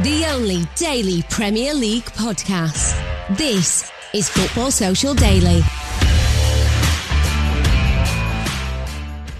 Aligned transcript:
The 0.00 0.24
only 0.24 0.62
daily 0.74 1.22
Premier 1.28 1.74
League 1.74 2.06
podcast. 2.06 2.96
This 3.36 3.92
is 4.14 4.26
Football 4.26 4.70
Social 4.70 5.12
Daily. 5.12 5.60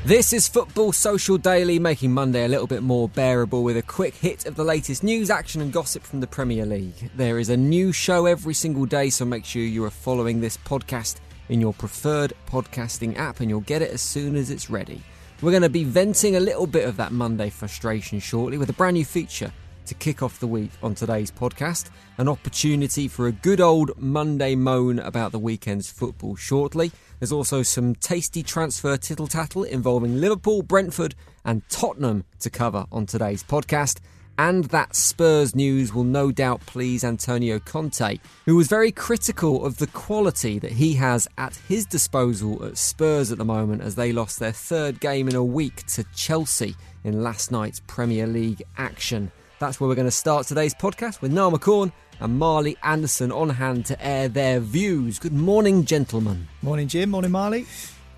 This 0.04 0.34
is 0.34 0.48
Football 0.48 0.92
Social 0.92 1.38
Daily, 1.38 1.78
making 1.78 2.12
Monday 2.12 2.44
a 2.44 2.48
little 2.48 2.66
bit 2.66 2.82
more 2.82 3.08
bearable 3.08 3.64
with 3.64 3.78
a 3.78 3.82
quick 3.82 4.14
hit 4.14 4.44
of 4.44 4.54
the 4.54 4.62
latest 4.62 5.02
news, 5.02 5.30
action, 5.30 5.62
and 5.62 5.72
gossip 5.72 6.02
from 6.02 6.20
the 6.20 6.26
Premier 6.26 6.66
League. 6.66 7.10
There 7.16 7.38
is 7.38 7.48
a 7.48 7.56
new 7.56 7.90
show 7.90 8.26
every 8.26 8.52
single 8.52 8.84
day, 8.84 9.08
so 9.08 9.24
make 9.24 9.46
sure 9.46 9.62
you 9.62 9.82
are 9.84 9.90
following 9.90 10.42
this 10.42 10.58
podcast 10.58 11.16
in 11.48 11.62
your 11.62 11.72
preferred 11.72 12.34
podcasting 12.46 13.16
app 13.16 13.40
and 13.40 13.48
you'll 13.48 13.60
get 13.60 13.80
it 13.80 13.90
as 13.90 14.02
soon 14.02 14.36
as 14.36 14.50
it's 14.50 14.68
ready. 14.68 15.00
We're 15.40 15.50
going 15.50 15.62
to 15.62 15.70
be 15.70 15.84
venting 15.84 16.36
a 16.36 16.40
little 16.40 16.66
bit 16.66 16.86
of 16.86 16.98
that 16.98 17.10
Monday 17.10 17.48
frustration 17.48 18.20
shortly 18.20 18.58
with 18.58 18.68
a 18.68 18.74
brand 18.74 18.94
new 18.94 19.04
feature 19.06 19.50
to 19.86 19.94
kick 19.94 20.22
off 20.22 20.40
the 20.40 20.46
week 20.46 20.70
on 20.82 20.94
today's 20.94 21.30
podcast. 21.30 21.90
An 22.18 22.28
opportunity 22.28 23.08
for 23.08 23.26
a 23.26 23.32
good 23.32 23.60
old 23.60 24.00
Monday 24.00 24.54
moan 24.54 24.98
about 24.98 25.32
the 25.32 25.38
weekend's 25.38 25.90
football 25.90 26.36
shortly. 26.36 26.92
There's 27.18 27.32
also 27.32 27.62
some 27.62 27.94
tasty 27.94 28.42
transfer 28.42 28.96
tittle 28.96 29.26
tattle 29.26 29.64
involving 29.64 30.20
Liverpool, 30.20 30.62
Brentford, 30.62 31.14
and 31.44 31.62
Tottenham 31.68 32.24
to 32.40 32.50
cover 32.50 32.86
on 32.90 33.06
today's 33.06 33.42
podcast. 33.42 34.00
And 34.38 34.64
that 34.66 34.96
Spurs 34.96 35.54
news 35.54 35.92
will 35.92 36.04
no 36.04 36.32
doubt 36.32 36.64
please 36.64 37.04
Antonio 37.04 37.58
Conte, 37.58 38.18
who 38.46 38.56
was 38.56 38.66
very 38.66 38.90
critical 38.90 39.64
of 39.64 39.76
the 39.76 39.86
quality 39.88 40.58
that 40.58 40.72
he 40.72 40.94
has 40.94 41.28
at 41.36 41.56
his 41.68 41.84
disposal 41.84 42.64
at 42.64 42.78
Spurs 42.78 43.30
at 43.30 43.38
the 43.38 43.44
moment 43.44 43.82
as 43.82 43.94
they 43.94 44.12
lost 44.12 44.38
their 44.40 44.52
third 44.52 45.00
game 45.00 45.28
in 45.28 45.34
a 45.34 45.44
week 45.44 45.86
to 45.88 46.04
Chelsea 46.14 46.74
in 47.04 47.22
last 47.22 47.50
night's 47.50 47.82
Premier 47.86 48.26
League 48.26 48.62
action. 48.78 49.30
That's 49.62 49.78
where 49.78 49.86
we're 49.86 49.94
going 49.94 50.08
to 50.08 50.10
start 50.10 50.48
today's 50.48 50.74
podcast 50.74 51.20
with 51.20 51.30
Niall 51.30 51.52
McCorn 51.52 51.92
and 52.18 52.36
Marley 52.36 52.76
Anderson 52.82 53.30
on 53.30 53.48
hand 53.48 53.86
to 53.86 54.04
air 54.04 54.26
their 54.26 54.58
views. 54.58 55.20
Good 55.20 55.32
morning, 55.32 55.84
gentlemen. 55.84 56.48
Morning, 56.62 56.88
Jim. 56.88 57.10
Morning, 57.10 57.30
Marley. 57.30 57.66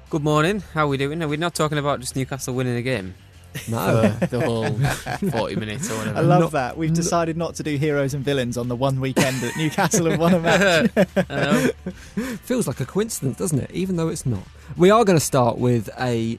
Good 0.09 0.25
morning. 0.25 0.61
How 0.73 0.87
are 0.87 0.89
we 0.89 0.97
doing? 0.97 1.23
Are 1.23 1.29
we 1.29 1.37
not 1.37 1.55
talking 1.55 1.77
about 1.77 2.01
just 2.01 2.17
Newcastle 2.17 2.55
winning 2.55 2.79
a 2.79 2.81
game? 2.81 3.15
No. 3.69 4.11
For 4.21 4.27
the 4.27 4.41
whole 4.41 5.31
40 5.33 5.57
minutes 5.57 5.91
or 5.91 5.99
whatever. 5.99 6.19
I 6.19 6.23
love 6.23 6.41
Not- 6.41 6.53
that. 6.53 6.79
We've 6.79 6.95
decided 6.95 7.37
not 7.37 7.57
to 7.57 7.63
do 7.63 7.77
heroes 7.77 8.15
and 8.15 8.25
villains 8.25 8.57
on 8.57 8.69
the 8.69 8.77
one 8.77 8.99
weekend 8.99 9.37
that 9.43 9.55
Newcastle 9.59 10.09
have 10.11 10.19
won 10.19 10.33
a 10.33 10.41
match. 10.41 10.91
I. 11.29 11.73
Feels 12.45 12.67
like 12.67 12.81
a 12.81 12.87
coincidence, 12.87 13.37
doesn't 13.37 13.59
it? 13.59 13.71
Even 13.71 13.97
though 13.97 14.09
it's 14.09 14.25
not. 14.25 14.49
We 14.79 14.89
are 14.89 15.05
going 15.05 15.19
to 15.19 15.25
start 15.25 15.59
with 15.59 15.91
a 16.01 16.39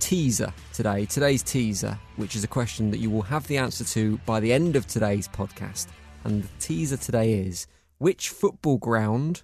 teaser 0.00 0.52
today. 0.72 1.04
Today's 1.06 1.42
teaser, 1.42 1.96
which 2.16 2.34
is 2.34 2.42
a 2.42 2.48
question 2.48 2.90
that 2.90 2.98
you 2.98 3.10
will 3.10 3.22
have 3.22 3.46
the 3.46 3.58
answer 3.58 3.84
to 3.84 4.18
by 4.26 4.40
the 4.40 4.52
end 4.52 4.74
of 4.74 4.86
today's 4.86 5.28
podcast. 5.28 5.86
And 6.24 6.42
the 6.42 6.48
teaser 6.58 6.96
today 6.96 7.34
is 7.34 7.66
which 7.98 8.28
football 8.30 8.78
ground 8.78 9.42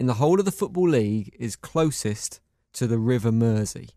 in 0.00 0.06
the 0.06 0.14
whole 0.14 0.38
of 0.38 0.44
the 0.44 0.52
Football 0.52 0.88
League 0.90 1.34
is 1.38 1.56
closest 1.56 2.40
to 2.74 2.86
the 2.86 2.98
River 2.98 3.30
Mersey? 3.32 3.90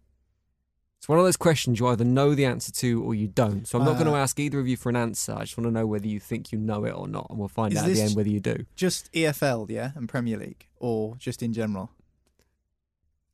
It's 0.97 1.07
one 1.07 1.17
of 1.17 1.23
those 1.23 1.37
questions 1.37 1.79
you 1.79 1.87
either 1.87 2.03
know 2.03 2.35
the 2.35 2.45
answer 2.45 2.73
to 2.73 3.01
or 3.03 3.15
you 3.15 3.27
don't. 3.27 3.65
So 3.65 3.79
I'm 3.79 3.85
not 3.85 3.95
Uh, 3.95 3.99
going 4.03 4.11
to 4.11 4.17
ask 4.17 4.37
either 4.37 4.59
of 4.59 4.67
you 4.67 4.75
for 4.75 4.89
an 4.89 4.97
answer. 4.97 5.33
I 5.33 5.41
just 5.41 5.57
want 5.57 5.65
to 5.67 5.71
know 5.71 5.87
whether 5.87 6.07
you 6.07 6.19
think 6.19 6.51
you 6.51 6.59
know 6.59 6.83
it 6.83 6.91
or 6.91 7.07
not, 7.07 7.27
and 7.29 7.39
we'll 7.39 7.47
find 7.47 7.75
out 7.77 7.87
at 7.87 7.93
the 7.93 8.01
end 8.01 8.15
whether 8.17 8.29
you 8.29 8.41
do. 8.41 8.65
just 8.75 9.09
EFL, 9.13 9.69
yeah, 9.69 9.91
and 9.95 10.09
Premier 10.09 10.37
League, 10.37 10.67
or 10.77 11.15
just 11.15 11.41
in 11.41 11.53
general? 11.53 11.89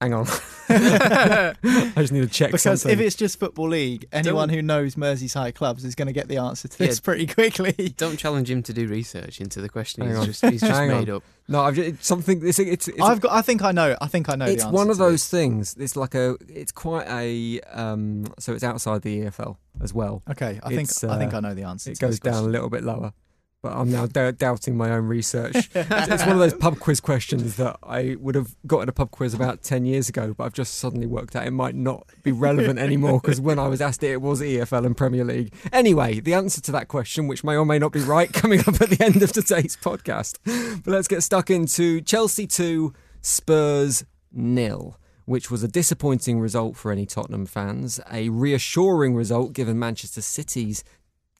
Hang 0.01 0.13
on. 0.13 0.28
I 0.69 1.94
just 1.97 2.11
need 2.11 2.22
to 2.22 2.28
check 2.28 2.50
Because 2.51 2.63
something. 2.81 2.91
if 2.91 3.00
it's 3.00 3.16
just 3.16 3.39
Football 3.39 3.69
League, 3.69 4.06
anyone 4.11 4.50
who 4.50 4.61
knows 4.61 4.95
Merseyside 4.95 5.56
clubs 5.56 5.85
is 5.85 5.95
going 5.95 6.07
to 6.07 6.13
get 6.13 6.28
the 6.28 6.35
answer 6.38 6.67
to 6.67 6.78
this 6.78 6.97
Yeah. 6.97 7.01
pretty 7.03 7.28
quickly. 7.28 7.72
Don't 7.97 8.17
challenge 8.17 8.51
him 8.51 8.61
to 8.63 8.73
do 8.73 8.88
research 8.88 9.39
into 9.39 9.61
the 9.61 9.69
question. 9.69 10.01
Hang 10.03 10.09
He's 10.11 10.19
on. 10.19 10.25
just, 10.25 10.45
he's 10.45 10.59
just 10.61 10.72
Hang 10.73 10.89
made 10.89 11.09
on. 11.09 11.17
up. 11.17 11.23
no, 11.47 11.61
I've 11.61 11.75
just, 11.75 11.88
it's 11.88 12.07
something. 12.07 12.45
It's, 12.45 12.59
it's, 12.59 12.89
it's, 12.89 13.01
I've 13.01 13.22
got. 13.22 13.31
I 13.31 13.41
think 13.41 13.63
I 13.63 13.72
know. 13.72 13.95
I 14.01 14.07
think 14.07 14.28
I 14.29 14.35
know. 14.35 14.45
it's 14.45 14.63
the 14.63 14.67
answer 14.67 14.67
It's 14.67 14.73
one 14.75 14.89
of 14.89 14.97
to 14.97 15.03
those 15.03 15.13
this. 15.13 15.29
things. 15.29 15.75
It's 15.79 15.95
like 15.95 16.13
a. 16.13 16.35
It's 16.50 16.73
quite 16.73 17.07
a. 17.07 17.61
Um, 17.72 18.25
so 18.38 18.53
it's 18.53 18.63
outside 18.66 19.01
the 19.01 19.22
EFL 19.22 19.55
as 19.81 19.94
well. 19.94 20.23
Okay, 20.29 20.59
I 20.61 20.69
think 20.69 20.89
It's, 20.89 21.03
I 21.05 21.17
think 21.17 21.34
uh, 21.34 21.38
I 21.38 21.39
know 21.39 21.53
the 21.53 21.63
answer. 21.63 21.91
It 21.91 21.95
to 22.00 22.07
this 22.07 22.19
goes 22.19 22.19
down 22.19 22.34
a 22.34 22.38
question. 22.38 22.51
little 22.51 22.69
bit 22.69 22.84
lower. 22.84 23.13
But 23.66 23.78
I'm 23.78 23.90
now 23.90 24.06
d- 24.06 24.31
doubting 24.34 24.78
my 24.78 24.92
own 24.92 25.08
research. 25.08 25.72
it's 25.74 26.24
one 26.24 26.34
of 26.34 26.38
those 26.38 26.53
pub 26.53 26.78
quiz 26.78 27.02
questions 27.02 27.56
that 27.56 27.80
I 27.81 28.16
would 28.20 28.36
have 28.36 28.56
gotten 28.68 28.88
a 28.90 28.92
pub 28.92 29.09
quiz 29.09 29.34
about 29.34 29.64
10 29.64 29.86
years 29.86 30.08
ago, 30.08 30.36
but 30.38 30.44
I've 30.44 30.53
just 30.53 30.76
suddenly 30.76 31.08
worked 31.08 31.36
out 31.36 31.48
it 31.48 31.52
might 31.52 31.74
not 31.74 32.06
be 32.22 32.31
relevant 32.31 32.78
anymore 32.78 33.20
because 33.20 33.42
when 33.42 33.58
I 33.58 33.68
was 33.68 33.81
asked 33.81 34.03
it, 34.03 34.12
it 34.12 34.22
was 34.22 34.40
EFL 34.40 34.86
and 34.86 34.96
Premier 34.96 35.26
League. 35.26 35.52
Anyway, 35.74 36.20
the 36.20 36.36
answer 36.36 36.62
to 36.62 36.72
that 36.74 36.90
question, 36.90 37.28
which 37.28 37.44
may 37.44 37.56
or 37.58 37.66
may 37.66 37.80
not 37.80 37.92
be 37.92 38.02
right, 38.02 38.31
coming 38.34 38.59
up 38.59 38.80
at 38.80 38.92
the 38.92 39.03
end 39.03 39.24
of 39.24 39.31
today's 39.31 39.76
podcast. 39.76 40.38
But 40.84 40.92
let's 40.92 41.08
get 41.08 41.24
stuck 41.24 41.50
into 41.50 42.02
Chelsea 42.02 42.46
2, 42.46 42.94
Spurs 43.24 44.06
nil. 44.32 45.00
Which 45.28 45.50
was 45.50 45.64
a 45.64 45.68
disappointing 45.68 46.40
result 46.40 46.78
for 46.78 46.92
any 46.92 47.08
Tottenham 47.08 47.47
fans, 47.47 48.00
a 48.12 48.30
reassuring 48.30 49.16
result 49.16 49.53
given 49.53 49.80
Manchester 49.80 50.22
City's 50.22 50.84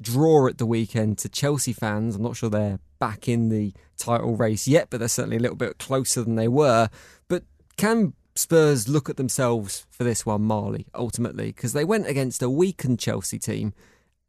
draw 0.02 0.48
at 0.48 0.58
the 0.58 0.66
weekend 0.66 1.18
to 1.20 1.30
Chelsea 1.30 1.74
fans. 1.74 2.16
I'm 2.16 2.24
not 2.24 2.36
sure 2.36 2.50
they're 2.50 2.80
back 3.00 3.28
in 3.28 3.50
the 3.50 3.74
title 3.98 4.36
race 4.36 4.68
yet, 4.68 4.90
but 4.90 5.00
they're 5.00 5.08
certainly 5.08 5.38
a 5.38 5.42
little 5.42 5.58
bit 5.58 5.78
closer 5.78 6.24
than 6.24 6.36
they 6.36 6.48
were. 6.48 6.90
But 7.28 7.44
can 7.78 8.14
Spurs 8.36 8.90
look 8.90 9.10
at 9.10 9.18
themselves 9.18 9.86
for 9.90 10.04
this 10.04 10.26
one, 10.26 10.42
Marley, 10.42 10.88
ultimately? 10.94 11.48
Because 11.48 11.74
they 11.74 11.86
went 11.86 12.08
against 12.08 12.42
a 12.42 12.50
weakened 12.50 13.00
Chelsea 13.00 13.40
team 13.40 13.74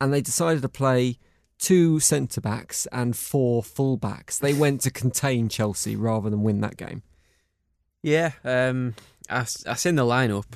and 0.01 0.13
they 0.13 0.21
decided 0.21 0.63
to 0.63 0.69
play 0.69 1.19
two 1.59 2.01
centre 2.01 2.41
backs 2.41 2.87
and 2.93 3.17
four 3.17 3.63
full 3.63 3.97
backs. 3.97 4.39
They 4.39 4.53
went 4.55 4.83
to 4.83 4.91
contain 4.91 5.49
Chelsea 5.49 5.97
rather 5.97 6.31
than 6.31 6.43
win 6.43 6.61
that 6.61 6.77
game. 6.77 7.03
Yeah, 8.03 8.33
um, 8.45 8.95
I, 9.29 9.41
I 9.41 9.75
seen 9.75 9.97
the 9.97 10.05
lineup, 10.05 10.47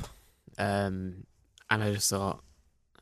um, 0.59 1.25
and 1.69 1.83
I 1.83 1.95
just 1.95 2.11
thought, 2.11 2.45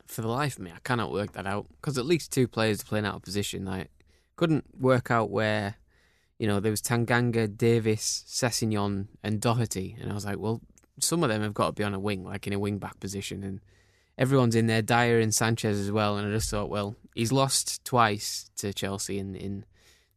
for 0.09 0.23
the 0.23 0.27
life 0.27 0.57
of 0.57 0.63
me, 0.63 0.71
I 0.71 0.79
cannot 0.83 1.11
work 1.11 1.33
that 1.33 1.45
out 1.45 1.67
because 1.69 1.97
at 1.99 2.05
least 2.05 2.31
two 2.31 2.47
players 2.47 2.81
are 2.81 2.85
playing 2.85 3.05
out 3.05 3.15
of 3.15 3.21
position. 3.21 3.67
I 3.67 3.87
couldn't 4.37 4.65
work 4.79 5.11
out 5.11 5.29
where, 5.29 5.75
you 6.39 6.47
know, 6.47 6.59
there 6.59 6.71
was 6.71 6.81
Tanganga, 6.81 7.55
Davis, 7.55 8.25
Sessegnon, 8.27 9.07
and 9.23 9.39
Doherty, 9.39 9.95
and 10.01 10.11
I 10.11 10.15
was 10.15 10.25
like, 10.25 10.39
well, 10.39 10.61
some 10.99 11.21
of 11.21 11.29
them 11.29 11.43
have 11.43 11.53
got 11.53 11.67
to 11.67 11.73
be 11.73 11.83
on 11.83 11.93
a 11.93 11.99
wing, 11.99 12.23
like 12.23 12.47
in 12.47 12.53
a 12.53 12.59
wing 12.59 12.79
back 12.79 12.99
position, 12.99 13.43
and 13.43 13.61
everyone's 14.17 14.55
in 14.55 14.65
there, 14.65 14.81
Dier 14.81 15.19
and 15.19 15.33
Sanchez 15.33 15.79
as 15.79 15.91
well, 15.91 16.17
and 16.17 16.27
I 16.27 16.31
just 16.31 16.49
thought, 16.49 16.69
well, 16.69 16.95
he's 17.13 17.31
lost 17.31 17.85
twice 17.85 18.49
to 18.57 18.73
Chelsea 18.73 19.19
in 19.19 19.35
in 19.35 19.63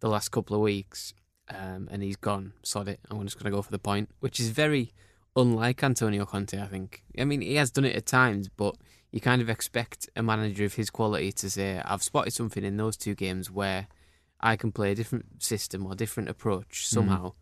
the 0.01 0.09
last 0.09 0.31
couple 0.31 0.57
of 0.57 0.63
weeks, 0.63 1.13
um, 1.51 1.89
and 1.93 2.03
he's 2.03 2.17
gone. 2.17 2.55
Sod 2.63 2.89
it. 2.89 2.99
I'm 3.11 3.23
just 3.25 3.39
going 3.39 3.53
to 3.53 3.57
go 3.57 3.61
for 3.61 3.71
the 3.71 3.79
point, 3.79 4.09
which 4.21 4.41
is 4.41 4.49
very 4.49 4.95
unlike 5.37 5.85
Antonio 5.85 6.25
Conte. 6.25 6.59
I 6.59 6.67
think. 6.67 7.05
I 7.19 7.27
mean, 7.27 7.43
he 7.43 7.57
has 7.57 7.71
done 7.71 7.85
it 7.85 7.95
at 7.95 8.07
times, 8.07 8.49
but 8.49 8.75
you 9.13 9.21
kind 9.21 9.43
of 9.43 9.51
expect 9.51 10.09
a 10.17 10.23
manager 10.23 10.65
of 10.65 10.75
his 10.75 10.91
quality 10.91 11.31
to 11.33 11.51
say, 11.51 11.81
"I've 11.85 12.03
spotted 12.03 12.33
something 12.33 12.65
in 12.65 12.79
those 12.79 12.97
two 12.97 13.15
games 13.15 13.51
where 13.51 13.87
I 14.41 14.57
can 14.57 14.73
play 14.73 14.91
a 14.91 14.95
different 14.95 15.43
system 15.43 15.87
or 15.87 15.95
different 15.95 16.31
approach 16.31 16.89
somehow, 16.89 17.35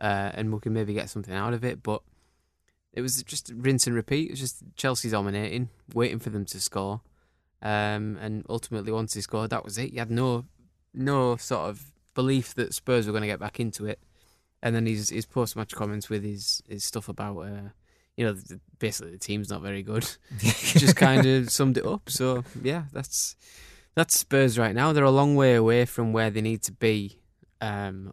uh, 0.00 0.32
and 0.34 0.52
we 0.52 0.58
can 0.58 0.72
maybe 0.72 0.94
get 0.94 1.10
something 1.10 1.34
out 1.34 1.52
of 1.52 1.64
it." 1.64 1.82
But 1.82 2.02
it 2.92 3.02
was 3.02 3.22
just 3.22 3.52
rinse 3.54 3.86
and 3.86 3.94
repeat. 3.94 4.28
It 4.28 4.32
was 4.32 4.40
just 4.40 4.62
Chelsea 4.74 5.10
dominating, 5.10 5.68
waiting 5.94 6.18
for 6.18 6.30
them 6.30 6.46
to 6.46 6.58
score, 6.58 7.02
um, 7.60 8.16
and 8.20 8.44
ultimately 8.48 8.90
once 8.90 9.14
they 9.14 9.20
scored, 9.20 9.50
that 9.50 9.64
was 9.64 9.76
it. 9.76 9.92
You 9.92 9.98
had 9.98 10.10
no 10.10 10.46
no 10.94 11.36
sort 11.36 11.68
of 11.68 11.92
belief 12.14 12.54
that 12.54 12.74
Spurs 12.74 13.06
were 13.06 13.12
going 13.12 13.22
to 13.22 13.28
get 13.28 13.38
back 13.38 13.60
into 13.60 13.86
it. 13.86 14.00
And 14.62 14.74
then 14.74 14.86
his 14.86 15.10
his 15.10 15.26
post 15.26 15.54
match 15.56 15.74
comments 15.74 16.08
with 16.08 16.24
his 16.24 16.62
his 16.68 16.84
stuff 16.84 17.08
about 17.08 17.38
uh, 17.38 17.68
you 18.18 18.26
know 18.26 18.36
basically 18.80 19.12
the 19.12 19.18
team's 19.18 19.48
not 19.48 19.62
very 19.62 19.82
good, 19.84 20.04
just 20.40 20.96
kind 20.96 21.24
of 21.24 21.50
summed 21.50 21.78
it 21.78 21.86
up. 21.86 22.10
So 22.10 22.42
yeah, 22.60 22.82
that's 22.92 23.36
that's 23.94 24.18
Spurs 24.18 24.58
right 24.58 24.74
now. 24.74 24.92
They're 24.92 25.04
a 25.04 25.10
long 25.10 25.36
way 25.36 25.54
away 25.54 25.84
from 25.84 26.12
where 26.12 26.28
they 26.28 26.40
need 26.40 26.62
to 26.64 26.72
be, 26.72 27.20
um, 27.60 28.12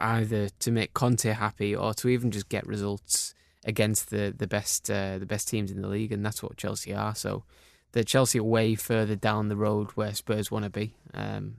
either 0.00 0.48
to 0.60 0.70
make 0.70 0.94
Conte 0.94 1.28
happy 1.28 1.74
or 1.74 1.92
to 1.94 2.08
even 2.08 2.30
just 2.30 2.48
get 2.48 2.64
results 2.68 3.34
against 3.64 4.10
the 4.10 4.32
the 4.34 4.46
best 4.46 4.88
uh, 4.88 5.18
the 5.18 5.26
best 5.26 5.48
teams 5.48 5.72
in 5.72 5.82
the 5.82 5.88
league, 5.88 6.12
and 6.12 6.24
that's 6.24 6.40
what 6.40 6.56
Chelsea 6.56 6.94
are. 6.94 7.16
So 7.16 7.42
the 7.90 8.04
Chelsea 8.04 8.38
are 8.38 8.44
way 8.44 8.76
further 8.76 9.16
down 9.16 9.48
the 9.48 9.56
road 9.56 9.90
where 9.96 10.14
Spurs 10.14 10.52
want 10.52 10.64
to 10.64 10.70
be. 10.70 10.94
Um, 11.14 11.56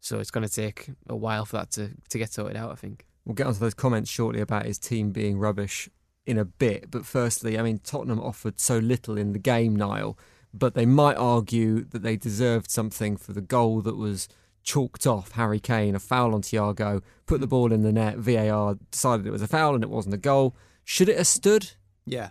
so 0.00 0.18
it's 0.18 0.30
going 0.30 0.46
to 0.46 0.52
take 0.52 0.90
a 1.08 1.16
while 1.16 1.46
for 1.46 1.58
that 1.58 1.70
to, 1.72 1.90
to 2.08 2.18
get 2.18 2.32
sorted 2.32 2.56
out, 2.56 2.72
I 2.72 2.74
think. 2.74 3.06
We'll 3.26 3.34
get 3.34 3.46
onto 3.46 3.58
those 3.58 3.74
comments 3.74 4.10
shortly 4.10 4.40
about 4.40 4.64
his 4.64 4.78
team 4.78 5.12
being 5.12 5.38
rubbish 5.38 5.90
in 6.26 6.38
a 6.38 6.44
bit. 6.44 6.90
But 6.90 7.06
firstly, 7.06 7.58
I 7.58 7.62
mean, 7.62 7.78
Tottenham 7.78 8.20
offered 8.20 8.60
so 8.60 8.78
little 8.78 9.16
in 9.16 9.32
the 9.32 9.38
game, 9.38 9.74
Niall, 9.76 10.18
but 10.52 10.74
they 10.74 10.86
might 10.86 11.16
argue 11.16 11.84
that 11.84 12.02
they 12.02 12.16
deserved 12.16 12.70
something 12.70 13.16
for 13.16 13.32
the 13.32 13.40
goal 13.40 13.80
that 13.82 13.96
was 13.96 14.28
chalked 14.62 15.06
off 15.06 15.32
Harry 15.32 15.60
Kane, 15.60 15.94
a 15.94 15.98
foul 15.98 16.34
on 16.34 16.42
Thiago, 16.42 17.02
put 17.26 17.40
the 17.40 17.46
hmm. 17.46 17.50
ball 17.50 17.72
in 17.72 17.82
the 17.82 17.92
net, 17.92 18.18
VAR 18.18 18.76
decided 18.90 19.26
it 19.26 19.30
was 19.30 19.42
a 19.42 19.48
foul 19.48 19.74
and 19.74 19.82
it 19.84 19.90
wasn't 19.90 20.14
a 20.14 20.18
goal. 20.18 20.54
Should 20.84 21.08
it 21.08 21.18
have 21.18 21.26
stood? 21.26 21.72
Yeah. 22.06 22.30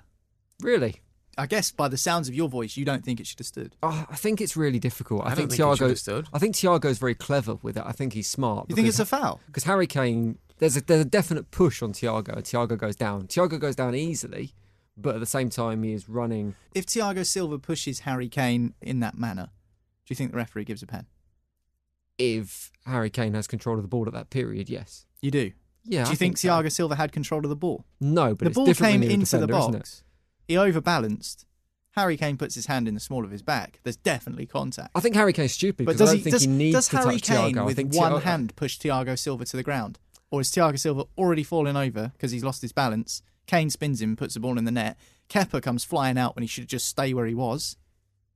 Really? 0.61 1.01
I 1.37 1.45
guess 1.45 1.71
by 1.71 1.87
the 1.87 1.97
sounds 1.97 2.27
of 2.27 2.35
your 2.35 2.49
voice, 2.49 2.75
you 2.75 2.83
don't 2.83 3.03
think 3.03 3.21
it 3.21 3.27
should 3.27 3.39
have 3.39 3.47
stood. 3.47 3.75
Oh, 3.81 4.05
I 4.09 4.15
think 4.15 4.41
it's 4.41 4.57
really 4.57 4.79
difficult. 4.79 5.23
I, 5.23 5.27
I 5.27 5.35
think, 5.35 5.51
don't 5.51 5.57
think 5.57 5.59
it 5.59 5.77
should 5.77 5.85
Thiago. 5.85 5.89
have 5.89 5.99
stood. 5.99 6.27
I 6.33 6.39
think 6.39 6.55
Thiago's 6.55 6.97
very 6.97 7.15
clever 7.15 7.55
with 7.61 7.77
it. 7.77 7.83
I 7.85 7.93
think 7.93 8.11
he's 8.11 8.27
smart. 8.27 8.65
You 8.67 8.75
think 8.75 8.89
it's 8.89 8.99
a 8.99 9.05
foul? 9.05 9.39
Because 9.45 9.63
Harry 9.63 9.87
Kane, 9.87 10.37
there's 10.59 10.77
a 10.77 10.81
there's 10.81 11.01
a 11.01 11.05
definite 11.05 11.51
push 11.51 11.81
on 11.81 11.91
Thiago. 11.93 12.29
and 12.35 12.43
Thiago 12.43 12.77
goes 12.77 12.95
down. 12.95 13.27
Thiago 13.27 13.59
goes 13.59 13.75
down 13.75 13.95
easily, 13.95 14.53
but 14.95 15.15
at 15.15 15.19
the 15.19 15.25
same 15.25 15.49
time 15.49 15.83
he 15.83 15.93
is 15.93 16.07
running. 16.07 16.55
If 16.75 16.85
Thiago 16.85 17.25
Silva 17.25 17.57
pushes 17.59 18.01
Harry 18.01 18.29
Kane 18.29 18.73
in 18.81 18.99
that 18.99 19.17
manner, 19.17 19.49
do 20.05 20.11
you 20.11 20.15
think 20.15 20.31
the 20.31 20.37
referee 20.37 20.65
gives 20.65 20.83
a 20.83 20.87
pen? 20.87 21.07
If 22.17 22.71
Harry 22.85 23.09
Kane 23.09 23.33
has 23.33 23.47
control 23.47 23.77
of 23.77 23.81
the 23.81 23.87
ball 23.87 24.05
at 24.07 24.13
that 24.13 24.29
period, 24.29 24.69
yes. 24.69 25.05
You 25.21 25.31
do. 25.31 25.51
Yeah. 25.85 26.03
do 26.03 26.09
I 26.09 26.11
you 26.11 26.17
think, 26.17 26.37
so. 26.37 26.67
Silva 26.67 26.95
had 26.95 27.11
control 27.11 27.43
of 27.43 27.49
the 27.49 27.55
ball? 27.55 27.85
No, 28.01 28.35
but 28.35 28.45
the 28.45 28.51
ball 28.53 28.73
came 28.73 29.01
into 29.01 29.37
the 29.37 29.47
defender, 29.47 29.57
isn't 29.57 29.71
box. 29.71 30.03
He 30.47 30.55
overbalanced. 30.55 31.45
Harry 31.93 32.17
Kane 32.17 32.37
puts 32.37 32.55
his 32.55 32.65
hand 32.67 32.87
in 32.87 32.93
the 32.93 32.99
small 32.99 33.23
of 33.25 33.31
his 33.31 33.41
back. 33.41 33.79
There's 33.83 33.95
definitely 33.97 34.45
contact. 34.45 34.91
I 34.95 34.99
think 34.99 35.15
Harry 35.15 35.33
Kane's 35.33 35.53
stupid 35.53 35.85
But 35.85 35.93
because 35.97 35.99
does 35.99 36.09
I 36.09 36.11
he 36.13 36.17
don't 36.19 36.23
think 36.23 36.33
does, 36.33 36.41
he 36.43 36.47
needs 36.47 36.75
does 36.75 36.87
to 36.89 36.97
Harry 36.97 37.19
touch 37.19 37.23
Kane 37.23 37.55
Thiago. 37.55 37.61
I 37.61 37.65
with 37.65 37.75
think 37.77 37.93
one 37.95 38.11
Thiago- 38.11 38.21
hand 38.21 38.55
push 38.55 38.77
Thiago 38.77 39.17
Silva 39.17 39.45
to 39.45 39.57
the 39.57 39.63
ground, 39.63 39.97
or 40.31 40.41
is 40.41 40.49
Thiago 40.51 40.77
Silva 40.79 41.05
already 41.17 41.43
falling 41.43 41.75
over 41.77 42.11
because 42.13 42.31
he's 42.31 42.43
lost 42.43 42.61
his 42.61 42.71
balance? 42.71 43.21
Kane 43.47 43.69
spins 43.69 44.01
him, 44.01 44.15
puts 44.15 44.35
the 44.35 44.39
ball 44.39 44.57
in 44.57 44.65
the 44.65 44.71
net. 44.71 44.97
Kepa 45.29 45.61
comes 45.61 45.83
flying 45.83 46.17
out 46.17 46.35
when 46.35 46.43
he 46.43 46.47
should 46.47 46.67
just 46.67 46.87
stay 46.87 47.13
where 47.13 47.25
he 47.25 47.33
was. 47.33 47.77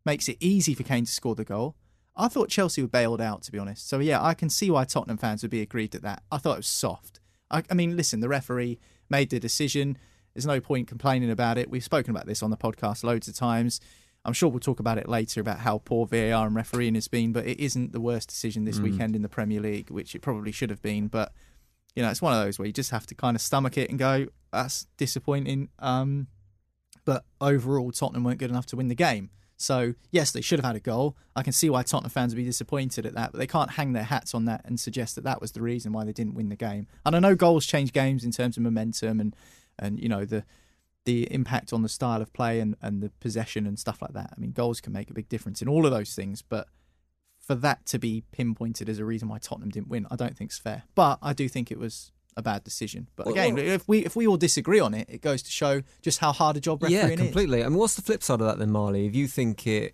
Makes 0.06 0.28
it 0.28 0.38
easy 0.40 0.74
for 0.74 0.84
Kane 0.84 1.06
to 1.06 1.12
score 1.12 1.36
the 1.36 1.44
goal. 1.46 1.76
I 2.16 2.28
thought 2.28 2.50
Chelsea 2.50 2.82
were 2.82 2.88
bailed 2.88 3.22
out, 3.22 3.42
to 3.44 3.52
be 3.52 3.58
honest. 3.58 3.88
So 3.88 4.00
yeah, 4.00 4.22
I 4.24 4.34
can 4.34 4.50
see 4.50 4.70
why 4.70 4.84
Tottenham 4.86 5.18
fans 5.18 5.42
would 5.42 5.52
be 5.52 5.62
aggrieved 5.62 5.96
at 5.96 6.02
that. 6.04 6.24
I 6.32 6.38
thought 6.38 6.54
it 6.54 6.58
was 6.58 6.68
soft. 6.68 7.20
I, 7.50 7.64
I 7.70 7.74
mean, 7.74 7.96
listen, 7.96 8.20
the 8.20 8.30
referee 8.30 8.80
made 9.10 9.30
the 9.30 9.40
decision. 9.40 9.98
There's 10.34 10.46
no 10.46 10.60
point 10.60 10.88
complaining 10.88 11.30
about 11.32 11.58
it. 11.58 11.70
We've 11.70 11.84
spoken 11.84 12.12
about 12.12 12.26
this 12.26 12.44
on 12.44 12.50
the 12.52 12.58
podcast 12.58 13.04
loads 13.04 13.28
of 13.28 13.36
times. 13.36 13.80
I'm 14.26 14.34
sure 14.34 14.50
we'll 14.50 14.60
talk 14.60 14.80
about 14.80 14.98
it 14.98 15.10
later 15.10 15.42
about 15.42 15.60
how 15.60 15.80
poor 15.80 16.06
VAR 16.08 16.48
and 16.48 16.56
refereeing 16.56 16.96
has 16.96 17.08
been, 17.08 17.34
but 17.34 17.46
it 17.46 17.60
isn't 17.60 17.92
the 17.92 18.00
worst 18.00 18.30
decision 18.30 18.64
this 18.66 18.80
Mm. 18.80 18.84
weekend 18.84 19.16
in 19.16 19.22
the 19.22 19.30
Premier 19.30 19.60
League, 19.60 19.90
which 19.92 20.16
it 20.16 20.20
probably 20.22 20.52
should 20.52 20.70
have 20.70 20.82
been. 20.82 21.08
But 21.08 21.34
you 21.96 22.04
know, 22.04 22.10
it's 22.10 22.22
one 22.22 22.34
of 22.34 22.44
those 22.44 22.58
where 22.58 22.66
you 22.66 22.74
just 22.74 22.92
have 22.92 23.06
to 23.08 23.16
kind 23.16 23.36
of 23.36 23.42
stomach 23.42 23.78
it 23.78 23.90
and 23.90 24.00
go, 24.00 24.28
"That's 24.52 24.88
disappointing." 24.98 25.70
Um, 25.80 26.28
but 27.06 27.26
overall, 27.42 27.92
Tottenham 27.92 28.24
weren't 28.24 28.40
good 28.40 28.50
enough 28.50 28.66
to 28.68 28.76
win 28.76 28.88
the 28.88 28.96
game. 28.96 29.30
So 29.58 29.94
yes, 30.12 30.32
they 30.32 30.42
should 30.42 30.60
have 30.60 30.66
had 30.66 30.76
a 30.76 30.80
goal. 30.80 31.16
I 31.36 31.44
can 31.44 31.54
see 31.54 31.70
why 31.70 31.84
Tottenham 31.84 32.10
fans 32.10 32.34
would 32.34 32.38
be 32.38 32.46
disappointed 32.46 33.06
at 33.06 33.14
that, 33.14 33.32
but 33.32 33.38
they 33.40 33.48
can't 33.48 33.72
hang 33.72 33.94
their 33.94 34.04
hats 34.04 34.34
on 34.34 34.46
that 34.46 34.62
and 34.66 34.80
suggest 34.80 35.16
that 35.16 35.24
that 35.24 35.40
was 35.40 35.54
the 35.54 35.62
reason 35.62 35.94
why 35.94 36.04
they 36.04 36.14
didn't 36.14 36.34
win 36.34 36.50
the 36.50 36.56
game. 36.56 36.88
And 37.06 37.16
I 37.16 37.20
know 37.20 37.36
goals 37.36 37.66
change 37.66 37.94
games 37.94 38.24
in 38.24 38.32
terms 38.32 38.58
of 38.58 38.64
momentum 38.64 39.20
and 39.20 39.36
and 39.80 40.00
you 40.00 40.10
know 40.10 40.26
the 40.26 40.44
the 41.06 41.32
impact 41.34 41.74
on 41.74 41.82
the 41.82 41.90
style 41.90 42.22
of 42.22 42.32
play 42.34 42.60
and, 42.60 42.76
and 42.82 43.02
the 43.02 43.10
possession 43.20 43.66
and 43.66 43.78
stuff 43.78 44.02
like 44.02 44.14
that. 44.14 44.34
I 44.36 44.40
mean, 44.40 44.52
goals 44.52 44.80
can 44.80 44.94
make 44.94 45.10
a 45.10 45.14
big 45.14 45.28
difference 45.28 45.62
in 45.62 45.68
all 45.68 45.86
of 45.86 45.92
those 45.92 46.16
things, 46.16 46.42
but 46.42 46.68
for 47.46 47.56
that 47.56 47.86
to 47.88 48.00
be 48.00 48.24
pinpointed 48.32 48.88
as 48.90 49.00
a 49.00 49.06
reason 49.06 49.28
why 49.28 49.38
Tottenham 49.38 49.70
didn't 49.70 49.90
win, 49.90 50.08
I 50.10 50.16
don't 50.16 50.36
think 50.38 50.50
it's 50.52 50.58
fair. 50.58 50.84
But 50.96 51.20
I 51.22 51.34
do 51.34 51.48
think 51.50 51.72
it 51.72 51.78
was 51.78 52.12
a 52.38 52.42
bad 52.42 52.64
decision. 52.64 53.10
But 53.16 53.26
Well, 53.28 53.36
again, 53.36 53.56
well- 53.56 53.66
if 53.66 53.88
we 53.88 54.00
if 54.06 54.16
we 54.16 54.26
all 54.26 54.38
disagree 54.38 54.80
on 54.80 54.94
it, 54.94 55.08
it 55.10 55.22
goes 55.22 55.44
to 55.44 55.52
show 55.52 55.82
just 56.02 56.20
how 56.20 56.32
hard 56.32 56.58
a 56.58 56.60
job 56.62 56.82
refereeing 56.82 57.02
Yeah, 57.06 57.10
is. 57.14 57.20
completely. 57.20 57.64
I 57.64 57.70
mean, 57.70 57.78
what's 57.78 57.96
the 57.96 58.02
flip 58.02 58.24
side 58.24 58.42
of 58.42 58.48
that 58.48 58.58
then, 58.60 58.72
Marley? 58.72 59.06
If 59.06 59.14
you 59.16 59.28
think 59.28 59.68
it 59.68 59.94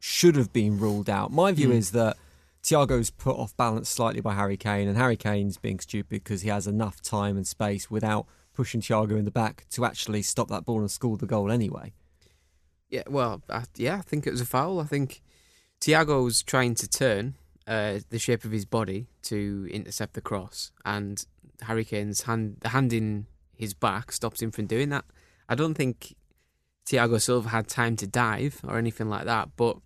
should 0.00 0.36
have 0.36 0.52
been 0.52 0.78
ruled 0.78 1.08
out, 1.08 1.32
my 1.32 1.52
view 1.52 1.68
Mm. 1.68 1.74
is 1.76 1.92
that 1.92 2.16
Thiago's 2.62 3.10
put 3.10 3.36
off 3.36 3.56
balance 3.56 3.88
slightly 3.88 4.20
by 4.20 4.34
Harry 4.34 4.56
Kane, 4.56 4.88
and 4.88 4.96
Harry 4.98 5.16
Kane's 5.16 5.56
being 5.56 5.78
stupid 5.78 6.24
because 6.24 6.42
he 6.42 6.48
has 6.48 6.66
enough 6.66 7.00
time 7.00 7.36
and 7.36 7.46
space 7.46 7.90
without 7.90 8.26
pushing 8.54 8.80
Thiago 8.80 9.12
in 9.16 9.24
the 9.24 9.30
back 9.30 9.66
to 9.70 9.84
actually 9.84 10.22
stop 10.22 10.48
that 10.48 10.64
ball 10.64 10.80
and 10.80 10.90
score 10.90 11.16
the 11.16 11.26
goal 11.26 11.50
anyway. 11.50 11.92
Yeah, 12.90 13.02
well, 13.08 13.42
I, 13.48 13.64
yeah, 13.76 13.96
I 13.98 14.00
think 14.02 14.26
it 14.26 14.30
was 14.32 14.40
a 14.40 14.46
foul. 14.46 14.80
I 14.80 14.84
think 14.84 15.22
Thiago's 15.80 16.42
trying 16.42 16.74
to 16.76 16.88
turn 16.88 17.34
uh, 17.66 17.98
the 18.10 18.18
shape 18.18 18.44
of 18.44 18.50
his 18.50 18.64
body 18.64 19.06
to 19.24 19.68
intercept 19.70 20.14
the 20.14 20.20
cross, 20.20 20.72
and 20.84 21.24
Harry 21.62 21.84
Kane's 21.84 22.22
hand, 22.22 22.58
the 22.60 22.70
hand 22.70 22.92
in 22.92 23.26
his 23.56 23.74
back 23.74 24.12
stops 24.12 24.42
him 24.42 24.50
from 24.50 24.66
doing 24.66 24.88
that. 24.90 25.04
I 25.48 25.54
don't 25.54 25.74
think 25.74 26.14
Thiago 26.86 27.20
Silva 27.20 27.48
had 27.48 27.68
time 27.68 27.96
to 27.96 28.06
dive 28.06 28.60
or 28.66 28.78
anything 28.78 29.08
like 29.08 29.24
that, 29.24 29.50
but 29.56 29.78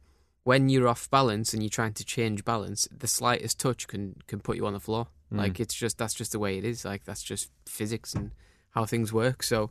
when 0.43 0.69
you're 0.69 0.89
off 0.89 1.11
balance 1.11 1.53
and 1.53 1.63
you're 1.63 1.71
trying 1.71 1.93
to 1.95 2.05
change 2.05 2.45
balance, 2.45 2.89
the 2.91 3.07
slightest 3.07 3.59
touch 3.59 3.87
can 3.87 4.17
can 4.27 4.41
put 4.41 4.57
you 4.57 4.67
on 4.67 4.73
the 4.73 4.81
floor. 4.81 5.09
Mm. 5.33 5.39
Like 5.39 5.61
it's 5.61 5.75
just 5.75 5.99
that's 5.99 6.15
just 6.15 6.33
the 6.33 6.39
way 6.39 6.59
it 6.59 6.65
is. 6.65 6.85
Like 6.85 7.05
that's 7.05 7.23
just 7.23 7.51
physics 7.67 8.15
and 8.15 8.33
how 8.71 8.85
things 8.85 9.13
work. 9.13 9.43
So 9.43 9.71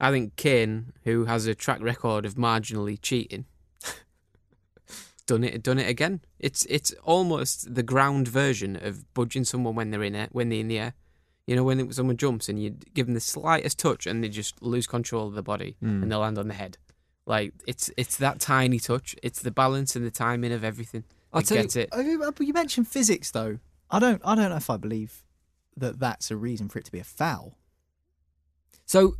I 0.00 0.10
think 0.10 0.36
Kane, 0.36 0.92
who 1.04 1.26
has 1.26 1.46
a 1.46 1.54
track 1.54 1.80
record 1.82 2.26
of 2.26 2.34
marginally 2.34 3.00
cheating, 3.00 3.46
done 5.26 5.44
it 5.44 5.62
done 5.62 5.78
it 5.78 5.88
again. 5.88 6.20
It's 6.38 6.64
it's 6.66 6.92
almost 7.02 7.74
the 7.74 7.82
ground 7.82 8.28
version 8.28 8.76
of 8.76 9.12
budging 9.14 9.44
someone 9.44 9.74
when 9.74 9.90
they're 9.90 10.02
in 10.02 10.14
it 10.14 10.30
when 10.32 10.48
they're 10.48 10.60
in 10.60 10.68
the 10.68 10.78
air. 10.78 10.94
You 11.46 11.56
know, 11.56 11.64
when 11.64 11.92
someone 11.92 12.16
jumps 12.16 12.48
and 12.48 12.62
you 12.62 12.70
give 12.94 13.06
them 13.06 13.14
the 13.14 13.20
slightest 13.20 13.78
touch 13.78 14.06
and 14.06 14.22
they 14.22 14.28
just 14.28 14.62
lose 14.62 14.86
control 14.86 15.26
of 15.28 15.34
the 15.34 15.42
body 15.42 15.76
Mm. 15.82 16.02
and 16.04 16.12
they 16.12 16.16
land 16.16 16.38
on 16.38 16.48
the 16.48 16.54
head. 16.54 16.78
Like 17.26 17.52
it's 17.66 17.90
it's 17.96 18.16
that 18.18 18.40
tiny 18.40 18.78
touch. 18.78 19.16
It's 19.22 19.40
the 19.42 19.50
balance 19.50 19.96
and 19.96 20.04
the 20.06 20.10
timing 20.10 20.52
of 20.52 20.62
everything. 20.64 21.04
It 21.34 21.46
tell 21.46 21.58
you- 21.58 21.64
it. 21.82 21.88
You- 21.96 22.32
but 22.36 22.46
you 22.46 22.52
mentioned 22.52 22.88
physics, 22.88 23.30
though. 23.30 23.58
I 23.90 23.98
don't. 23.98 24.20
I 24.24 24.34
don't 24.34 24.50
know 24.50 24.56
if 24.56 24.70
I 24.70 24.76
believe 24.76 25.24
that 25.76 25.98
that's 25.98 26.30
a 26.30 26.36
reason 26.36 26.68
for 26.68 26.78
it 26.78 26.84
to 26.86 26.92
be 26.92 26.98
a 26.98 27.04
foul. 27.04 27.56
So, 28.86 29.16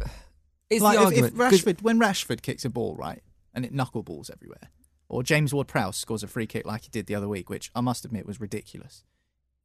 it's 0.68 0.82
like 0.82 0.96
the 0.98 1.02
if, 1.02 1.06
argument 1.06 1.34
if 1.34 1.38
Rashford, 1.40 1.82
when 1.82 1.98
Rashford 1.98 2.42
kicks 2.42 2.64
a 2.64 2.70
ball 2.70 2.94
right 2.96 3.22
and 3.54 3.64
it 3.64 3.72
knuckleballs 3.74 4.30
everywhere, 4.30 4.70
or 5.12 5.22
James 5.22 5.52
Ward-Prowse 5.54 5.96
scores 5.96 6.22
a 6.22 6.26
free 6.26 6.46
kick 6.46 6.64
like 6.66 6.82
he 6.82 6.88
did 6.90 7.06
the 7.06 7.14
other 7.14 7.28
week, 7.28 7.48
which 7.50 7.70
I 7.74 7.80
must 7.80 8.04
admit 8.04 8.26
was 8.26 8.40
ridiculous. 8.40 9.04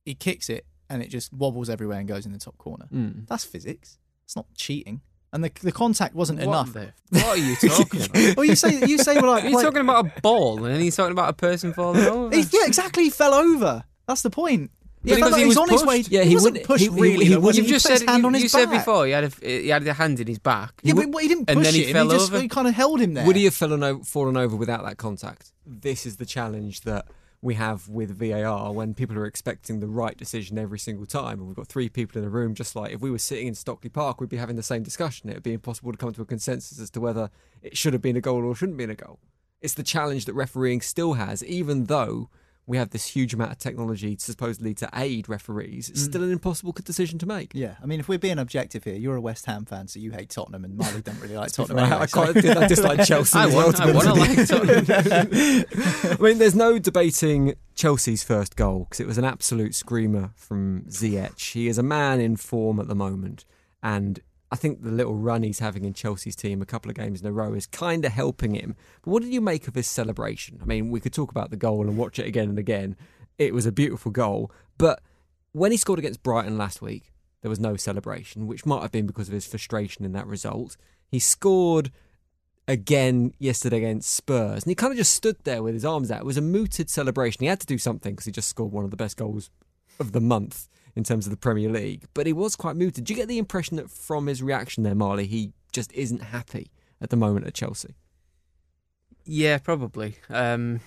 He 0.05 0.13
kicks 0.13 0.49
it 0.49 0.65
and 0.89 1.01
it 1.01 1.09
just 1.09 1.33
wobbles 1.33 1.69
everywhere 1.69 1.97
and 1.99 2.07
goes 2.07 2.25
in 2.25 2.31
the 2.33 2.37
top 2.37 2.57
corner. 2.57 2.85
Mm. 2.93 3.27
That's 3.27 3.43
physics. 3.45 3.97
It's 4.25 4.35
not 4.35 4.45
cheating. 4.55 5.01
And 5.33 5.43
the 5.43 5.51
the 5.61 5.71
contact 5.73 6.15
wasn't 6.15 6.39
What 6.39 6.47
enough. 6.47 6.73
the- 6.73 6.93
what 7.09 7.25
are 7.25 7.37
you 7.37 7.55
talking 7.69 8.01
about? 8.03 8.37
well, 8.37 8.45
you 8.45 8.55
say 8.55 8.79
you 8.87 8.97
say 8.97 9.15
well, 9.15 9.31
like 9.31 9.43
You're 9.43 9.53
like- 9.53 9.65
talking 9.65 9.81
about 9.81 10.05
a 10.17 10.21
ball 10.21 10.63
and 10.63 10.73
then 10.73 10.79
he's 10.81 10.95
talking 10.95 11.11
about 11.11 11.29
a 11.29 11.33
person 11.33 11.73
falling 11.73 12.05
over. 12.05 12.35
He- 12.35 12.43
yeah, 12.51 12.65
exactly. 12.65 13.03
He 13.05 13.09
fell 13.09 13.33
over. 13.33 13.83
That's 14.07 14.21
the 14.21 14.29
point. 14.29 14.71
Yeah, 15.03 15.15
He 15.15 15.21
because 15.21 15.35
he 15.37 15.45
was 15.45 15.57
on 15.57 15.69
his 15.69 15.85
way. 15.85 16.03
Yeah, 16.09 16.23
he, 16.23 16.29
he 16.29 16.35
wasn't 16.35 16.53
wouldn't- 16.53 16.67
pushed 16.67 16.83
he- 16.85 16.89
he- 16.91 16.99
really. 17.01 17.25
he 17.25 17.35
wouldn't- 17.37 17.55
You've 17.55 17.67
just 17.67 17.85
said 17.85 17.99
his 17.99 18.03
hand 18.03 18.21
you, 18.23 18.27
on 18.27 18.33
his 18.33 18.43
you 18.43 18.49
said 18.49 18.69
before 18.71 19.05
he 19.05 19.11
had 19.11 19.23
a 19.25 19.31
he 19.47 19.67
had 19.69 19.85
a 19.87 19.93
hand 19.93 20.19
in 20.19 20.27
his 20.27 20.39
back. 20.39 20.73
Yeah, 20.83 20.93
but 20.93 21.05
he 21.21 21.27
didn't 21.27 21.45
push 21.45 21.55
and 21.55 21.65
then 21.65 21.73
he 21.73 21.83
it. 21.85 21.93
fell 21.93 22.05
he 22.09 22.11
just 22.17 22.31
over. 22.31 22.41
he 22.41 22.47
kind 22.47 22.67
of 22.67 22.73
held 22.73 22.99
him 22.99 23.13
there. 23.13 23.25
Would 23.25 23.35
he 23.35 23.45
have 23.45 23.53
fallen 23.53 23.83
over, 23.83 24.03
fallen 24.03 24.35
over 24.37 24.55
without 24.55 24.83
that 24.83 24.97
contact? 24.97 25.51
This 25.65 26.05
is 26.05 26.17
the 26.17 26.25
challenge 26.25 26.81
that 26.81 27.05
we 27.39 27.53
have 27.53 27.87
with 27.87 28.17
VAR 28.17 28.73
when 28.73 28.95
people 28.95 29.15
are 29.17 29.25
expecting 29.27 29.79
the 29.79 29.87
right 29.87 30.17
decision 30.17 30.57
every 30.57 30.79
single 30.79 31.05
time. 31.05 31.37
And 31.37 31.47
we've 31.47 31.55
got 31.55 31.67
three 31.67 31.87
people 31.87 32.19
in 32.19 32.25
a 32.27 32.29
room, 32.31 32.55
just 32.55 32.75
like 32.75 32.91
if 32.91 32.99
we 32.99 33.11
were 33.11 33.19
sitting 33.19 33.45
in 33.47 33.53
Stockley 33.53 33.91
Park, 33.91 34.19
we'd 34.19 34.29
be 34.29 34.37
having 34.37 34.55
the 34.55 34.63
same 34.63 34.81
discussion. 34.81 35.29
It 35.29 35.35
would 35.35 35.43
be 35.43 35.53
impossible 35.53 35.91
to 35.91 35.97
come 35.97 36.11
to 36.13 36.21
a 36.23 36.25
consensus 36.25 36.79
as 36.79 36.89
to 36.91 36.99
whether 36.99 37.29
it 37.61 37.77
should 37.77 37.93
have 37.93 38.01
been 38.01 38.15
a 38.17 38.21
goal 38.21 38.43
or 38.43 38.55
shouldn't 38.55 38.73
have 38.79 38.87
been 38.87 38.89
a 38.89 38.95
goal. 38.95 39.19
It's 39.61 39.75
the 39.75 39.83
challenge 39.83 40.25
that 40.25 40.33
refereeing 40.33 40.81
still 40.81 41.13
has, 41.13 41.43
even 41.43 41.85
though 41.85 42.29
we 42.67 42.75
have 42.77 42.89
this 42.89 43.07
huge 43.07 43.33
amount 43.33 43.51
of 43.51 43.57
technology 43.57 44.15
supposedly 44.19 44.73
to 44.75 44.89
aid 44.93 45.27
referees. 45.29 45.89
It's 45.89 46.01
Mm. 46.01 46.05
still 46.09 46.23
an 46.23 46.31
impossible 46.31 46.73
decision 46.83 47.17
to 47.19 47.25
make. 47.25 47.51
Yeah, 47.55 47.75
I 47.81 47.85
mean, 47.85 47.99
if 48.01 48.09
we're 48.09 48.17
being 48.19 48.37
objective 48.37 48.83
here, 48.83 48.95
you're 48.95 49.15
a 49.15 49.21
West 49.21 49.45
Ham 49.45 49.63
fan, 49.65 49.87
so 49.87 49.99
you 49.99 50.11
hate 50.11 50.29
Tottenham, 50.29 50.65
and 50.65 50.75
Marley 50.77 51.01
don't 51.01 51.19
really 51.21 51.37
like 51.37 51.51
Tottenham. 51.53 51.79
anyway, 51.79 51.97
I 52.01 52.05
so- 52.05 52.33
did- 52.33 52.57
I 52.57 52.67
dislike 52.67 53.03
Chelsea. 53.07 53.39
I 53.39 53.47
as 53.47 53.55
well, 53.55 53.65
want- 53.67 53.77
to 53.77 53.83
I 53.83 53.91
like 53.91 54.37
you. 54.37 55.65
I 56.11 56.17
mean, 56.21 56.37
there's 56.39 56.55
no 56.55 56.77
debating 56.77 57.53
Chelsea's 57.75 58.23
first 58.23 58.55
goal 58.55 58.79
because 58.85 58.99
it 58.99 59.07
was 59.07 59.17
an 59.17 59.23
absolute 59.25 59.73
screamer 59.73 60.31
from 60.35 60.83
Ziyech. 60.89 61.39
He 61.53 61.67
is 61.67 61.77
a 61.77 61.83
man 61.83 62.19
in 62.19 62.35
form 62.35 62.79
at 62.79 62.87
the 62.87 62.95
moment, 62.95 63.45
and 63.81 64.19
I 64.51 64.55
think 64.55 64.81
the 64.81 64.91
little 64.91 65.15
run 65.15 65.43
he's 65.43 65.59
having 65.59 65.83
in 65.83 65.93
Chelsea's 65.93 66.35
team 66.35 66.61
a 66.61 66.65
couple 66.65 66.89
of 66.89 66.95
games 66.95 67.21
in 67.21 67.27
a 67.27 67.31
row 67.31 67.53
is 67.53 67.67
kind 67.67 68.05
of 68.05 68.13
helping 68.13 68.55
him. 68.55 68.75
But 69.01 69.11
what 69.11 69.23
did 69.23 69.33
you 69.33 69.41
make 69.41 69.67
of 69.67 69.75
his 69.75 69.87
celebration? 69.87 70.59
I 70.61 70.65
mean, 70.65 70.89
we 70.89 71.01
could 71.01 71.13
talk 71.13 71.31
about 71.31 71.49
the 71.49 71.57
goal 71.57 71.81
and 71.81 71.97
watch 71.97 72.17
it 72.17 72.27
again 72.27 72.49
and 72.49 72.59
again. 72.59 72.95
It 73.37 73.53
was 73.53 73.65
a 73.65 73.71
beautiful 73.71 74.11
goal, 74.11 74.51
but 74.77 75.01
when 75.51 75.71
he 75.71 75.77
scored 75.77 75.99
against 75.99 76.23
Brighton 76.23 76.57
last 76.57 76.81
week, 76.81 77.11
there 77.41 77.49
was 77.49 77.59
no 77.59 77.75
celebration, 77.75 78.47
which 78.47 78.65
might 78.65 78.81
have 78.81 78.91
been 78.91 79.05
because 79.05 79.27
of 79.27 79.33
his 79.33 79.45
frustration 79.45 80.05
in 80.05 80.13
that 80.13 80.27
result. 80.27 80.77
He 81.07 81.19
scored 81.19 81.91
again 82.67 83.33
yesterday 83.39 83.77
against 83.77 84.13
Spurs, 84.13 84.63
and 84.63 84.71
he 84.71 84.75
kind 84.75 84.91
of 84.91 84.97
just 84.97 85.13
stood 85.13 85.37
there 85.43 85.61
with 85.61 85.73
his 85.73 85.85
arms 85.85 86.09
out. 86.09 86.21
It 86.21 86.25
was 86.25 86.37
a 86.37 86.41
mooted 86.41 86.89
celebration. 86.89 87.41
He 87.41 87.47
had 87.47 87.59
to 87.59 87.67
do 87.67 87.77
something 87.77 88.13
because 88.13 88.25
he 88.25 88.31
just 88.31 88.49
scored 88.49 88.71
one 88.71 88.85
of 88.85 88.91
the 88.91 88.97
best 88.97 89.17
goals 89.17 89.49
of 89.99 90.13
the 90.13 90.21
month 90.21 90.67
in 90.97 91.03
terms 91.03 91.27
of 91.27 91.31
the 91.31 91.37
Premier 91.37 91.69
League, 91.69 92.05
but 92.15 92.25
he 92.25 92.33
was 92.33 92.55
quite 92.55 92.75
mooted. 92.75 93.03
Do 93.05 93.13
you 93.13 93.17
get 93.17 93.27
the 93.27 93.37
impression 93.37 93.77
that 93.77 93.89
from 93.91 94.25
his 94.27 94.41
reaction 94.41 94.83
there, 94.83 94.95
Marley, 94.95 95.27
he 95.27 95.51
just 95.71 95.93
isn't 95.93 96.23
happy 96.23 96.71
at 96.99 97.09
the 97.11 97.15
moment 97.15 97.45
at 97.45 97.53
Chelsea? 97.53 97.95
Yeah, 99.25 99.57
probably. 99.59 100.15
Um, 100.29 100.79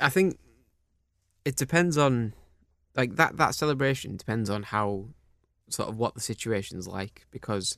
I 0.00 0.08
think 0.08 0.38
it 1.44 1.56
depends 1.56 1.96
on 1.96 2.32
like 2.96 3.16
that 3.16 3.36
that 3.36 3.54
celebration 3.54 4.16
depends 4.16 4.48
on 4.50 4.62
how 4.64 5.06
sort 5.68 5.88
of 5.88 5.98
what 5.98 6.14
the 6.14 6.20
situation's 6.20 6.86
like 6.88 7.26
because 7.30 7.76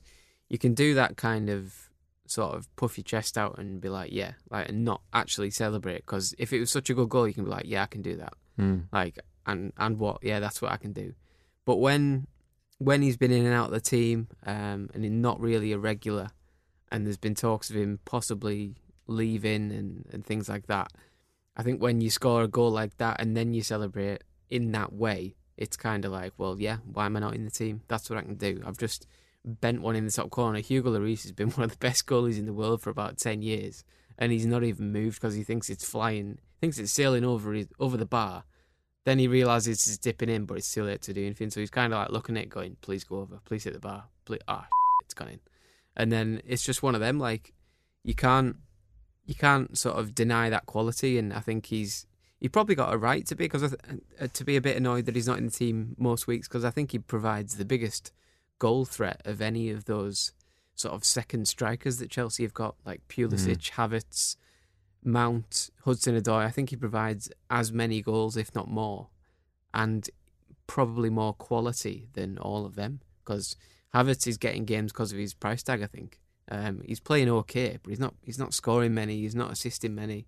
you 0.49 0.57
can 0.57 0.73
do 0.73 0.93
that 0.93 1.17
kind 1.17 1.49
of 1.49 1.89
sort 2.25 2.55
of 2.55 2.73
puff 2.75 2.97
your 2.97 3.03
chest 3.03 3.37
out 3.37 3.57
and 3.57 3.79
be 3.81 3.89
like 3.89 4.11
yeah 4.11 4.33
like 4.49 4.67
and 4.69 4.83
not 4.83 5.01
actually 5.13 5.49
celebrate 5.49 5.97
because 6.05 6.33
if 6.37 6.51
it 6.53 6.59
was 6.59 6.69
such 6.71 6.89
a 6.89 6.93
good 6.93 7.09
goal 7.09 7.27
you 7.27 7.33
can 7.33 7.45
be 7.45 7.49
like 7.49 7.65
yeah 7.65 7.83
I 7.83 7.87
can 7.87 8.01
do 8.01 8.15
that 8.17 8.33
Hmm. 8.57 8.79
like 8.91 9.19
and 9.45 9.71
and 9.77 9.97
what 9.99 10.23
yeah 10.23 10.39
that's 10.39 10.61
what 10.61 10.71
I 10.71 10.77
can 10.77 10.91
do 10.93 11.13
but 11.67 11.75
when 11.75 12.25
when 12.79 13.03
he's 13.03 13.17
been 13.17 13.31
in 13.31 13.45
and 13.45 13.53
out 13.53 13.67
of 13.67 13.71
the 13.73 13.81
team 13.81 14.27
um, 14.45 14.89
and 14.93 15.03
he's 15.03 15.11
not 15.11 15.39
really 15.39 15.71
a 15.71 15.77
regular 15.77 16.29
and 16.91 17.05
there's 17.05 17.17
been 17.17 17.35
talks 17.35 17.69
of 17.69 17.75
him 17.75 17.99
possibly 18.05 18.75
leaving 19.07 19.71
and, 19.71 20.05
and 20.11 20.25
things 20.25 20.49
like 20.49 20.65
that 20.67 20.91
I 21.57 21.63
think 21.63 21.81
when 21.81 22.01
you 22.01 22.11
score 22.11 22.43
a 22.43 22.47
goal 22.47 22.69
like 22.69 22.97
that 22.97 23.19
and 23.19 23.35
then 23.35 23.53
you 23.55 23.63
celebrate 23.63 24.23
in 24.49 24.71
that 24.73 24.93
way, 24.93 25.35
it's 25.57 25.75
kind 25.75 26.05
of 26.05 26.11
like, 26.11 26.33
well, 26.37 26.55
yeah, 26.59 26.77
why 26.85 27.07
am 27.07 27.17
I 27.17 27.19
not 27.19 27.33
in 27.33 27.45
the 27.45 27.51
team? 27.51 27.81
That's 27.87 28.09
what 28.09 28.19
I 28.19 28.21
can 28.21 28.35
do. 28.35 28.61
I've 28.63 28.77
just 28.77 29.07
bent 29.43 29.81
one 29.81 29.95
in 29.95 30.05
the 30.05 30.11
top 30.11 30.29
corner. 30.29 30.59
Hugo 30.59 30.91
Lloris 30.91 31.23
has 31.23 31.31
been 31.31 31.49
one 31.51 31.63
of 31.63 31.71
the 31.71 31.77
best 31.77 32.05
goalies 32.05 32.37
in 32.37 32.45
the 32.45 32.53
world 32.53 32.81
for 32.81 32.91
about 32.91 33.17
10 33.17 33.41
years, 33.41 33.83
and 34.19 34.31
he's 34.31 34.45
not 34.45 34.63
even 34.63 34.91
moved 34.91 35.19
because 35.19 35.33
he 35.33 35.43
thinks 35.43 35.69
it's 35.69 35.83
flying, 35.83 36.37
thinks 36.61 36.77
it's 36.77 36.93
sailing 36.93 37.25
over 37.25 37.53
his, 37.53 37.67
over 37.79 37.97
the 37.97 38.05
bar. 38.05 38.43
Then 39.07 39.19
he 39.19 39.29
realizes 39.29 39.85
he's 39.85 39.97
dipping 39.97 40.27
in, 40.27 40.43
but 40.43 40.57
it's 40.57 40.73
too 40.73 40.83
late 40.83 41.01
to 41.03 41.13
do 41.13 41.25
anything. 41.25 41.49
So 41.49 41.61
he's 41.61 41.69
kind 41.69 41.93
of 41.93 41.99
like 41.99 42.09
looking 42.09 42.35
at 42.35 42.43
it, 42.43 42.49
going, 42.49 42.75
please 42.81 43.05
go 43.05 43.19
over, 43.19 43.39
please 43.45 43.63
hit 43.63 43.71
the 43.71 43.79
bar. 43.79 44.03
Please, 44.25 44.41
ah, 44.49 44.67
it's 45.05 45.13
gone 45.13 45.29
in. 45.29 45.39
And 45.95 46.11
then 46.11 46.41
it's 46.45 46.61
just 46.61 46.83
one 46.83 46.93
of 46.93 46.99
them, 46.99 47.17
like, 47.17 47.53
you 48.03 48.13
can't 48.13 48.57
you 49.25 49.33
can't 49.33 49.77
sort 49.77 49.95
of 49.95 50.13
deny 50.13 50.49
that 50.49 50.65
quality, 50.65 51.17
and 51.17 51.31
I 51.31 51.39
think 51.39 51.67
he's 51.67 52.05
he 52.37 52.49
probably 52.49 52.75
got 52.75 52.93
a 52.93 52.97
right 52.97 53.25
to 53.27 53.35
be 53.35 53.45
because 53.45 53.73
uh, 53.73 54.27
to 54.33 54.43
be 54.43 54.57
a 54.57 54.61
bit 54.61 54.75
annoyed 54.75 55.05
that 55.05 55.15
he's 55.15 55.27
not 55.27 55.37
in 55.37 55.45
the 55.45 55.51
team 55.51 55.95
most 55.97 56.27
weeks 56.27 56.49
because 56.49 56.65
I 56.65 56.69
think 56.71 56.91
he 56.91 56.99
provides 56.99 57.55
the 57.55 57.63
biggest 57.63 58.11
goal 58.59 58.83
threat 58.83 59.21
of 59.23 59.41
any 59.41 59.69
of 59.69 59.85
those 59.85 60.33
sort 60.75 60.93
of 60.93 61.05
second 61.05 61.47
strikers 61.47 61.99
that 61.99 62.09
Chelsea 62.09 62.43
have 62.43 62.53
got, 62.53 62.75
like 62.85 63.07
Pulisic, 63.07 63.71
Havertz, 63.71 64.35
Mount, 65.03 65.69
Hudson 65.85 66.19
Odoi. 66.19 66.45
I 66.45 66.49
think 66.51 66.69
he 66.69 66.75
provides 66.75 67.31
as 67.49 67.71
many 67.71 68.01
goals, 68.01 68.37
if 68.37 68.53
not 68.53 68.69
more, 68.69 69.07
and 69.73 70.09
probably 70.67 71.09
more 71.09 71.33
quality 71.33 72.07
than 72.13 72.37
all 72.37 72.65
of 72.65 72.75
them 72.75 72.99
because 73.23 73.55
Havertz 73.93 74.27
is 74.27 74.37
getting 74.37 74.65
games 74.65 74.91
because 74.91 75.11
of 75.11 75.17
his 75.17 75.33
price 75.33 75.63
tag. 75.63 75.81
I 75.81 75.87
think. 75.87 76.19
Um, 76.49 76.81
he's 76.85 77.01
playing 77.01 77.29
okay, 77.29 77.77
but 77.81 77.89
he's 77.89 77.99
not. 77.99 78.15
He's 78.23 78.39
not 78.39 78.53
scoring 78.53 78.93
many. 78.93 79.17
He's 79.17 79.35
not 79.35 79.51
assisting 79.51 79.95
many, 79.95 80.27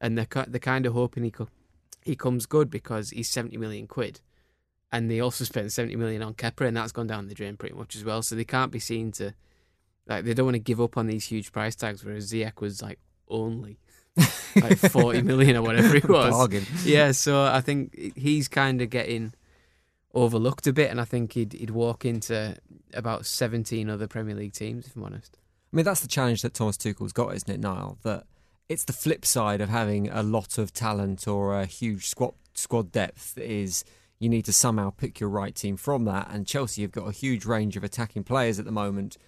and 0.00 0.16
they're 0.16 0.44
they're 0.46 0.58
kind 0.58 0.86
of 0.86 0.94
hoping 0.94 1.24
he 1.24 1.30
co- 1.30 1.48
he 2.02 2.16
comes 2.16 2.46
good 2.46 2.70
because 2.70 3.10
he's 3.10 3.28
seventy 3.28 3.56
million 3.56 3.86
quid, 3.86 4.20
and 4.90 5.10
they 5.10 5.20
also 5.20 5.44
spent 5.44 5.72
seventy 5.72 5.96
million 5.96 6.22
on 6.22 6.34
Kepa, 6.34 6.66
and 6.66 6.76
that's 6.76 6.92
gone 6.92 7.06
down 7.06 7.28
the 7.28 7.34
drain 7.34 7.56
pretty 7.56 7.74
much 7.74 7.94
as 7.94 8.04
well. 8.04 8.22
So 8.22 8.34
they 8.34 8.44
can't 8.44 8.72
be 8.72 8.78
seen 8.78 9.12
to 9.12 9.34
like 10.06 10.24
they 10.24 10.34
don't 10.34 10.46
want 10.46 10.56
to 10.56 10.60
give 10.60 10.80
up 10.80 10.96
on 10.96 11.06
these 11.06 11.26
huge 11.26 11.52
price 11.52 11.76
tags. 11.76 12.04
Whereas 12.04 12.32
Ziyech 12.32 12.60
was 12.60 12.80
like 12.80 12.98
only 13.28 13.78
like 14.56 14.78
forty 14.78 15.22
million 15.22 15.56
or 15.56 15.62
whatever 15.62 15.96
it 15.96 16.08
was. 16.08 16.30
Bargain. 16.30 16.64
Yeah, 16.84 17.12
so 17.12 17.44
I 17.44 17.60
think 17.60 18.16
he's 18.16 18.48
kind 18.48 18.80
of 18.80 18.90
getting 18.90 19.32
overlooked 20.14 20.66
a 20.66 20.72
bit, 20.72 20.90
and 20.90 21.00
I 21.00 21.04
think 21.04 21.32
he'd 21.32 21.52
he'd 21.52 21.70
walk 21.70 22.04
into 22.04 22.56
about 22.92 23.26
seventeen 23.26 23.90
other 23.90 24.06
Premier 24.06 24.34
League 24.34 24.52
teams 24.52 24.86
if 24.86 24.96
I'm 24.96 25.04
honest. 25.04 25.38
I 25.72 25.76
mean, 25.76 25.84
that's 25.84 26.02
the 26.02 26.08
challenge 26.08 26.42
that 26.42 26.54
Thomas 26.54 26.76
Tuchel's 26.76 27.12
got, 27.12 27.34
isn't 27.34 27.50
it, 27.50 27.58
Niall? 27.58 27.98
That 28.02 28.26
it's 28.68 28.84
the 28.84 28.92
flip 28.92 29.24
side 29.24 29.60
of 29.60 29.68
having 29.68 30.08
a 30.08 30.22
lot 30.22 30.56
of 30.58 30.72
talent 30.72 31.26
or 31.26 31.58
a 31.58 31.66
huge 31.66 32.06
squad 32.06 32.34
squad 32.54 32.92
depth 32.92 33.36
is 33.36 33.84
you 34.20 34.28
need 34.28 34.44
to 34.44 34.52
somehow 34.52 34.90
pick 34.90 35.18
your 35.18 35.28
right 35.28 35.54
team 35.54 35.76
from 35.76 36.04
that. 36.04 36.28
And 36.30 36.46
Chelsea 36.46 36.82
have 36.82 36.92
got 36.92 37.08
a 37.08 37.12
huge 37.12 37.44
range 37.44 37.76
of 37.76 37.82
attacking 37.82 38.22
players 38.24 38.58
at 38.58 38.64
the 38.64 38.70
moment 38.72 39.18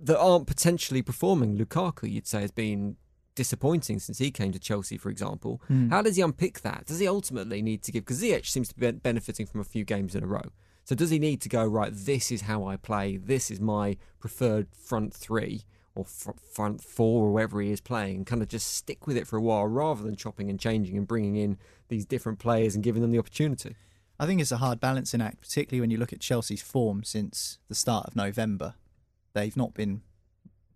that 0.00 0.18
aren't 0.18 0.46
potentially 0.46 1.00
performing. 1.02 1.56
Lukaku, 1.56 2.10
you'd 2.10 2.26
say, 2.26 2.42
has 2.42 2.50
been 2.50 2.96
disappointing 3.34 3.98
since 3.98 4.18
he 4.18 4.30
came 4.30 4.52
to 4.52 4.58
Chelsea, 4.58 4.96
for 4.96 5.10
example. 5.10 5.60
Hmm. 5.68 5.88
How 5.90 6.02
does 6.02 6.16
he 6.16 6.22
unpick 6.22 6.60
that? 6.60 6.86
Does 6.86 6.98
he 6.98 7.08
ultimately 7.08 7.62
need 7.62 7.82
to 7.84 7.92
give? 7.92 8.04
Because 8.04 8.22
Ziyech 8.22 8.46
seems 8.46 8.68
to 8.68 8.74
be 8.74 8.90
benefiting 8.90 9.46
from 9.46 9.60
a 9.60 9.64
few 9.64 9.84
games 9.84 10.14
in 10.14 10.22
a 10.22 10.26
row. 10.26 10.50
So 10.84 10.94
does 10.94 11.10
he 11.10 11.18
need 11.18 11.40
to 11.42 11.48
go 11.48 11.64
right? 11.64 11.92
This 11.92 12.32
is 12.32 12.42
how 12.42 12.64
I 12.64 12.76
play. 12.76 13.16
This 13.16 13.50
is 13.50 13.60
my 13.60 13.96
preferred 14.18 14.68
front 14.74 15.14
three 15.14 15.64
or 15.94 16.04
fr- 16.04 16.30
front 16.52 16.82
four 16.82 17.26
or 17.26 17.32
wherever 17.32 17.60
he 17.60 17.70
is 17.70 17.80
playing, 17.80 18.16
and 18.16 18.26
kind 18.26 18.42
of 18.42 18.48
just 18.48 18.74
stick 18.74 19.06
with 19.06 19.16
it 19.16 19.26
for 19.26 19.36
a 19.36 19.42
while 19.42 19.66
rather 19.66 20.02
than 20.02 20.16
chopping 20.16 20.50
and 20.50 20.58
changing 20.58 20.96
and 20.96 21.06
bringing 21.06 21.36
in 21.36 21.58
these 21.88 22.06
different 22.06 22.38
players 22.38 22.74
and 22.74 22.82
giving 22.82 23.02
them 23.02 23.12
the 23.12 23.18
opportunity. 23.18 23.76
I 24.18 24.26
think 24.26 24.40
it's 24.40 24.52
a 24.52 24.58
hard 24.58 24.80
balancing 24.80 25.20
act, 25.20 25.40
particularly 25.40 25.80
when 25.80 25.90
you 25.90 25.98
look 25.98 26.12
at 26.12 26.20
Chelsea's 26.20 26.62
form 26.62 27.04
since 27.04 27.58
the 27.68 27.74
start 27.74 28.06
of 28.06 28.16
November. 28.16 28.74
They've 29.34 29.56
not 29.56 29.74
been 29.74 30.02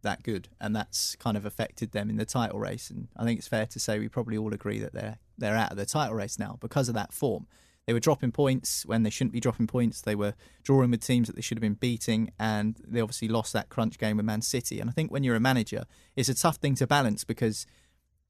that 0.06 0.22
good, 0.22 0.48
and 0.60 0.74
that's 0.74 1.14
kind 1.16 1.36
of 1.36 1.44
affected 1.44 1.92
them 1.92 2.08
in 2.08 2.16
the 2.16 2.24
title 2.24 2.58
race. 2.58 2.90
And 2.90 3.08
I 3.16 3.24
think 3.24 3.38
it's 3.38 3.48
fair 3.48 3.66
to 3.66 3.78
say 3.78 3.98
we 3.98 4.08
probably 4.08 4.38
all 4.38 4.54
agree 4.54 4.78
that 4.78 4.94
they're 4.94 5.18
they're 5.36 5.56
out 5.56 5.70
of 5.70 5.76
the 5.76 5.84
title 5.84 6.14
race 6.14 6.38
now 6.38 6.56
because 6.60 6.88
of 6.88 6.94
that 6.94 7.12
form. 7.12 7.46
They 7.86 7.92
were 7.92 8.00
dropping 8.00 8.32
points 8.32 8.84
when 8.84 9.04
they 9.04 9.10
shouldn't 9.10 9.32
be 9.32 9.40
dropping 9.40 9.68
points. 9.68 10.00
They 10.00 10.16
were 10.16 10.34
drawing 10.64 10.90
with 10.90 11.06
teams 11.06 11.28
that 11.28 11.36
they 11.36 11.42
should 11.42 11.58
have 11.58 11.62
been 11.62 11.74
beating, 11.74 12.32
and 12.38 12.76
they 12.86 13.00
obviously 13.00 13.28
lost 13.28 13.52
that 13.52 13.68
crunch 13.68 13.98
game 13.98 14.16
with 14.16 14.26
Man 14.26 14.42
City. 14.42 14.80
And 14.80 14.90
I 14.90 14.92
think 14.92 15.12
when 15.12 15.22
you're 15.22 15.36
a 15.36 15.40
manager, 15.40 15.84
it's 16.16 16.28
a 16.28 16.34
tough 16.34 16.56
thing 16.56 16.74
to 16.76 16.86
balance 16.86 17.22
because, 17.22 17.64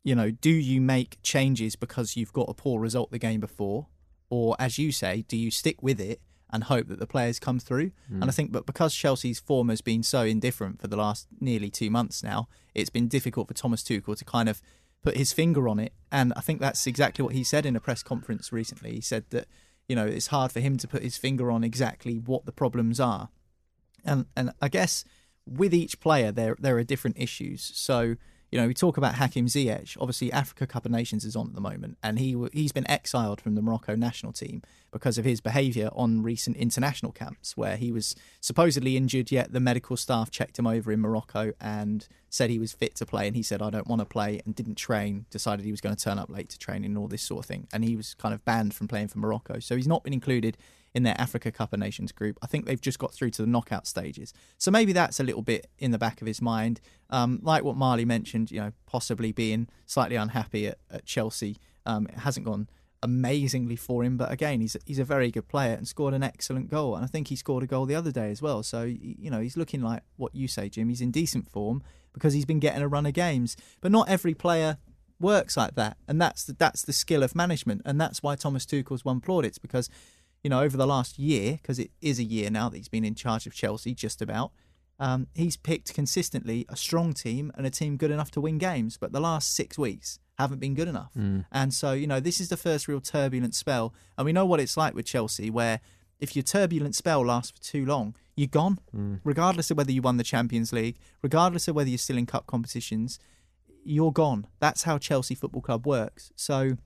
you 0.04 0.14
know, 0.14 0.30
do 0.30 0.50
you 0.50 0.80
make 0.80 1.18
changes 1.22 1.74
because 1.74 2.16
you've 2.16 2.34
got 2.34 2.50
a 2.50 2.54
poor 2.54 2.80
result 2.80 3.10
the 3.10 3.18
game 3.18 3.40
before, 3.40 3.86
or 4.28 4.56
as 4.58 4.78
you 4.78 4.92
say, 4.92 5.24
do 5.26 5.38
you 5.38 5.50
stick 5.50 5.82
with 5.82 6.00
it 6.00 6.20
and 6.50 6.64
hope 6.64 6.88
that 6.88 6.98
the 6.98 7.06
players 7.06 7.38
come 7.38 7.58
through? 7.58 7.90
Mm. 8.10 8.22
And 8.22 8.24
I 8.24 8.30
think, 8.30 8.52
but 8.52 8.66
because 8.66 8.94
Chelsea's 8.94 9.40
form 9.40 9.68
has 9.68 9.80
been 9.80 10.02
so 10.02 10.22
indifferent 10.22 10.80
for 10.80 10.88
the 10.88 10.96
last 10.96 11.26
nearly 11.40 11.70
two 11.70 11.90
months 11.90 12.22
now, 12.22 12.48
it's 12.74 12.90
been 12.90 13.08
difficult 13.08 13.48
for 13.48 13.54
Thomas 13.54 13.82
Tuchel 13.82 14.16
to 14.16 14.24
kind 14.24 14.48
of 14.48 14.60
put 15.02 15.16
his 15.16 15.32
finger 15.32 15.68
on 15.68 15.78
it. 15.78 15.92
And 16.10 16.32
I 16.36 16.40
think 16.40 16.60
that's 16.60 16.86
exactly 16.86 17.24
what 17.24 17.34
he 17.34 17.44
said 17.44 17.64
in 17.64 17.76
a 17.76 17.80
press 17.80 18.02
conference 18.02 18.52
recently. 18.52 18.92
He 18.92 19.00
said 19.00 19.24
that, 19.30 19.46
you 19.88 19.94
know, 19.94 20.06
it's 20.06 20.28
hard 20.28 20.52
for 20.52 20.60
him 20.60 20.76
to 20.78 20.88
put 20.88 21.02
his 21.02 21.16
finger 21.16 21.50
on 21.50 21.62
exactly 21.62 22.18
what 22.18 22.44
the 22.44 22.52
problems 22.52 22.98
are. 22.98 23.28
And 24.04 24.26
and 24.36 24.52
I 24.60 24.68
guess 24.68 25.04
with 25.46 25.72
each 25.72 26.00
player 26.00 26.32
there 26.32 26.56
there 26.58 26.76
are 26.76 26.84
different 26.84 27.18
issues. 27.18 27.70
So, 27.74 28.16
you 28.50 28.60
know, 28.60 28.68
we 28.68 28.74
talk 28.74 28.96
about 28.96 29.16
Hakim 29.16 29.46
Ziyech. 29.46 29.96
Obviously, 30.00 30.32
Africa 30.32 30.66
Cup 30.66 30.84
of 30.84 30.92
Nations 30.92 31.24
is 31.24 31.34
on 31.34 31.48
at 31.48 31.54
the 31.54 31.60
moment, 31.60 31.98
and 32.02 32.18
he 32.18 32.36
he's 32.52 32.72
been 32.72 32.88
exiled 32.88 33.40
from 33.40 33.54
the 33.54 33.62
Morocco 33.62 33.96
national 33.96 34.32
team 34.32 34.62
because 34.92 35.18
of 35.18 35.24
his 35.24 35.40
behaviour 35.40 35.88
on 35.92 36.22
recent 36.22 36.56
international 36.56 37.10
camps, 37.12 37.56
where 37.56 37.76
he 37.76 37.90
was 37.90 38.14
supposedly 38.40 38.96
injured. 38.96 39.32
Yet 39.32 39.52
the 39.52 39.60
medical 39.60 39.96
staff 39.96 40.30
checked 40.30 40.58
him 40.58 40.66
over 40.66 40.92
in 40.92 41.00
Morocco 41.00 41.52
and 41.60 42.06
said 42.28 42.50
he 42.50 42.58
was 42.58 42.72
fit 42.72 42.94
to 42.96 43.06
play, 43.06 43.26
and 43.26 43.34
he 43.34 43.42
said 43.42 43.60
I 43.60 43.70
don't 43.70 43.88
want 43.88 44.00
to 44.00 44.06
play, 44.06 44.40
and 44.44 44.54
didn't 44.54 44.76
train. 44.76 45.26
Decided 45.30 45.64
he 45.64 45.72
was 45.72 45.80
going 45.80 45.96
to 45.96 46.02
turn 46.02 46.18
up 46.18 46.30
late 46.30 46.48
to 46.50 46.58
training 46.58 46.86
and 46.86 46.98
all 46.98 47.08
this 47.08 47.22
sort 47.22 47.44
of 47.44 47.46
thing, 47.46 47.66
and 47.72 47.84
he 47.84 47.96
was 47.96 48.14
kind 48.14 48.32
of 48.34 48.44
banned 48.44 48.74
from 48.74 48.86
playing 48.86 49.08
for 49.08 49.18
Morocco. 49.18 49.58
So 49.58 49.74
he's 49.74 49.88
not 49.88 50.04
been 50.04 50.12
included 50.12 50.56
in 50.96 51.02
their 51.02 51.14
Africa 51.20 51.52
Cup 51.52 51.74
of 51.74 51.78
Nations 51.78 52.10
group. 52.10 52.38
I 52.42 52.46
think 52.46 52.64
they've 52.64 52.80
just 52.80 52.98
got 52.98 53.12
through 53.12 53.28
to 53.32 53.42
the 53.42 53.48
knockout 53.48 53.86
stages. 53.86 54.32
So 54.56 54.70
maybe 54.70 54.94
that's 54.94 55.20
a 55.20 55.22
little 55.22 55.42
bit 55.42 55.66
in 55.78 55.90
the 55.90 55.98
back 55.98 56.22
of 56.22 56.26
his 56.26 56.40
mind. 56.40 56.80
Um, 57.10 57.38
like 57.42 57.64
what 57.64 57.76
Marley 57.76 58.06
mentioned, 58.06 58.50
you 58.50 58.60
know, 58.60 58.72
possibly 58.86 59.30
being 59.30 59.68
slightly 59.84 60.16
unhappy 60.16 60.68
at, 60.68 60.78
at 60.90 61.04
Chelsea. 61.04 61.58
Um, 61.84 62.06
it 62.06 62.20
hasn't 62.20 62.46
gone 62.46 62.70
amazingly 63.02 63.76
for 63.76 64.04
him, 64.04 64.16
but 64.16 64.32
again, 64.32 64.62
he's 64.62 64.74
he's 64.86 64.98
a 64.98 65.04
very 65.04 65.30
good 65.30 65.48
player 65.48 65.74
and 65.74 65.86
scored 65.86 66.14
an 66.14 66.22
excellent 66.22 66.70
goal. 66.70 66.96
And 66.96 67.04
I 67.04 67.08
think 67.08 67.28
he 67.28 67.36
scored 67.36 67.62
a 67.62 67.66
goal 67.66 67.84
the 67.84 67.94
other 67.94 68.10
day 68.10 68.30
as 68.30 68.40
well. 68.40 68.62
So 68.62 68.84
you 68.84 69.30
know, 69.30 69.40
he's 69.40 69.56
looking 69.56 69.82
like 69.82 70.02
what 70.16 70.34
you 70.34 70.48
say, 70.48 70.70
Jim. 70.70 70.88
He's 70.88 71.02
in 71.02 71.10
decent 71.10 71.46
form 71.46 71.82
because 72.14 72.32
he's 72.32 72.46
been 72.46 72.58
getting 72.58 72.80
a 72.80 72.88
run 72.88 73.04
of 73.04 73.12
games. 73.12 73.54
But 73.82 73.92
not 73.92 74.08
every 74.08 74.32
player 74.32 74.78
works 75.20 75.58
like 75.58 75.74
that, 75.74 75.98
and 76.08 76.20
that's 76.20 76.44
the, 76.44 76.54
that's 76.54 76.82
the 76.82 76.94
skill 76.94 77.22
of 77.22 77.34
management, 77.34 77.82
and 77.84 78.00
that's 78.00 78.22
why 78.22 78.34
Thomas 78.34 78.64
Tuchel's 78.64 79.04
won 79.04 79.20
plaudits 79.20 79.58
because 79.58 79.90
you 80.42 80.50
know, 80.50 80.60
over 80.60 80.76
the 80.76 80.86
last 80.86 81.18
year, 81.18 81.52
because 81.60 81.78
it 81.78 81.90
is 82.00 82.18
a 82.18 82.24
year 82.24 82.50
now 82.50 82.68
that 82.68 82.76
he's 82.76 82.88
been 82.88 83.04
in 83.04 83.14
charge 83.14 83.46
of 83.46 83.54
Chelsea, 83.54 83.94
just 83.94 84.22
about, 84.22 84.52
um, 84.98 85.26
he's 85.34 85.56
picked 85.56 85.92
consistently 85.92 86.64
a 86.68 86.76
strong 86.76 87.12
team 87.12 87.52
and 87.56 87.66
a 87.66 87.70
team 87.70 87.96
good 87.96 88.10
enough 88.10 88.30
to 88.32 88.40
win 88.40 88.58
games. 88.58 88.96
But 88.96 89.12
the 89.12 89.20
last 89.20 89.54
six 89.54 89.76
weeks 89.76 90.18
haven't 90.38 90.58
been 90.60 90.74
good 90.74 90.88
enough. 90.88 91.12
Mm. 91.18 91.44
And 91.50 91.74
so, 91.74 91.92
you 91.92 92.06
know, 92.06 92.20
this 92.20 92.40
is 92.40 92.48
the 92.48 92.56
first 92.56 92.88
real 92.88 93.00
turbulent 93.00 93.54
spell. 93.54 93.94
And 94.16 94.24
we 94.24 94.32
know 94.32 94.46
what 94.46 94.60
it's 94.60 94.76
like 94.76 94.94
with 94.94 95.06
Chelsea, 95.06 95.50
where 95.50 95.80
if 96.20 96.34
your 96.36 96.42
turbulent 96.42 96.94
spell 96.94 97.24
lasts 97.26 97.50
for 97.50 97.62
too 97.62 97.84
long, 97.84 98.14
you're 98.36 98.46
gone, 98.46 98.78
Mm. 98.94 99.20
regardless 99.24 99.70
of 99.70 99.76
whether 99.78 99.92
you 99.92 100.02
won 100.02 100.16
the 100.18 100.24
Champions 100.24 100.72
League, 100.72 100.96
regardless 101.22 101.68
of 101.68 101.74
whether 101.74 101.88
you're 101.90 101.98
still 101.98 102.18
in 102.18 102.26
cup 102.26 102.46
competitions, 102.46 103.18
you're 103.84 104.12
gone. 104.12 104.46
That's 104.60 104.82
how 104.84 104.98
Chelsea 104.98 105.34
Football 105.34 105.62
Club 105.62 105.86
works. 105.86 106.32
So 106.36 106.76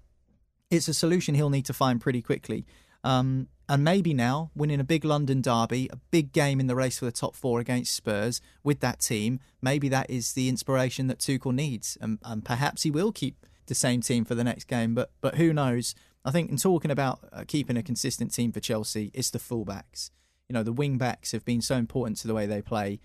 it's 0.71 0.87
a 0.89 0.95
solution 0.95 1.35
he'll 1.35 1.51
need 1.51 1.65
to 1.67 1.73
find 1.73 2.01
pretty 2.01 2.23
quickly. 2.23 2.67
Um, 3.03 3.49
and 3.69 3.85
maybe 3.85 4.13
now, 4.13 4.51
winning 4.57 4.81
a 4.81 4.85
big 4.85 5.05
London 5.05 5.41
derby, 5.41 5.89
a 5.93 5.97
big 6.11 6.33
game 6.33 6.59
in 6.59 6.67
the 6.67 6.75
race 6.75 6.99
for 6.99 7.05
the 7.05 7.13
top 7.13 7.37
four 7.37 7.61
against 7.61 7.95
Spurs 7.95 8.41
with 8.65 8.81
that 8.81 8.99
team, 8.99 9.39
maybe 9.63 9.89
that 9.89 10.11
is 10.11 10.33
the 10.33 10.49
inspiration 10.49 11.07
that 11.07 11.19
Tuchel 11.19 11.55
needs. 11.55 11.97
And, 12.01 12.19
and 12.25 12.45
perhaps 12.45 12.83
he 12.83 12.91
will 12.91 13.13
keep 13.13 13.47
the 13.67 13.75
same 13.75 14.01
team 14.03 14.25
for 14.25 14.35
the 14.35 14.45
next 14.45 14.65
game. 14.65 14.95
But 14.95 15.13
but 15.23 15.37
who 15.37 15.55
knows? 15.55 15.95
I 16.25 16.31
think 16.31 16.51
in 16.51 16.59
talking 16.59 16.91
about 16.91 17.21
uh, 17.33 17.45
keeping 17.47 17.79
a 17.79 17.83
consistent 17.83 18.35
team 18.35 18.53
for 18.53 18.61
Chelsea, 18.61 19.11
it's 19.15 19.31
the 19.31 19.39
fullbacks. 19.39 20.11
You 20.49 20.55
know, 20.55 20.63
the 20.63 20.73
wing 20.73 20.99
backs 20.99 21.33
have 21.33 21.45
been 21.45 21.63
so 21.63 21.77
important 21.77 22.19
to 22.19 22.27
the 22.27 22.35
way 22.35 22.45
they 22.45 22.61
play. 22.61 22.99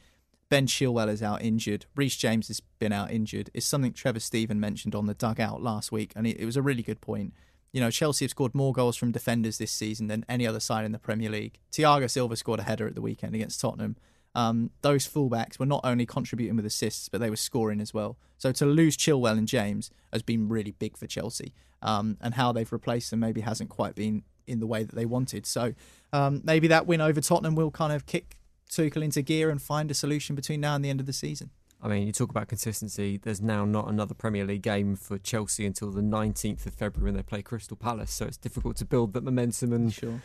Ben 0.49 0.67
Chilwell 0.67 1.09
is 1.09 1.23
out 1.23 1.41
injured. 1.41 1.85
Reece 1.95 2.17
James 2.17 2.47
has 2.49 2.59
been 2.79 2.91
out 2.91 3.11
injured. 3.11 3.49
It's 3.53 3.65
something 3.65 3.93
Trevor 3.93 4.19
Steven 4.19 4.59
mentioned 4.59 4.95
on 4.95 5.05
the 5.05 5.13
dugout 5.13 5.61
last 5.61 5.91
week, 5.91 6.11
and 6.15 6.27
it, 6.27 6.39
it 6.39 6.45
was 6.45 6.57
a 6.57 6.61
really 6.61 6.83
good 6.83 7.01
point. 7.01 7.33
You 7.75 7.81
know, 7.81 7.91
Chelsea 7.91 8.23
have 8.23 8.29
scored 8.29 8.55
more 8.55 8.71
goals 8.71 8.95
from 8.95 9.11
defenders 9.11 9.57
this 9.57 9.69
season 9.69 10.07
than 10.07 10.23
any 10.29 10.47
other 10.47 10.61
side 10.61 10.85
in 10.85 10.93
the 10.93 10.97
Premier 10.97 11.29
League. 11.29 11.59
Thiago 11.73 12.09
Silva 12.09 12.37
scored 12.37 12.61
a 12.61 12.63
header 12.63 12.87
at 12.87 12.95
the 12.95 13.01
weekend 13.01 13.35
against 13.35 13.59
Tottenham. 13.59 13.97
Um, 14.33 14.69
those 14.81 15.05
fullbacks 15.05 15.59
were 15.59 15.65
not 15.65 15.81
only 15.83 16.05
contributing 16.05 16.55
with 16.55 16.65
assists, 16.65 17.09
but 17.09 17.19
they 17.19 17.29
were 17.29 17.35
scoring 17.35 17.81
as 17.81 17.93
well. 17.93 18.15
So 18.37 18.53
to 18.53 18.65
lose 18.65 18.95
Chilwell 18.95 19.37
and 19.37 19.45
James 19.45 19.91
has 20.13 20.21
been 20.21 20.47
really 20.47 20.71
big 20.71 20.95
for 20.95 21.05
Chelsea. 21.05 21.53
Um, 21.81 22.15
and 22.21 22.35
how 22.35 22.53
they've 22.53 22.71
replaced 22.71 23.11
them 23.11 23.19
maybe 23.19 23.41
hasn't 23.41 23.69
quite 23.69 23.93
been 23.93 24.23
in 24.47 24.61
the 24.61 24.67
way 24.67 24.83
that 24.83 24.95
they 24.95 25.05
wanted. 25.05 25.45
So 25.45 25.73
um, 26.13 26.43
maybe 26.45 26.69
that 26.69 26.87
win 26.87 27.01
over 27.01 27.19
Tottenham 27.19 27.55
will 27.55 27.71
kind 27.71 27.91
of 27.91 28.05
kick 28.05 28.37
Tuchel 28.71 29.03
into 29.03 29.21
gear 29.21 29.49
and 29.49 29.61
find 29.61 29.91
a 29.91 29.93
solution 29.93 30.33
between 30.33 30.61
now 30.61 30.75
and 30.75 30.85
the 30.85 30.89
end 30.89 31.01
of 31.01 31.07
the 31.07 31.13
season. 31.13 31.49
I 31.85 31.87
mean, 31.87 32.07
you 32.07 32.11
talk 32.11 32.31
about 32.31 32.47
consistency. 32.47 33.17
There's 33.17 33.43
now 33.43 33.63
not 33.63 33.87
another 33.87 34.15
Premier 34.15 34.43
League 34.43 34.63
game 34.63 34.95
for 34.95 35.19
Chelsea 35.19 35.67
until 35.67 35.91
the 35.91 36.01
19th 36.01 36.65
of 36.65 36.73
February 36.73 37.11
when 37.11 37.15
they 37.15 37.21
play 37.21 37.43
Crystal 37.43 37.77
Palace. 37.77 38.11
So 38.11 38.25
it's 38.25 38.37
difficult 38.37 38.75
to 38.77 38.85
build 38.85 39.13
that 39.13 39.23
momentum 39.23 39.71
and 39.71 39.93
sure. 39.93 40.23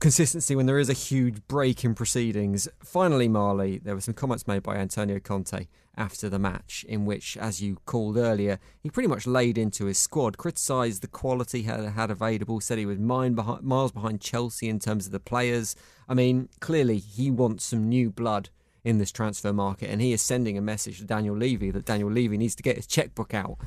consistency 0.00 0.54
when 0.54 0.66
there 0.66 0.78
is 0.78 0.90
a 0.90 0.92
huge 0.92 1.48
break 1.48 1.82
in 1.82 1.94
proceedings. 1.94 2.68
Finally, 2.84 3.26
Marley, 3.26 3.78
there 3.78 3.94
were 3.94 4.02
some 4.02 4.12
comments 4.12 4.46
made 4.46 4.62
by 4.62 4.76
Antonio 4.76 5.18
Conte 5.18 5.66
after 5.96 6.28
the 6.28 6.38
match, 6.38 6.84
in 6.86 7.06
which, 7.06 7.38
as 7.38 7.62
you 7.62 7.78
called 7.86 8.18
earlier, 8.18 8.58
he 8.82 8.90
pretty 8.90 9.08
much 9.08 9.26
laid 9.26 9.56
into 9.56 9.86
his 9.86 9.96
squad, 9.96 10.36
criticised 10.36 11.00
the 11.00 11.08
quality 11.08 11.62
he 11.62 11.68
had, 11.68 11.84
had 11.86 12.10
available, 12.10 12.60
said 12.60 12.76
he 12.76 12.84
was 12.84 12.98
behind, 12.98 13.62
miles 13.62 13.92
behind 13.92 14.20
Chelsea 14.20 14.68
in 14.68 14.78
terms 14.78 15.06
of 15.06 15.12
the 15.12 15.20
players. 15.20 15.74
I 16.06 16.12
mean, 16.12 16.50
clearly 16.60 16.98
he 16.98 17.30
wants 17.30 17.64
some 17.64 17.88
new 17.88 18.10
blood 18.10 18.50
in 18.84 18.98
this 18.98 19.12
transfer 19.12 19.52
market, 19.52 19.90
and 19.90 20.00
he 20.00 20.12
is 20.12 20.20
sending 20.20 20.58
a 20.58 20.62
message 20.62 20.98
to 20.98 21.04
Daniel 21.04 21.36
Levy 21.36 21.70
that 21.70 21.84
Daniel 21.84 22.10
Levy 22.10 22.36
needs 22.36 22.54
to 22.56 22.62
get 22.62 22.76
his 22.76 22.86
checkbook 22.86 23.32
out. 23.32 23.58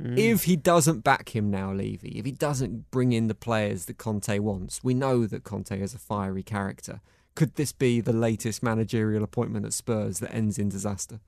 Mm. 0.00 0.18
If 0.18 0.44
he 0.44 0.56
doesn't 0.56 1.04
back 1.04 1.34
him 1.34 1.50
now, 1.50 1.72
Levy, 1.72 2.18
if 2.18 2.24
he 2.24 2.32
doesn't 2.32 2.90
bring 2.90 3.12
in 3.12 3.28
the 3.28 3.34
players 3.34 3.84
that 3.84 3.98
Conte 3.98 4.38
wants, 4.40 4.82
we 4.82 4.94
know 4.94 5.26
that 5.26 5.44
Conte 5.44 5.80
is 5.80 5.94
a 5.94 5.98
fiery 5.98 6.42
character. 6.42 7.00
Could 7.36 7.54
this 7.54 7.72
be 7.72 8.00
the 8.00 8.12
latest 8.12 8.62
managerial 8.62 9.22
appointment 9.22 9.66
at 9.66 9.72
Spurs 9.72 10.18
that 10.20 10.34
ends 10.34 10.58
in 10.58 10.68
disaster? 10.68 11.20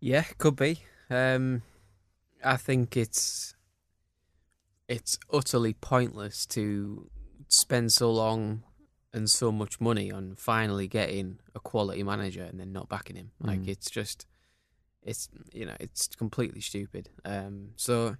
Yeah, 0.00 0.24
could 0.36 0.56
be. 0.56 0.80
Um, 1.08 1.62
I 2.44 2.56
think 2.56 2.96
it's 2.96 3.54
it's 4.86 5.18
utterly 5.32 5.72
pointless 5.72 6.44
to 6.46 7.08
spend 7.48 7.92
so 7.92 8.10
long 8.12 8.62
and 9.14 9.30
so 9.30 9.50
much 9.52 9.80
money 9.80 10.12
on 10.12 10.34
finally 10.36 10.88
getting 10.88 11.38
a 11.54 11.60
quality 11.60 12.02
manager 12.02 12.42
and 12.42 12.58
then 12.60 12.72
not 12.72 12.88
backing 12.88 13.16
him. 13.16 13.30
Like 13.40 13.60
Mm. 13.60 13.68
it's 13.68 13.88
just 13.90 14.26
it's 15.02 15.28
you 15.52 15.64
know 15.66 15.76
it's 15.80 16.08
completely 16.08 16.60
stupid. 16.60 17.08
Um, 17.24 17.70
so 17.76 18.16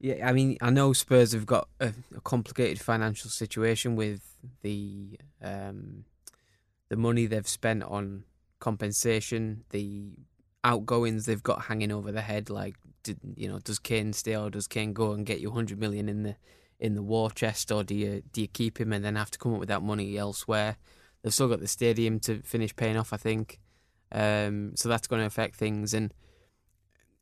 yeah, 0.00 0.28
I 0.28 0.32
mean 0.32 0.56
I 0.60 0.70
know 0.70 0.92
Spurs 0.92 1.32
have 1.32 1.46
got 1.46 1.68
a, 1.80 1.92
a 2.16 2.20
complicated 2.22 2.80
financial 2.80 3.30
situation 3.30 3.94
with 3.96 4.22
the 4.62 5.18
um, 5.42 6.04
the 6.88 6.96
money 6.96 7.26
they've 7.26 7.46
spent 7.48 7.82
on 7.84 8.24
compensation, 8.58 9.64
the 9.70 10.12
outgoings 10.64 11.26
they've 11.26 11.42
got 11.42 11.62
hanging 11.62 11.92
over 11.92 12.10
their 12.12 12.22
head. 12.22 12.50
Like, 12.50 12.74
did, 13.02 13.18
you 13.36 13.48
know, 13.48 13.58
does 13.58 13.78
Kane 13.78 14.12
stay 14.12 14.36
or 14.36 14.50
does 14.50 14.66
Kane 14.66 14.92
go 14.92 15.12
and 15.12 15.24
get 15.26 15.40
you 15.40 15.50
hundred 15.50 15.78
million 15.78 16.08
in 16.08 16.22
the 16.22 16.36
in 16.78 16.94
the 16.94 17.02
war 17.02 17.30
chest, 17.30 17.70
or 17.72 17.82
do 17.84 17.94
you 17.94 18.22
do 18.32 18.40
you 18.42 18.48
keep 18.48 18.78
him 18.80 18.92
and 18.92 19.04
then 19.04 19.16
have 19.16 19.30
to 19.32 19.38
come 19.38 19.54
up 19.54 19.60
with 19.60 19.68
that 19.68 19.82
money 19.82 20.16
elsewhere? 20.18 20.76
They've 21.22 21.32
still 21.34 21.48
got 21.48 21.60
the 21.60 21.68
stadium 21.68 22.20
to 22.20 22.40
finish 22.42 22.74
paying 22.76 22.96
off, 22.96 23.12
I 23.12 23.16
think. 23.16 23.58
Um, 24.12 24.72
so 24.76 24.88
that's 24.88 25.08
going 25.08 25.20
to 25.20 25.26
affect 25.26 25.56
things. 25.56 25.92
And 25.94 26.12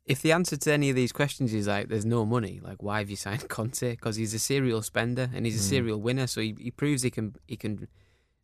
if 0.05 0.21
the 0.21 0.33
answer 0.33 0.57
to 0.57 0.73
any 0.73 0.91
of 0.91 0.97
these 0.97 1.13
questions 1.13 1.55
is 1.55 1.67
like, 1.67 1.89
there's 1.89 2.05
no 2.05 2.27
money, 2.27 2.61
like 2.63 2.83
why 2.83 2.99
have 2.99 3.09
you 3.09 3.17
signed 3.17 3.49
Conte? 3.49 3.93
Because 3.93 4.17
he's 4.17 4.35
a 4.35 4.39
serial 4.39 4.83
spender 4.83 5.31
and 5.35 5.47
he's 5.47 5.57
a 5.57 5.65
Mm. 5.67 5.69
serial 5.71 6.01
winner, 6.01 6.27
so 6.27 6.41
he, 6.43 6.55
he 6.59 6.71
proves 6.71 7.03
he 7.03 7.11
can 7.11 7.35
he 7.47 7.57
can 7.57 7.89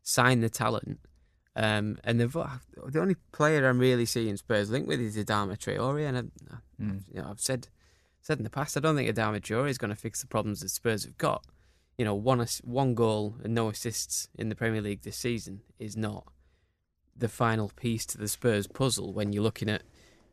sign 0.02 0.40
the 0.40 0.48
talent. 0.48 1.00
Um, 1.56 1.98
and 2.04 2.18
the 2.20 2.28
the 2.86 3.00
only 3.00 3.16
player 3.32 3.68
I'm 3.68 3.78
really 3.78 4.06
seeing 4.06 4.36
Spurs 4.36 4.70
linked 4.70 4.88
with 4.88 5.00
is 5.00 5.16
Adama 5.16 5.58
Traore, 5.58 6.06
and 6.08 6.16
I, 6.16 6.20
I, 6.54 6.58
Mm. 6.82 7.02
you 7.12 7.20
know 7.20 7.28
I've 7.28 7.40
said 7.40 7.68
said 8.20 8.38
in 8.38 8.44
the 8.44 8.50
past 8.50 8.76
I 8.76 8.80
don't 8.80 8.96
think 8.96 9.14
Adama 9.14 9.40
Traore 9.40 9.68
is 9.68 9.78
going 9.78 9.90
to 9.90 9.96
fix 9.96 10.20
the 10.20 10.26
problems 10.26 10.60
that 10.60 10.70
Spurs 10.70 11.04
have 11.04 11.18
got. 11.18 11.44
You 11.98 12.04
know, 12.04 12.14
one 12.14 12.44
one 12.64 12.94
goal 12.94 13.36
and 13.44 13.54
no 13.54 13.68
assists 13.68 14.28
in 14.34 14.48
the 14.48 14.54
Premier 14.54 14.80
League 14.80 15.02
this 15.02 15.16
season 15.16 15.60
is 15.78 15.96
not 15.96 16.26
the 17.16 17.28
final 17.28 17.70
piece 17.76 18.06
to 18.06 18.18
the 18.18 18.28
Spurs 18.28 18.66
puzzle. 18.66 19.12
When 19.12 19.32
you're 19.32 19.42
looking 19.42 19.68
at, 19.68 19.82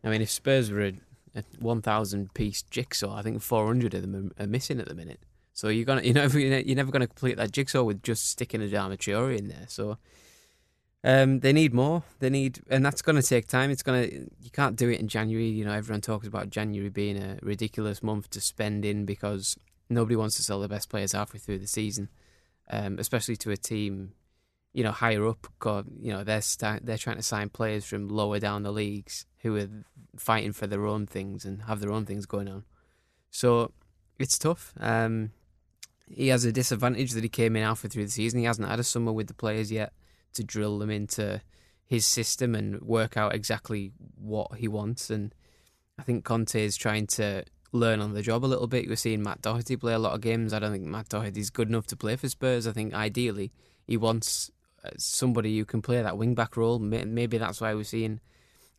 I 0.04 0.10
mean, 0.10 0.22
if 0.22 0.30
Spurs 0.30 0.72
were 0.72 0.82
a, 0.82 0.94
a 1.36 1.44
1,000 1.60 2.34
piece 2.34 2.62
jigsaw, 2.64 3.18
I 3.18 3.22
think 3.22 3.42
400 3.42 3.94
of 3.94 4.02
them 4.02 4.34
are, 4.38 4.44
are 4.44 4.48
missing 4.48 4.80
at 4.80 4.88
the 4.88 4.96
minute. 4.96 5.20
So 5.54 5.68
you're 5.70 5.86
gonna, 5.86 6.04
you 6.04 6.14
know, 6.14 6.26
you're 6.28 6.76
never 6.76 6.92
going 6.92 7.02
to 7.02 7.08
complete 7.08 7.38
that 7.38 7.52
jigsaw 7.52 7.84
with 7.84 8.04
just 8.04 8.30
sticking 8.30 8.62
Adama 8.62 8.98
Traore 8.98 9.38
in 9.38 9.48
there. 9.48 9.66
So 9.68 9.98
um, 11.04 11.40
they 11.40 11.54
need 11.54 11.74
more. 11.74 12.04
They 12.20 12.30
need, 12.30 12.60
and 12.70 12.86
that's 12.86 13.02
going 13.02 13.16
to 13.16 13.22
take 13.22 13.48
time. 13.48 13.70
It's 13.70 13.84
going 13.84 14.10
to, 14.10 14.16
you 14.42 14.50
can't 14.52 14.76
do 14.76 14.90
it 14.90 15.00
in 15.00 15.08
January. 15.08 15.48
You 15.48 15.66
know, 15.66 15.74
everyone 15.74 16.02
talks 16.02 16.28
about 16.28 16.50
January 16.50 16.90
being 16.90 17.18
a 17.18 17.38
ridiculous 17.42 18.02
month 18.02 18.30
to 18.32 18.42
spend 18.42 18.84
in 18.84 19.06
because 19.06 19.58
nobody 19.90 20.16
wants 20.16 20.36
to 20.38 20.44
sell 20.44 20.60
the 20.60 20.68
best 20.68 20.90
players 20.90 21.12
halfway 21.12 21.40
through 21.40 21.60
the 21.60 21.68
season, 21.68 22.10
um, 22.70 22.98
especially 23.00 23.36
to 23.38 23.52
a 23.52 23.58
team, 23.58 24.14
you 24.74 24.84
know, 24.84 24.92
higher 24.92 25.26
up. 25.28 25.48
God, 25.60 25.88
you 26.00 26.12
know, 26.12 26.24
they're 26.24 26.42
sta 26.42 26.80
they're 26.82 26.98
trying 26.98 27.18
to 27.18 27.24
sign 27.24 27.50
players 27.50 27.86
from 27.86 28.10
lower 28.10 28.40
down 28.40 28.64
the 28.64 28.72
leagues 28.72 29.26
who 29.44 29.56
are 29.56 29.70
fighting 30.18 30.52
for 30.52 30.68
their 30.68 30.86
own 30.86 31.06
things 31.06 31.46
and 31.46 31.64
have 31.64 31.80
their 31.80 31.92
own 31.92 32.06
things 32.06 32.26
going 32.26 32.48
on. 32.48 32.64
So 33.30 33.72
it's 34.18 34.38
tough. 34.40 34.74
Um, 34.80 35.32
he 36.10 36.30
has 36.30 36.44
a 36.44 36.52
disadvantage 36.52 37.12
that 37.12 37.24
he 37.24 37.30
came 37.30 37.56
in 37.56 37.64
halfway 37.64 37.90
through 37.90 38.06
the 38.06 38.12
season. 38.12 38.40
He 38.40 38.46
hasn't 38.46 38.68
had 38.68 38.80
a 38.80 38.84
summer 38.84 39.12
with 39.12 39.28
the 39.28 39.34
players 39.34 39.72
yet 39.72 39.94
to 40.34 40.44
drill 40.44 40.80
them 40.80 40.90
into 40.90 41.42
his 41.86 42.06
system 42.06 42.54
and 42.54 42.82
work 42.82 43.18
out 43.18 43.34
exactly 43.34 43.92
what 44.16 44.56
he 44.58 44.68
wants. 44.68 45.10
And 45.10 45.34
I 45.98 46.04
think 46.04 46.26
Conte 46.26 46.64
is 46.64 46.76
trying 46.76 47.08
to 47.08 47.44
learn 47.72 48.02
on 48.02 48.14
the 48.14 48.22
job 48.22 48.46
a 48.46 48.48
little 48.48 48.68
bit. 48.68 48.88
We're 48.88 48.96
seeing 48.96 49.24
Matt 49.24 49.42
Doherty 49.42 49.78
play 49.78 49.94
a 49.94 50.00
lot 50.00 50.14
of 50.14 50.22
games. 50.22 50.54
I 50.54 50.60
don't 50.60 50.72
think 50.72 50.86
Matt 50.86 51.10
Doherty 51.10 51.40
is 51.40 51.50
good 51.50 51.70
enough 51.70 51.88
to 51.88 51.96
play 51.96 52.16
for 52.16 52.30
Spurs. 52.30 52.68
I 52.68 52.72
think 52.72 52.94
ideally 52.94 53.52
he 53.86 53.98
wants 53.98 54.52
uh, 54.84 54.90
somebody 54.98 55.58
who 55.58 55.66
can 55.66 55.82
play 55.82 56.02
that 56.02 56.18
wing 56.18 56.36
back 56.36 56.58
role. 56.58 56.80
Maybe 56.80 57.38
that's 57.38 57.62
why 57.62 57.74
we're 57.74 57.84
seeing 57.84 58.20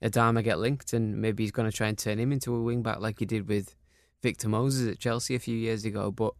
Adama 0.02 0.44
get 0.44 0.58
linked, 0.58 0.92
and 0.92 1.20
maybe 1.20 1.42
he's 1.42 1.52
going 1.52 1.70
to 1.70 1.76
try 1.76 1.88
and 1.88 1.98
turn 1.98 2.18
him 2.18 2.32
into 2.32 2.54
a 2.54 2.62
wing 2.62 2.82
back 2.82 3.00
like 3.00 3.18
he 3.18 3.26
did 3.26 3.48
with 3.48 3.74
Victor 4.22 4.48
Moses 4.48 4.88
at 4.90 4.98
Chelsea 4.98 5.34
a 5.34 5.40
few 5.40 5.56
years 5.56 5.84
ago. 5.84 6.10
But 6.10 6.34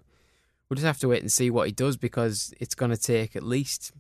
we'll 0.69 0.77
just 0.77 0.87
have 0.87 0.99
to 1.01 1.09
wait 1.09 1.23
and 1.23 1.33
see 1.33 1.51
what 1.51 1.67
he 1.67 1.73
does 1.73 1.97
because 1.97 2.53
it's 2.61 2.75
going 2.75 2.91
to 2.91 2.97
take 2.97 3.35
at 3.35 3.43
least, 3.43 3.93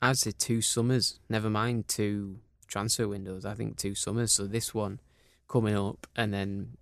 I'd 0.00 0.18
say, 0.18 0.32
two 0.32 0.60
summers. 0.60 1.18
Never 1.28 1.50
mind 1.50 1.88
two 1.88 2.38
transfer 2.66 3.08
windows. 3.08 3.44
I 3.44 3.54
think 3.54 3.76
two 3.76 3.94
summers. 3.94 4.32
So 4.32 4.46
this 4.46 4.74
one 4.74 5.00
coming 5.48 5.76
up, 5.76 6.06
and 6.14 6.32
then 6.32 6.76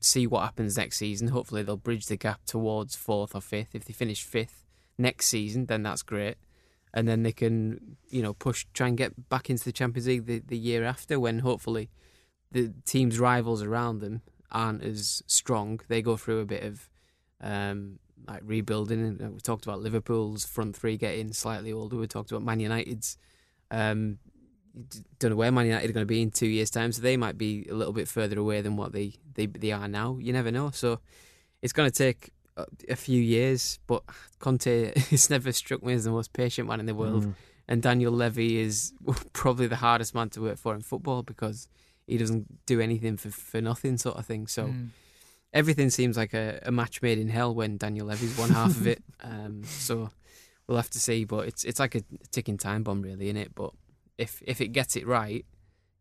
see 0.00 0.26
what 0.26 0.42
happens 0.42 0.76
next 0.76 0.98
season. 0.98 1.28
Hopefully, 1.28 1.62
they'll 1.62 1.76
bridge 1.76 2.06
the 2.06 2.16
gap 2.16 2.44
towards 2.46 2.96
fourth 2.96 3.34
or 3.34 3.40
fifth. 3.40 3.74
If 3.74 3.84
they 3.84 3.92
finish 3.92 4.22
fifth 4.22 4.64
next 4.96 5.26
season, 5.26 5.66
then 5.66 5.82
that's 5.82 6.02
great 6.02 6.36
and 6.94 7.06
then 7.06 7.22
they 7.22 7.32
can 7.32 7.96
you 8.08 8.22
know 8.22 8.32
push 8.32 8.64
try 8.72 8.88
and 8.88 8.96
get 8.96 9.28
back 9.28 9.50
into 9.50 9.64
the 9.64 9.72
Champions 9.72 10.06
League 10.06 10.26
the, 10.26 10.38
the 10.38 10.56
year 10.56 10.84
after 10.84 11.20
when 11.20 11.40
hopefully 11.40 11.90
the 12.50 12.72
team's 12.84 13.18
rivals 13.18 13.62
around 13.62 14.00
them 14.00 14.22
aren't 14.50 14.82
as 14.82 15.22
strong. 15.26 15.80
They 15.88 16.02
go 16.02 16.16
through 16.16 16.40
a 16.40 16.46
bit 16.46 16.62
of 16.62 16.88
um, 17.40 17.98
like 18.26 18.42
rebuilding. 18.44 19.18
We 19.18 19.40
talked 19.40 19.66
about 19.66 19.80
Liverpool's 19.80 20.44
front 20.44 20.76
three 20.76 20.96
getting 20.96 21.32
slightly 21.32 21.72
older. 21.72 21.96
We 21.96 22.06
talked 22.06 22.30
about 22.30 22.42
Man 22.42 22.60
United's. 22.60 23.16
Um, 23.70 24.18
don't 25.18 25.30
know 25.30 25.36
where 25.36 25.50
Man 25.50 25.66
United 25.66 25.90
are 25.90 25.92
going 25.92 26.06
to 26.06 26.06
be 26.06 26.22
in 26.22 26.30
two 26.30 26.46
years' 26.46 26.70
time, 26.70 26.92
so 26.92 27.02
they 27.02 27.16
might 27.16 27.36
be 27.36 27.66
a 27.70 27.74
little 27.74 27.92
bit 27.92 28.06
further 28.06 28.38
away 28.38 28.60
than 28.60 28.76
what 28.76 28.92
they, 28.92 29.14
they, 29.34 29.46
they 29.46 29.72
are 29.72 29.88
now. 29.88 30.18
You 30.20 30.32
never 30.32 30.50
know. 30.50 30.70
So 30.70 31.00
it's 31.62 31.72
going 31.72 31.90
to 31.90 31.94
take 31.94 32.30
a 32.88 32.96
few 32.96 33.20
years, 33.20 33.78
but 33.86 34.02
Conte 34.38 34.92
has 35.10 35.30
never 35.30 35.52
struck 35.52 35.82
me 35.82 35.92
as 35.94 36.04
the 36.04 36.10
most 36.10 36.32
patient 36.32 36.68
man 36.68 36.80
in 36.80 36.86
the 36.86 36.94
world. 36.94 37.24
Mm. 37.26 37.34
And 37.68 37.82
Daniel 37.82 38.12
Levy 38.12 38.58
is 38.58 38.92
probably 39.32 39.66
the 39.66 39.76
hardest 39.76 40.14
man 40.14 40.30
to 40.30 40.40
work 40.40 40.58
for 40.58 40.74
in 40.74 40.80
football 40.80 41.22
because 41.22 41.68
he 42.06 42.16
doesn't 42.16 42.66
do 42.66 42.80
anything 42.80 43.16
for, 43.16 43.30
for 43.30 43.60
nothing, 43.60 43.98
sort 43.98 44.16
of 44.16 44.26
thing. 44.26 44.46
So 44.46 44.68
mm. 44.68 44.88
Everything 45.52 45.90
seems 45.90 46.16
like 46.16 46.34
a, 46.34 46.60
a, 46.62 46.72
match 46.72 47.02
made 47.02 47.18
in 47.18 47.28
hell 47.28 47.54
when 47.54 47.76
Daniel 47.76 48.06
Levy's 48.06 48.36
one 48.38 48.50
half 48.50 48.70
of 48.70 48.86
it. 48.86 49.02
Um, 49.20 49.64
so 49.64 50.10
we'll 50.68 50.76
have 50.76 50.90
to 50.90 51.00
see. 51.00 51.24
But 51.24 51.48
it's 51.48 51.64
it's 51.64 51.80
like 51.80 51.96
a 51.96 52.02
ticking 52.30 52.56
time 52.56 52.84
bomb, 52.84 53.02
really, 53.02 53.26
isn't 53.26 53.36
it? 53.36 53.52
But 53.52 53.72
if 54.16 54.40
if 54.46 54.60
it 54.60 54.68
gets 54.68 54.94
it 54.94 55.08
right, 55.08 55.44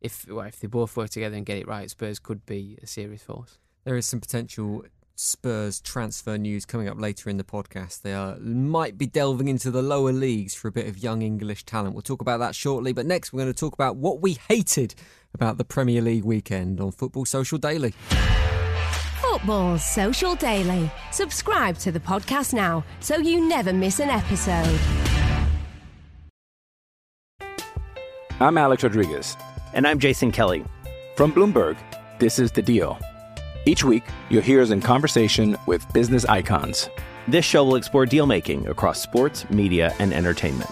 if 0.01 0.27
well, 0.29 0.45
if 0.45 0.60
they 0.60 0.67
both 0.67 0.95
work 0.95 1.10
together 1.10 1.36
and 1.36 1.43
get 1.43 1.57
it 1.57 1.67
right, 1.67 1.89
Spurs 1.89 2.19
could 2.19 2.45
be 2.45 2.77
a 2.83 2.86
serious 2.86 3.23
force. 3.23 3.57
There 3.86 3.97
is 3.97 4.05
some 4.05 4.21
potential 4.21 4.86
Spurs 5.15 5.81
transfer 5.81 6.38
news 6.38 6.65
coming 6.65 6.88
up 6.88 6.99
later 6.99 7.27
in 7.27 7.38
the 7.38 7.43
podcast. 7.43 8.03
They 8.03 8.13
are, 8.13 8.38
might 8.38 8.99
be 8.99 9.07
delving 9.07 9.47
into 9.47 9.71
the 9.71 9.81
lower 9.81 10.12
leagues 10.12 10.53
for 10.53 10.67
a 10.67 10.71
bit 10.71 10.88
of 10.88 10.99
young 10.99 11.23
English 11.23 11.63
talent. 11.65 11.95
We'll 11.95 12.03
talk 12.03 12.21
about 12.21 12.38
that 12.38 12.53
shortly. 12.53 12.93
But 12.93 13.07
next, 13.07 13.33
we're 13.33 13.41
going 13.41 13.53
to 13.53 13.60
talk 13.60 13.73
about 13.73 13.95
what 13.95 14.21
we 14.21 14.38
hated 14.47 14.93
about 15.33 15.57
the 15.57 15.65
Premier 15.65 16.03
League 16.03 16.23
weekend 16.23 16.79
on 16.79 16.91
Football 16.91 17.25
Social 17.25 17.57
Daily. 17.57 17.95
Football 19.38 19.78
Social 19.78 20.34
Daily. 20.34 20.89
Subscribe 21.12 21.78
to 21.80 21.91
the 21.91 22.00
podcast 22.00 22.56
now 22.56 22.84
so 23.00 23.17
you 23.17 23.47
never 23.47 23.71
miss 23.71 24.00
an 24.00 24.10
episode. 24.10 24.80
I'm 28.39 28.58
Alex 28.58 28.82
Rodriguez. 28.82 29.38
And 29.76 29.88
I'm 29.88 30.00
Jason 30.00 30.32
Kelly. 30.32 30.65
From 31.15 31.32
Bloomberg, 31.32 31.78
this 32.17 32.39
is 32.39 32.52
The 32.52 32.63
Deal. 32.63 32.97
Each 33.67 33.84
week, 33.84 34.04
you'll 34.30 34.41
hear 34.41 34.60
us 34.60 34.71
in 34.71 34.82
conversation 34.82 35.56
with 35.67 35.86
business 35.93 36.26
icons. 36.26 36.89
This 37.28 37.45
show 37.45 37.63
will 37.63 37.76
explore 37.76 38.08
deal 38.08 38.26
making 38.26 38.65
across 38.67 39.00
sports, 39.00 39.47
media, 39.52 39.93
and 40.00 40.13
entertainment. 40.13 40.71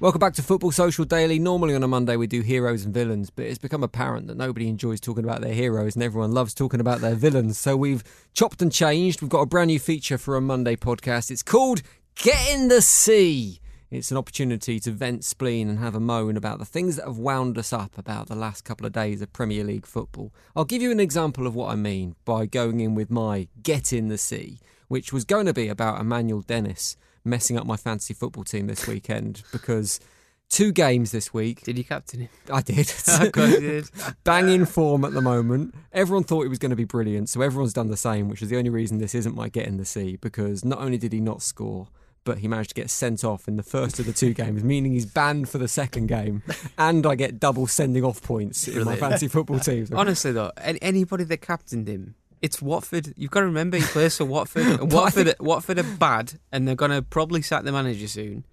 Welcome 0.00 0.18
back 0.18 0.34
to 0.34 0.42
Football 0.42 0.72
Social 0.72 1.04
Daily. 1.04 1.38
Normally 1.38 1.72
on 1.72 1.84
a 1.84 1.88
Monday 1.88 2.16
we 2.16 2.26
do 2.26 2.40
heroes 2.40 2.84
and 2.84 2.92
villains, 2.92 3.30
but 3.30 3.44
it's 3.44 3.58
become 3.58 3.84
apparent 3.84 4.26
that 4.26 4.36
nobody 4.36 4.68
enjoys 4.68 5.00
talking 5.00 5.22
about 5.22 5.40
their 5.40 5.54
heroes 5.54 5.94
and 5.94 6.02
everyone 6.02 6.32
loves 6.32 6.52
talking 6.52 6.80
about 6.80 7.00
their 7.00 7.14
villains. 7.14 7.58
So 7.58 7.76
we've 7.76 8.02
chopped 8.34 8.60
and 8.60 8.72
changed. 8.72 9.22
We've 9.22 9.30
got 9.30 9.42
a 9.42 9.46
brand 9.46 9.68
new 9.68 9.78
feature 9.78 10.18
for 10.18 10.34
a 10.34 10.40
Monday 10.40 10.74
podcast. 10.74 11.30
It's 11.30 11.44
called 11.44 11.82
Get 12.16 12.52
in 12.52 12.66
the 12.66 12.82
Sea. 12.82 13.60
It's 13.88 14.10
an 14.10 14.16
opportunity 14.16 14.80
to 14.80 14.90
vent 14.90 15.24
spleen 15.24 15.68
and 15.68 15.78
have 15.78 15.94
a 15.94 16.00
moan 16.00 16.36
about 16.36 16.58
the 16.58 16.64
things 16.64 16.96
that 16.96 17.06
have 17.06 17.18
wound 17.18 17.56
us 17.56 17.72
up 17.72 17.96
about 17.96 18.26
the 18.26 18.34
last 18.34 18.64
couple 18.64 18.86
of 18.86 18.92
days 18.92 19.22
of 19.22 19.32
Premier 19.32 19.62
League 19.62 19.86
football. 19.86 20.34
I'll 20.56 20.64
give 20.64 20.82
you 20.82 20.90
an 20.90 20.98
example 20.98 21.46
of 21.46 21.54
what 21.54 21.70
I 21.70 21.76
mean 21.76 22.16
by 22.24 22.46
going 22.46 22.80
in 22.80 22.96
with 22.96 23.12
my 23.12 23.46
Get 23.62 23.92
in 23.92 24.08
the 24.08 24.18
Sea, 24.18 24.58
which 24.88 25.12
was 25.12 25.24
going 25.24 25.46
to 25.46 25.54
be 25.54 25.68
about 25.68 26.00
Emmanuel 26.00 26.40
Dennis 26.40 26.96
messing 27.24 27.56
up 27.56 27.66
my 27.66 27.76
fantasy 27.76 28.14
football 28.14 28.44
team 28.44 28.66
this 28.66 28.86
weekend 28.86 29.42
because 29.52 30.00
two 30.48 30.72
games 30.72 31.10
this 31.10 31.32
week. 31.32 31.62
Did 31.62 31.78
you 31.78 31.84
captain 31.84 32.20
him? 32.20 32.28
I 32.52 32.60
did. 32.60 32.92
of 33.08 33.32
course 33.32 33.58
did. 33.58 33.90
Banging 34.24 34.66
form 34.66 35.04
at 35.04 35.12
the 35.12 35.22
moment. 35.22 35.74
Everyone 35.92 36.24
thought 36.24 36.44
it 36.44 36.48
was 36.48 36.58
going 36.58 36.70
to 36.70 36.76
be 36.76 36.84
brilliant, 36.84 37.28
so 37.28 37.40
everyone's 37.40 37.72
done 37.72 37.88
the 37.88 37.96
same, 37.96 38.28
which 38.28 38.42
is 38.42 38.50
the 38.50 38.56
only 38.56 38.70
reason 38.70 38.98
this 38.98 39.14
isn't 39.14 39.34
my 39.34 39.48
get 39.48 39.66
in 39.66 39.76
the 39.76 39.84
sea 39.84 40.16
because 40.16 40.64
not 40.64 40.78
only 40.78 40.98
did 40.98 41.12
he 41.12 41.20
not 41.20 41.42
score, 41.42 41.88
but 42.24 42.38
he 42.38 42.48
managed 42.48 42.70
to 42.70 42.74
get 42.74 42.90
sent 42.90 43.22
off 43.22 43.46
in 43.46 43.56
the 43.56 43.62
first 43.62 43.98
of 43.98 44.06
the 44.06 44.12
two 44.12 44.32
games, 44.32 44.64
meaning 44.64 44.92
he's 44.92 45.06
banned 45.06 45.48
for 45.48 45.58
the 45.58 45.68
second 45.68 46.06
game, 46.06 46.42
and 46.78 47.06
I 47.06 47.14
get 47.14 47.38
double 47.38 47.66
sending 47.66 48.02
off 48.02 48.22
points 48.22 48.66
in 48.66 48.84
my 48.84 48.96
fantasy 48.96 49.28
football 49.28 49.58
team. 49.58 49.86
Honestly, 49.92 50.32
though, 50.32 50.50
anybody 50.56 51.24
that 51.24 51.38
captained 51.38 51.86
him, 51.86 52.14
it's 52.44 52.60
Watford. 52.60 53.14
You've 53.16 53.30
got 53.30 53.40
to 53.40 53.46
remember 53.46 53.78
he 53.78 53.82
plays 53.82 54.18
for 54.18 54.26
Watford. 54.26 54.66
And 54.80 54.92
Watford, 54.92 55.34
Watford 55.40 55.78
are 55.78 55.96
bad, 55.96 56.34
and 56.52 56.68
they're 56.68 56.74
going 56.74 56.90
to 56.90 57.00
probably 57.00 57.40
sack 57.40 57.64
the 57.64 57.72
manager 57.72 58.06
soon. 58.06 58.44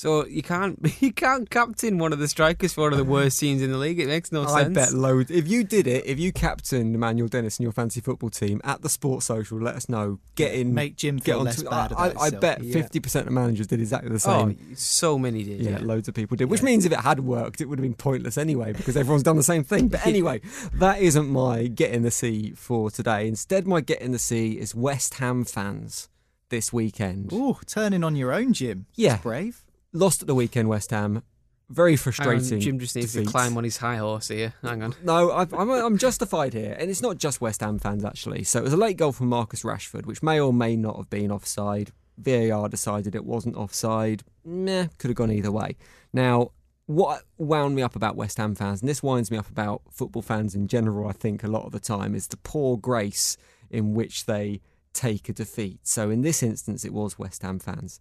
So 0.00 0.24
you 0.24 0.42
can't 0.42 0.78
you 1.02 1.12
can't 1.12 1.50
captain 1.50 1.98
one 1.98 2.14
of 2.14 2.18
the 2.18 2.26
strikers 2.26 2.72
for 2.72 2.84
one 2.84 2.92
of 2.92 2.98
the 2.98 3.04
worst 3.04 3.38
teams 3.38 3.60
in 3.60 3.70
the 3.70 3.76
league. 3.76 4.00
It 4.00 4.06
makes 4.06 4.32
no 4.32 4.44
I 4.44 4.62
sense. 4.62 4.78
I 4.78 4.80
bet 4.80 4.92
loads. 4.94 5.30
If 5.30 5.46
you 5.46 5.62
did 5.62 5.86
it, 5.86 6.06
if 6.06 6.18
you 6.18 6.32
captained 6.32 6.94
Emmanuel 6.94 7.28
Dennis 7.28 7.58
in 7.58 7.64
your 7.64 7.72
fantasy 7.72 8.00
football 8.00 8.30
team 8.30 8.62
at 8.64 8.80
the 8.80 8.88
Sports 8.88 9.26
Social, 9.26 9.60
let 9.60 9.76
us 9.76 9.90
know. 9.90 10.18
Get 10.36 10.54
in, 10.54 10.72
make 10.72 10.96
Jim 10.96 11.18
feel 11.18 11.40
get 11.40 11.44
less 11.44 11.62
bad. 11.62 11.92
I, 11.92 12.14
I, 12.18 12.30
bet 12.30 12.64
fifty 12.64 12.98
percent 12.98 13.26
of 13.26 13.34
managers 13.34 13.66
did 13.66 13.78
exactly 13.78 14.10
the 14.10 14.18
same. 14.18 14.58
Oh, 14.58 14.74
so 14.74 15.18
many 15.18 15.42
did. 15.42 15.60
Yeah, 15.60 15.72
yeah. 15.72 15.78
loads 15.82 16.08
of 16.08 16.14
people 16.14 16.34
did. 16.34 16.48
Which 16.48 16.60
yeah. 16.60 16.66
means 16.66 16.86
if 16.86 16.92
it 16.92 17.00
had 17.00 17.20
worked, 17.20 17.60
it 17.60 17.66
would 17.66 17.78
have 17.78 17.84
been 17.84 17.92
pointless 17.92 18.38
anyway 18.38 18.72
because 18.72 18.96
everyone's 18.96 19.22
done 19.22 19.36
the 19.36 19.42
same 19.42 19.64
thing. 19.64 19.88
But 19.88 20.06
anyway, 20.06 20.40
that 20.72 21.02
isn't 21.02 21.28
my 21.28 21.66
get 21.66 21.90
in 21.90 22.04
the 22.04 22.10
sea 22.10 22.54
for 22.56 22.90
today. 22.90 23.28
Instead, 23.28 23.66
my 23.66 23.82
get 23.82 24.00
in 24.00 24.12
the 24.12 24.18
sea 24.18 24.52
is 24.52 24.74
West 24.74 25.14
Ham 25.14 25.44
fans 25.44 26.08
this 26.48 26.72
weekend. 26.72 27.34
Ooh, 27.34 27.58
turning 27.66 28.02
on 28.02 28.16
your 28.16 28.32
own, 28.32 28.54
Jim. 28.54 28.86
Yeah, 28.94 29.10
That's 29.10 29.22
brave 29.24 29.62
lost 29.92 30.22
at 30.22 30.28
the 30.28 30.34
weekend, 30.34 30.68
West 30.68 30.90
Ham. 30.90 31.22
Very 31.68 31.94
frustrating. 31.94 32.58
Jim 32.58 32.80
just 32.80 32.96
needs 32.96 33.12
defeat. 33.12 33.26
to 33.26 33.30
climb 33.30 33.56
on 33.56 33.62
his 33.62 33.76
high 33.76 33.96
horse 33.96 34.26
here. 34.26 34.54
Hang 34.62 34.82
on. 34.82 34.94
No, 35.04 35.30
i 35.30 35.42
am 35.42 35.70
I'm 35.70 35.98
justified 35.98 36.52
here, 36.52 36.76
and 36.78 36.90
it's 36.90 37.00
not 37.00 37.16
just 37.16 37.40
West 37.40 37.60
Ham 37.60 37.78
fans 37.78 38.04
actually. 38.04 38.42
So 38.42 38.58
it 38.58 38.64
was 38.64 38.72
a 38.72 38.76
late 38.76 38.96
goal 38.96 39.12
from 39.12 39.28
Marcus 39.28 39.62
Rashford, 39.62 40.04
which 40.04 40.22
may 40.22 40.40
or 40.40 40.52
may 40.52 40.74
not 40.74 40.96
have 40.96 41.08
been 41.08 41.30
offside. 41.30 41.92
VAR 42.18 42.68
decided 42.68 43.14
it 43.14 43.24
wasn't 43.24 43.56
offside. 43.56 44.24
Meh, 44.44 44.88
could 44.98 45.10
have 45.10 45.16
gone 45.16 45.30
either 45.30 45.52
way. 45.52 45.76
Now, 46.12 46.50
what 46.86 47.22
wound 47.38 47.76
me 47.76 47.82
up 47.82 47.94
about 47.94 48.16
West 48.16 48.38
Ham 48.38 48.56
fans, 48.56 48.82
and 48.82 48.88
this 48.88 49.02
winds 49.02 49.30
me 49.30 49.38
up 49.38 49.48
about 49.48 49.82
football 49.92 50.22
fans 50.22 50.56
in 50.56 50.66
general, 50.66 51.08
I 51.08 51.12
think, 51.12 51.44
a 51.44 51.48
lot 51.48 51.66
of 51.66 51.72
the 51.72 51.78
time, 51.78 52.16
is 52.16 52.26
the 52.26 52.36
poor 52.36 52.76
grace 52.76 53.36
in 53.70 53.94
which 53.94 54.26
they 54.26 54.60
take 54.92 55.28
a 55.28 55.32
defeat. 55.32 55.78
So 55.84 56.10
in 56.10 56.22
this 56.22 56.42
instance, 56.42 56.84
it 56.84 56.92
was 56.92 57.16
West 57.16 57.42
Ham 57.42 57.60
fans 57.60 58.00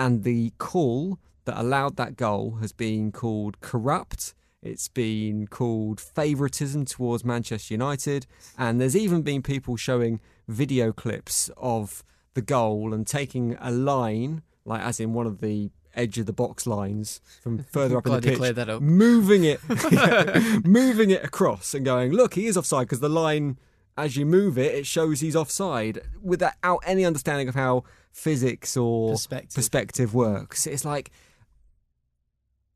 and 0.00 0.24
the 0.24 0.50
call 0.56 1.18
that 1.44 1.60
allowed 1.60 1.96
that 1.96 2.16
goal 2.16 2.56
has 2.62 2.72
been 2.72 3.12
called 3.12 3.60
corrupt. 3.60 4.34
It's 4.62 4.88
been 4.88 5.46
called 5.46 6.00
favouritism 6.00 6.86
towards 6.86 7.22
Manchester 7.22 7.74
United, 7.74 8.26
and 8.56 8.80
there's 8.80 8.96
even 8.96 9.20
been 9.20 9.42
people 9.42 9.76
showing 9.76 10.18
video 10.48 10.90
clips 10.90 11.50
of 11.58 12.02
the 12.32 12.40
goal 12.40 12.94
and 12.94 13.06
taking 13.06 13.58
a 13.60 13.70
line, 13.70 14.42
like 14.64 14.80
as 14.80 15.00
in 15.00 15.12
one 15.12 15.26
of 15.26 15.42
the 15.42 15.70
edge 15.94 16.16
of 16.16 16.24
the 16.24 16.32
box 16.32 16.66
lines 16.66 17.20
from 17.42 17.58
further 17.70 17.98
up 17.98 18.06
in 18.06 18.12
the 18.12 18.20
pitch, 18.22 18.80
moving 18.80 19.44
it, 19.44 19.60
moving 20.66 21.10
it 21.10 21.22
across 21.22 21.74
and 21.74 21.84
going, 21.84 22.12
look, 22.12 22.34
he 22.34 22.46
is 22.46 22.56
offside 22.56 22.86
because 22.86 23.00
the 23.00 23.08
line, 23.10 23.58
as 23.98 24.16
you 24.16 24.24
move 24.24 24.56
it, 24.56 24.74
it 24.74 24.86
shows 24.86 25.20
he's 25.20 25.36
offside 25.36 26.00
without 26.22 26.80
any 26.86 27.04
understanding 27.04 27.48
of 27.48 27.54
how 27.54 27.84
physics 28.12 28.76
or 28.76 29.12
perspective, 29.12 29.54
perspective 29.54 30.14
works. 30.14 30.66
It's 30.66 30.84
like 30.84 31.10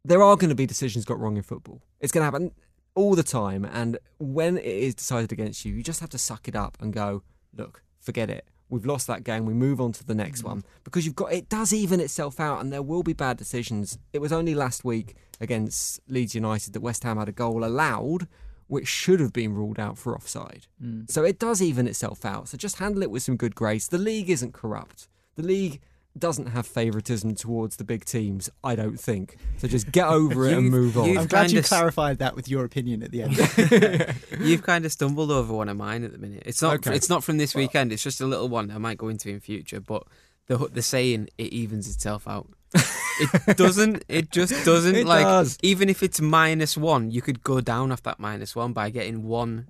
there 0.04 0.22
are 0.22 0.36
going 0.36 0.50
to 0.50 0.54
be 0.54 0.66
decisions 0.66 1.04
got 1.04 1.18
wrong 1.18 1.36
in 1.36 1.42
football. 1.42 1.82
It's 2.00 2.12
going 2.12 2.22
to 2.22 2.26
happen 2.26 2.52
all 2.94 3.14
the 3.14 3.22
time. 3.22 3.64
And 3.64 3.98
when 4.18 4.58
it 4.58 4.64
is 4.64 4.94
decided 4.94 5.32
against 5.32 5.64
you, 5.64 5.74
you 5.74 5.82
just 5.82 6.00
have 6.00 6.10
to 6.10 6.18
suck 6.18 6.46
it 6.48 6.54
up 6.54 6.76
and 6.80 6.92
go, 6.92 7.22
look, 7.56 7.82
forget 8.00 8.30
it. 8.30 8.46
We've 8.68 8.84
lost 8.86 9.06
that 9.06 9.24
game. 9.24 9.44
We 9.46 9.54
move 9.54 9.80
on 9.80 9.92
to 9.92 10.04
the 10.04 10.14
next 10.14 10.42
Mm. 10.42 10.46
one 10.46 10.64
because 10.84 11.04
you've 11.04 11.14
got 11.14 11.32
it 11.32 11.48
does 11.48 11.72
even 11.72 12.00
itself 12.00 12.40
out, 12.40 12.60
and 12.60 12.72
there 12.72 12.82
will 12.82 13.02
be 13.02 13.12
bad 13.12 13.36
decisions. 13.36 13.98
It 14.12 14.20
was 14.20 14.32
only 14.32 14.54
last 14.54 14.84
week 14.84 15.14
against 15.40 16.00
Leeds 16.08 16.34
United 16.34 16.72
that 16.72 16.80
West 16.80 17.04
Ham 17.04 17.18
had 17.18 17.28
a 17.28 17.32
goal 17.32 17.64
allowed, 17.64 18.26
which 18.66 18.88
should 18.88 19.20
have 19.20 19.32
been 19.32 19.52
ruled 19.54 19.78
out 19.78 19.98
for 19.98 20.14
offside. 20.14 20.66
Mm. 20.82 21.08
So 21.10 21.24
it 21.24 21.38
does 21.38 21.60
even 21.60 21.86
itself 21.86 22.24
out. 22.24 22.48
So 22.48 22.56
just 22.56 22.78
handle 22.78 23.02
it 23.02 23.10
with 23.10 23.22
some 23.22 23.36
good 23.36 23.54
grace. 23.54 23.86
The 23.86 23.98
league 23.98 24.30
isn't 24.30 24.54
corrupt. 24.54 25.08
The 25.36 25.42
league 25.42 25.80
doesn't 26.16 26.46
have 26.46 26.66
favouritism 26.66 27.34
towards 27.34 27.76
the 27.76 27.84
big 27.84 28.04
teams, 28.04 28.48
I 28.62 28.76
don't 28.76 28.98
think. 28.98 29.36
So 29.58 29.66
just 29.66 29.90
get 29.90 30.06
over 30.06 30.46
it 30.46 30.56
and 30.56 30.70
move 30.70 30.96
on. 30.96 31.18
I'm 31.18 31.26
glad 31.26 31.50
you 31.50 31.56
kinda 31.56 31.68
clarified 31.68 32.18
that 32.18 32.36
with 32.36 32.48
your 32.48 32.64
opinion 32.64 33.02
at 33.02 33.10
the 33.10 33.22
end. 33.22 34.16
You've 34.40 34.62
kind 34.62 34.84
of 34.84 34.92
stumbled 34.92 35.32
over 35.32 35.52
one 35.52 35.68
of 35.68 35.76
mine 35.76 36.04
at 36.04 36.12
the 36.12 36.18
minute. 36.18 36.44
It's 36.46 36.62
not. 36.62 36.74
Okay. 36.74 36.94
It's 36.94 37.08
not 37.08 37.24
from 37.24 37.38
this 37.38 37.54
weekend. 37.54 37.92
It's 37.92 38.02
just 38.02 38.20
a 38.20 38.26
little 38.26 38.48
one 38.48 38.70
I 38.70 38.78
might 38.78 38.98
go 38.98 39.08
into 39.08 39.28
in 39.28 39.40
future. 39.40 39.80
But 39.80 40.04
the 40.46 40.56
the 40.56 40.82
saying 40.82 41.30
it 41.36 41.52
evens 41.52 41.88
itself 41.92 42.28
out. 42.28 42.48
it 42.74 43.56
doesn't. 43.56 44.04
It 44.08 44.30
just 44.30 44.64
doesn't. 44.64 44.94
It 44.94 45.06
like 45.06 45.24
does. 45.24 45.58
even 45.62 45.88
if 45.88 46.02
it's 46.02 46.20
minus 46.20 46.76
one, 46.76 47.10
you 47.10 47.22
could 47.22 47.42
go 47.42 47.60
down 47.60 47.90
off 47.90 48.04
that 48.04 48.20
minus 48.20 48.54
one 48.54 48.72
by 48.72 48.90
getting 48.90 49.24
one 49.24 49.66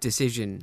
decision 0.00 0.62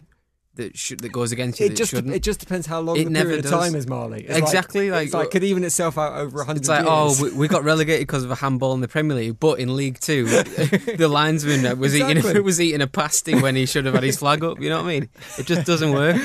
that 0.56 0.78
should 0.78 1.00
that 1.02 1.12
goes 1.12 1.32
against 1.32 1.60
you. 1.60 1.66
it 1.68 1.76
just 1.76 1.92
shouldn't. 1.92 2.14
it 2.14 2.24
just 2.24 2.40
depends 2.40 2.66
how 2.68 2.80
long 2.80 2.98
It 2.98 3.06
the 3.06 3.12
period 3.12 3.46
of 3.46 3.52
time 3.52 3.76
is, 3.76 3.88
Marley. 3.88 4.24
It's 4.26 4.38
Exactly, 4.38 4.90
Like, 4.90 4.96
like- 4.96 5.02
uh, 5.02 5.04
it's 5.06 5.14
like 5.14 5.32
could 5.32 5.44
even 5.44 5.64
itself 5.64 5.98
out 5.98 6.14
over 6.14 6.44
hundred. 6.44 6.60
It's 6.62 6.70
like, 6.70 6.86
oh, 6.88 7.16
we, 7.22 7.32
we 7.34 7.48
got 7.48 7.64
relegated 7.64 8.08
because 8.08 8.24
of 8.24 8.32
a 8.32 8.36
handball 8.36 8.74
in 8.74 8.82
the 8.82 8.88
Premier 8.88 9.16
League, 9.18 9.40
but 9.40 9.60
in 9.60 9.76
League 9.76 10.00
Two, 10.00 10.26
the 10.26 11.08
linesman 11.10 11.78
was 11.80 11.94
Exactly. 11.94 12.30
eating 12.32 12.44
was 12.46 12.62
eating 12.62 12.82
a 12.82 12.88
pasty 12.88 13.40
when 13.40 13.56
he 13.56 13.66
should 13.66 13.86
have 13.86 13.94
had 13.96 14.04
his 14.04 14.18
flag 14.18 14.44
up. 14.44 14.60
You 14.60 14.70
know 14.70 14.78
what 14.78 14.86
I 14.86 15.00
mean? 15.00 15.10
It 15.38 15.46
just 15.46 15.66
doesn't 15.66 15.92
work. 15.92 16.18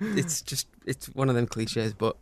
It's 0.00 0.42
just 0.42 0.66
it's 0.86 1.06
one 1.08 1.28
of 1.28 1.34
them 1.34 1.46
cliches. 1.46 1.92
But 1.94 2.16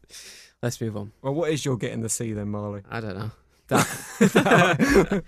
let's 0.62 0.80
move 0.80 0.96
on. 0.96 1.12
well, 1.22 1.34
what 1.34 1.50
is 1.50 1.64
your 1.64 1.76
get 1.76 1.92
in 1.92 2.00
the 2.02 2.08
sea 2.08 2.32
then, 2.32 2.48
Marley? 2.48 2.82
I 2.90 3.00
don't 3.00 3.16
know. 3.18 3.30
That. 3.68 5.22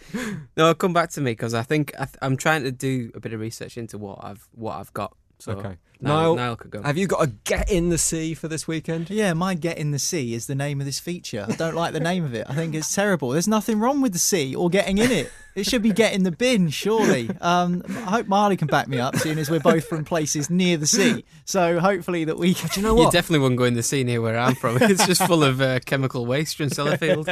no, 0.56 0.74
come 0.74 0.92
back 0.94 1.10
to 1.10 1.20
me 1.20 1.32
because 1.32 1.52
I 1.54 1.62
think 1.62 1.92
I 1.98 2.04
th- 2.06 2.16
I'm 2.22 2.36
trying 2.36 2.62
to 2.64 2.72
do 2.72 3.10
a 3.14 3.20
bit 3.20 3.32
of 3.32 3.40
research 3.40 3.76
into 3.76 3.98
what 3.98 4.18
I've 4.22 4.48
what 4.52 4.76
I've 4.76 4.92
got. 4.94 5.14
So 5.40 5.52
Okay. 5.52 5.76
Niall, 6.02 6.14
Niall, 6.22 6.36
Niall 6.36 6.56
could 6.56 6.70
go. 6.70 6.82
Have 6.82 6.96
you 6.96 7.06
got 7.06 7.22
a 7.22 7.26
get 7.44 7.70
in 7.70 7.90
the 7.90 7.98
sea 7.98 8.32
for 8.32 8.48
this 8.48 8.66
weekend? 8.66 9.10
yeah, 9.10 9.34
my 9.34 9.52
Get 9.52 9.76
in 9.76 9.90
the 9.90 9.98
Sea 9.98 10.32
is 10.32 10.46
the 10.46 10.54
name 10.54 10.80
of 10.80 10.86
this 10.86 10.98
feature. 10.98 11.44
I 11.46 11.52
don't 11.56 11.74
like 11.74 11.92
the 11.92 12.00
name 12.00 12.24
of 12.24 12.32
it. 12.32 12.46
I 12.48 12.54
think 12.54 12.74
it's 12.74 12.94
terrible. 12.94 13.28
There's 13.30 13.46
nothing 13.46 13.78
wrong 13.80 14.00
with 14.00 14.14
the 14.14 14.18
sea 14.18 14.54
or 14.54 14.70
getting 14.70 14.96
in 14.96 15.10
it. 15.10 15.30
It 15.54 15.66
should 15.66 15.82
be 15.82 15.92
get 15.92 16.14
in 16.14 16.22
the 16.22 16.30
bin, 16.30 16.70
surely. 16.70 17.28
Um, 17.42 17.82
I 17.86 18.12
hope 18.12 18.28
Marley 18.28 18.56
can 18.56 18.66
back 18.66 18.88
me 18.88 18.98
up, 18.98 19.14
seeing 19.16 19.36
as 19.36 19.50
we're 19.50 19.60
both 19.60 19.86
from 19.88 20.06
places 20.06 20.48
near 20.48 20.78
the 20.78 20.86
sea. 20.86 21.22
So 21.44 21.78
hopefully 21.80 22.24
that 22.24 22.38
we. 22.38 22.54
Do 22.54 22.80
you 22.80 22.82
know 22.82 22.94
what? 22.94 23.06
You 23.06 23.10
definitely 23.10 23.40
wouldn't 23.40 23.58
go 23.58 23.64
in 23.64 23.74
the 23.74 23.82
sea 23.82 24.02
near 24.02 24.22
where 24.22 24.38
I'm 24.38 24.54
from. 24.54 24.78
It's 24.80 25.06
just 25.06 25.22
full 25.26 25.44
of 25.44 25.60
uh, 25.60 25.80
chemical 25.80 26.24
waste 26.24 26.56
from 26.56 26.70
Sellafield. 26.70 27.26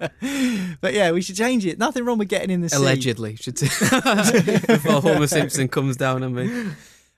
But 0.80 0.94
yeah, 0.94 1.10
we 1.10 1.22
should 1.22 1.36
change 1.36 1.66
it. 1.66 1.78
Nothing 1.78 2.04
wrong 2.04 2.18
with 2.18 2.28
getting 2.28 2.50
in 2.50 2.60
the 2.60 2.68
sea. 2.68 2.76
Allegedly, 2.76 3.34
should 3.36 3.58
say. 3.58 3.66
Before 4.66 5.00
Homer 5.00 5.26
Simpson 5.26 5.66
comes 5.68 5.96
down 5.96 6.22
on 6.22 6.34
me. 6.34 6.66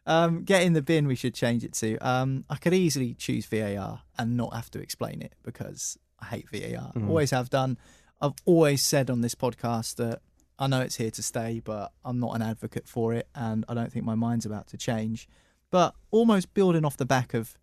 Um, 0.09 0.43
get 0.43 0.63
in 0.63 0.73
the 0.73 0.83
bin. 0.83 1.07
We 1.07 1.15
should 1.15 1.35
change 1.35 1.65
it 1.65 1.75
to. 1.75 1.97
Um, 1.99 2.45
I 2.49 2.57
could 2.57 2.75
easily 2.75 3.15
choose 3.15 3.47
VAR 3.47 4.03
and 4.19 4.37
not 4.37 4.55
have 4.55 4.71
to 4.71 4.81
explain 4.81 5.21
it 5.23 5.35
because 5.43 5.99
I 6.19 6.27
hate 6.27 6.47
VAR. 6.51 6.93
Mm. 6.95 7.09
Always 7.09 7.31
have 7.31 7.51
done. 7.51 7.79
I've 8.21 8.35
always 8.45 8.83
said 8.83 9.11
on 9.11 9.21
this 9.21 9.35
podcast 9.35 9.97
that 9.97 10.21
I 10.59 10.67
know 10.67 10.81
it's 10.81 10.97
here 10.97 11.11
to 11.11 11.23
stay, 11.23 11.61
but 11.63 11.93
I'm 12.05 12.19
not 12.19 12.35
an 12.35 12.43
advocate 12.43 12.89
for 12.89 13.15
it, 13.15 13.29
and 13.35 13.65
I 13.69 13.75
don't 13.75 13.93
think 13.93 14.05
my 14.05 14.17
mind's 14.17 14.47
about 14.47 14.67
to 14.69 14.77
change. 14.77 15.29
But 15.71 15.95
almost 16.11 16.55
building 16.55 16.85
off 16.85 16.97
the 16.97 17.07
back 17.07 17.35
of 17.35 17.57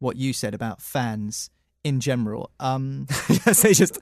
what 0.00 0.16
you 0.16 0.32
said 0.32 0.54
about 0.54 0.82
fans 0.82 1.50
in 1.84 2.00
general. 2.00 2.50
Um, 2.60 3.06
yes, 3.28 3.62
they 3.62 3.72
just 3.72 3.98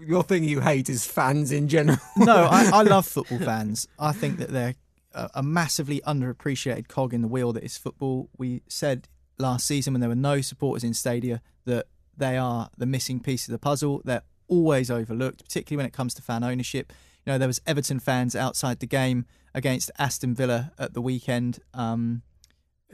your 0.00 0.22
thing 0.22 0.44
you 0.44 0.60
hate 0.60 0.88
is 0.88 1.06
fans 1.06 1.52
in 1.52 1.68
general. 1.68 1.98
no, 2.16 2.48
I, 2.50 2.70
I 2.72 2.82
love 2.82 3.06
football 3.06 3.38
fans. 3.38 3.88
I 3.98 4.12
think 4.12 4.38
that 4.38 4.50
they're 4.50 4.74
a, 5.14 5.42
massively 5.42 6.00
underappreciated 6.06 6.88
cog 6.88 7.12
in 7.14 7.22
the 7.22 7.28
wheel 7.28 7.52
that 7.52 7.64
is 7.64 7.76
football. 7.76 8.28
We 8.36 8.62
said 8.68 9.08
last 9.38 9.66
season 9.66 9.92
when 9.92 10.00
there 10.00 10.08
were 10.08 10.14
no 10.14 10.40
supporters 10.40 10.84
in 10.84 10.94
stadia 10.94 11.40
that 11.64 11.86
they 12.16 12.36
are 12.36 12.70
the 12.76 12.86
missing 12.86 13.20
piece 13.20 13.46
of 13.46 13.52
the 13.52 13.58
puzzle. 13.58 14.02
They're 14.04 14.22
always 14.48 14.90
overlooked, 14.90 15.44
particularly 15.44 15.78
when 15.78 15.86
it 15.86 15.92
comes 15.92 16.14
to 16.14 16.22
fan 16.22 16.44
ownership. 16.44 16.92
You 17.24 17.32
know, 17.32 17.38
there 17.38 17.48
was 17.48 17.60
Everton 17.66 18.00
fans 18.00 18.34
outside 18.34 18.80
the 18.80 18.86
game 18.86 19.26
against 19.54 19.90
Aston 19.98 20.34
Villa 20.34 20.72
at 20.78 20.94
the 20.94 21.00
weekend, 21.00 21.60
um, 21.74 22.22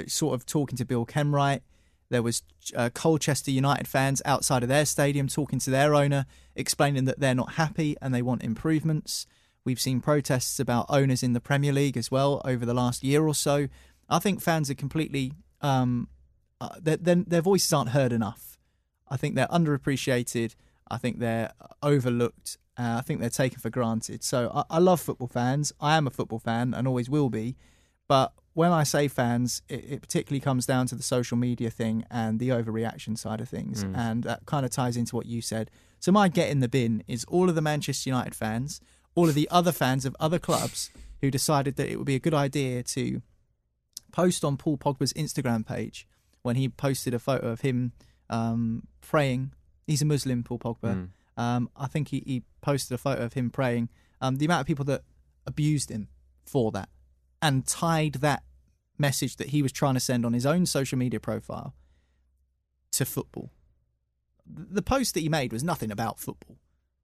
sort 0.06 0.34
of 0.34 0.46
talking 0.46 0.76
to 0.76 0.84
Bill 0.84 1.06
Kenwright. 1.06 1.60
There 2.10 2.22
was 2.22 2.42
uh, 2.74 2.90
Colchester 2.94 3.50
United 3.50 3.86
fans 3.86 4.22
outside 4.24 4.62
of 4.62 4.68
their 4.68 4.86
stadium 4.86 5.28
talking 5.28 5.58
to 5.60 5.70
their 5.70 5.94
owner, 5.94 6.26
explaining 6.54 7.04
that 7.04 7.20
they're 7.20 7.34
not 7.34 7.52
happy 7.52 7.96
and 8.00 8.14
they 8.14 8.22
want 8.22 8.42
improvements. 8.42 9.26
We've 9.68 9.78
seen 9.78 10.00
protests 10.00 10.58
about 10.58 10.86
owners 10.88 11.22
in 11.22 11.34
the 11.34 11.40
Premier 11.40 11.74
League 11.74 11.98
as 11.98 12.10
well 12.10 12.40
over 12.42 12.64
the 12.64 12.72
last 12.72 13.04
year 13.04 13.26
or 13.26 13.34
so. 13.34 13.68
I 14.08 14.18
think 14.18 14.40
fans 14.40 14.70
are 14.70 14.74
completely 14.74 15.34
um, 15.60 16.08
uh, 16.58 16.70
their, 16.80 16.96
their 16.96 17.16
their 17.16 17.42
voices 17.42 17.70
aren't 17.70 17.90
heard 17.90 18.10
enough. 18.10 18.56
I 19.10 19.18
think 19.18 19.34
they're 19.34 19.46
underappreciated. 19.48 20.54
I 20.90 20.96
think 20.96 21.18
they're 21.18 21.52
overlooked. 21.82 22.56
Uh, 22.78 22.96
I 22.96 23.02
think 23.02 23.20
they're 23.20 23.28
taken 23.28 23.58
for 23.58 23.68
granted. 23.68 24.24
So 24.24 24.50
I, 24.54 24.76
I 24.76 24.78
love 24.78 25.02
football 25.02 25.28
fans. 25.28 25.70
I 25.82 25.98
am 25.98 26.06
a 26.06 26.10
football 26.10 26.38
fan 26.38 26.72
and 26.72 26.88
always 26.88 27.10
will 27.10 27.28
be. 27.28 27.54
But 28.08 28.32
when 28.54 28.72
I 28.72 28.84
say 28.84 29.06
fans, 29.06 29.60
it, 29.68 29.84
it 29.86 30.00
particularly 30.00 30.40
comes 30.40 30.64
down 30.64 30.86
to 30.86 30.94
the 30.94 31.02
social 31.02 31.36
media 31.36 31.68
thing 31.68 32.06
and 32.10 32.38
the 32.38 32.48
overreaction 32.48 33.18
side 33.18 33.42
of 33.42 33.50
things. 33.50 33.84
Mm. 33.84 33.98
And 33.98 34.24
that 34.24 34.46
kind 34.46 34.64
of 34.64 34.72
ties 34.72 34.96
into 34.96 35.14
what 35.14 35.26
you 35.26 35.42
said. 35.42 35.70
So 36.00 36.10
my 36.10 36.28
get 36.28 36.48
in 36.48 36.60
the 36.60 36.68
bin 36.70 37.04
is 37.06 37.26
all 37.26 37.50
of 37.50 37.54
the 37.54 37.60
Manchester 37.60 38.08
United 38.08 38.34
fans, 38.34 38.80
all 39.18 39.28
of 39.28 39.34
the 39.34 39.48
other 39.50 39.72
fans 39.72 40.04
of 40.04 40.14
other 40.20 40.38
clubs 40.38 40.90
who 41.20 41.28
decided 41.28 41.74
that 41.74 41.90
it 41.90 41.96
would 41.96 42.06
be 42.06 42.14
a 42.14 42.20
good 42.20 42.34
idea 42.34 42.84
to 42.84 43.20
post 44.12 44.44
on 44.44 44.56
Paul 44.56 44.78
Pogba's 44.78 45.12
Instagram 45.14 45.66
page 45.66 46.06
when 46.42 46.54
he 46.54 46.68
posted 46.68 47.12
a 47.14 47.18
photo 47.18 47.48
of 47.48 47.62
him 47.62 47.90
um, 48.30 48.86
praying. 49.00 49.52
He's 49.88 50.02
a 50.02 50.04
Muslim, 50.04 50.44
Paul 50.44 50.60
Pogba. 50.60 50.94
Mm. 50.94 51.08
Um, 51.36 51.68
I 51.76 51.88
think 51.88 52.10
he, 52.10 52.22
he 52.24 52.42
posted 52.60 52.94
a 52.94 52.98
photo 52.98 53.24
of 53.24 53.32
him 53.32 53.50
praying. 53.50 53.88
Um, 54.20 54.36
the 54.36 54.44
amount 54.44 54.60
of 54.60 54.66
people 54.68 54.84
that 54.84 55.02
abused 55.48 55.90
him 55.90 56.06
for 56.46 56.70
that 56.70 56.88
and 57.42 57.66
tied 57.66 58.14
that 58.14 58.44
message 58.98 59.34
that 59.38 59.48
he 59.48 59.62
was 59.62 59.72
trying 59.72 59.94
to 59.94 60.00
send 60.00 60.24
on 60.24 60.32
his 60.32 60.46
own 60.46 60.64
social 60.64 60.96
media 60.96 61.18
profile 61.18 61.74
to 62.92 63.04
football. 63.04 63.50
The 64.46 64.80
post 64.80 65.14
that 65.14 65.20
he 65.20 65.28
made 65.28 65.52
was 65.52 65.64
nothing 65.64 65.90
about 65.90 66.20
football. 66.20 66.56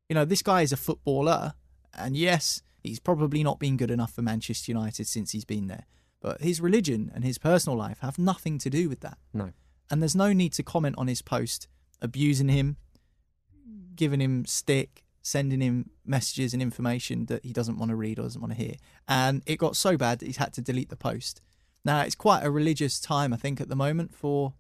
You 0.09 0.15
know, 0.15 0.25
this 0.25 0.43
guy 0.43 0.63
is 0.63 0.73
a 0.73 0.77
footballer, 0.77 1.55
and 1.97 2.17
yes, 2.17 2.63
he's 2.83 3.01
probably 3.01 3.43
not 3.43 3.59
been 3.59 3.77
good 3.77 3.91
enough 3.91 4.13
for 4.13 4.23
Manchester 4.23 4.71
United 4.71 5.07
since 5.07 5.33
he's 5.33 5.45
been 5.45 5.69
there. 5.69 5.87
But 6.21 6.41
his 6.41 6.61
religion 6.61 7.11
and 7.15 7.25
his 7.25 7.39
personal 7.39 7.77
life 7.77 7.99
have 8.01 8.19
nothing 8.19 8.59
to 8.59 8.71
do 8.71 8.89
with 8.89 9.01
that. 9.01 9.19
No. 9.33 9.53
And 9.91 10.01
there's 10.01 10.17
no 10.17 10.33
need 10.33 10.53
to 10.55 10.63
comment 10.63 10.97
on 10.97 11.07
his 11.07 11.21
post 11.21 11.69
abusing 12.01 12.49
him, 12.49 12.77
giving 13.95 14.21
him 14.21 14.47
stick, 14.47 15.05
sending 15.23 15.61
him 15.61 15.91
messages 16.05 16.53
and 16.53 16.63
information 16.63 17.27
that 17.27 17.45
he 17.45 17.53
doesn't 17.53 17.79
want 17.79 17.91
to 17.91 17.97
read 17.97 18.19
or 18.19 18.23
doesn't 18.23 18.41
want 18.41 18.53
to 18.53 18.59
hear. 18.59 18.75
And 19.09 19.43
it 19.47 19.57
got 19.59 19.77
so 19.77 19.97
bad 19.97 20.19
that 20.19 20.27
he's 20.27 20.37
had 20.37 20.53
to 20.55 20.61
delete 20.61 20.89
the 20.91 20.97
post. 20.97 21.41
Now 21.85 22.01
it's 22.01 22.15
quite 22.15 22.45
a 22.45 22.51
religious 22.51 22.99
time, 22.99 23.33
I 23.33 23.37
think, 23.37 23.61
at 23.61 23.69
the 23.69 23.77
moment 23.77 24.15
for 24.15 24.55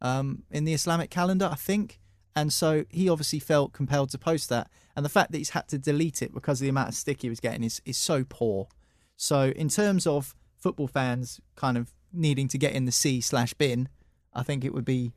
um, 0.00 0.44
in 0.50 0.64
the 0.64 0.74
Islamic 0.74 1.10
calendar, 1.10 1.48
I 1.50 1.56
think. 1.56 1.99
And 2.36 2.52
so 2.52 2.84
he 2.90 3.08
obviously 3.08 3.38
felt 3.38 3.72
compelled 3.72 4.10
to 4.10 4.18
post 4.18 4.48
that. 4.50 4.70
And 4.96 5.04
the 5.04 5.10
fact 5.10 5.32
that 5.32 5.38
he's 5.38 5.50
had 5.50 5.68
to 5.68 5.78
delete 5.78 6.22
it 6.22 6.32
because 6.32 6.60
of 6.60 6.64
the 6.64 6.68
amount 6.68 6.88
of 6.90 6.94
stick 6.94 7.22
he 7.22 7.28
was 7.28 7.40
getting 7.40 7.64
is, 7.64 7.80
is 7.84 7.96
so 7.96 8.24
poor. 8.28 8.68
So 9.16 9.52
in 9.56 9.68
terms 9.68 10.06
of 10.06 10.34
football 10.56 10.86
fans 10.86 11.40
kind 11.56 11.76
of 11.76 11.92
needing 12.12 12.48
to 12.48 12.58
get 12.58 12.72
in 12.72 12.84
the 12.84 12.92
sea 12.92 13.20
slash 13.20 13.54
bin, 13.54 13.88
I 14.32 14.42
think 14.42 14.64
it 14.64 14.72
would 14.72 14.84
be 14.84 15.12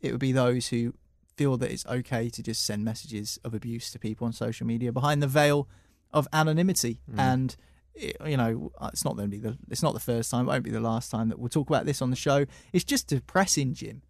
it 0.00 0.10
would 0.12 0.20
be 0.20 0.32
those 0.32 0.68
who 0.68 0.94
feel 1.36 1.56
that 1.56 1.70
it's 1.70 1.86
okay 1.86 2.28
to 2.28 2.42
just 2.42 2.64
send 2.64 2.84
messages 2.84 3.38
of 3.44 3.54
abuse 3.54 3.90
to 3.90 3.98
people 3.98 4.26
on 4.26 4.32
social 4.32 4.66
media 4.66 4.92
behind 4.92 5.22
the 5.22 5.26
veil 5.26 5.68
of 6.12 6.28
anonymity. 6.32 7.00
Mm. 7.10 7.18
And 7.18 7.56
it, 7.94 8.16
you 8.26 8.36
know, 8.36 8.70
it's 8.92 9.04
not 9.04 9.16
going 9.16 9.30
to 9.30 9.36
be 9.36 9.40
the 9.40 9.56
it's 9.70 9.82
not 9.82 9.94
the 9.94 10.00
first 10.00 10.30
time, 10.30 10.46
it 10.46 10.48
won't 10.48 10.64
be 10.64 10.70
the 10.70 10.80
last 10.80 11.10
time 11.10 11.28
that 11.28 11.38
we'll 11.38 11.48
talk 11.48 11.68
about 11.68 11.86
this 11.86 12.02
on 12.02 12.10
the 12.10 12.16
show. 12.16 12.46
It's 12.72 12.84
just 12.84 13.08
depressing, 13.08 13.74
Jim. 13.74 14.02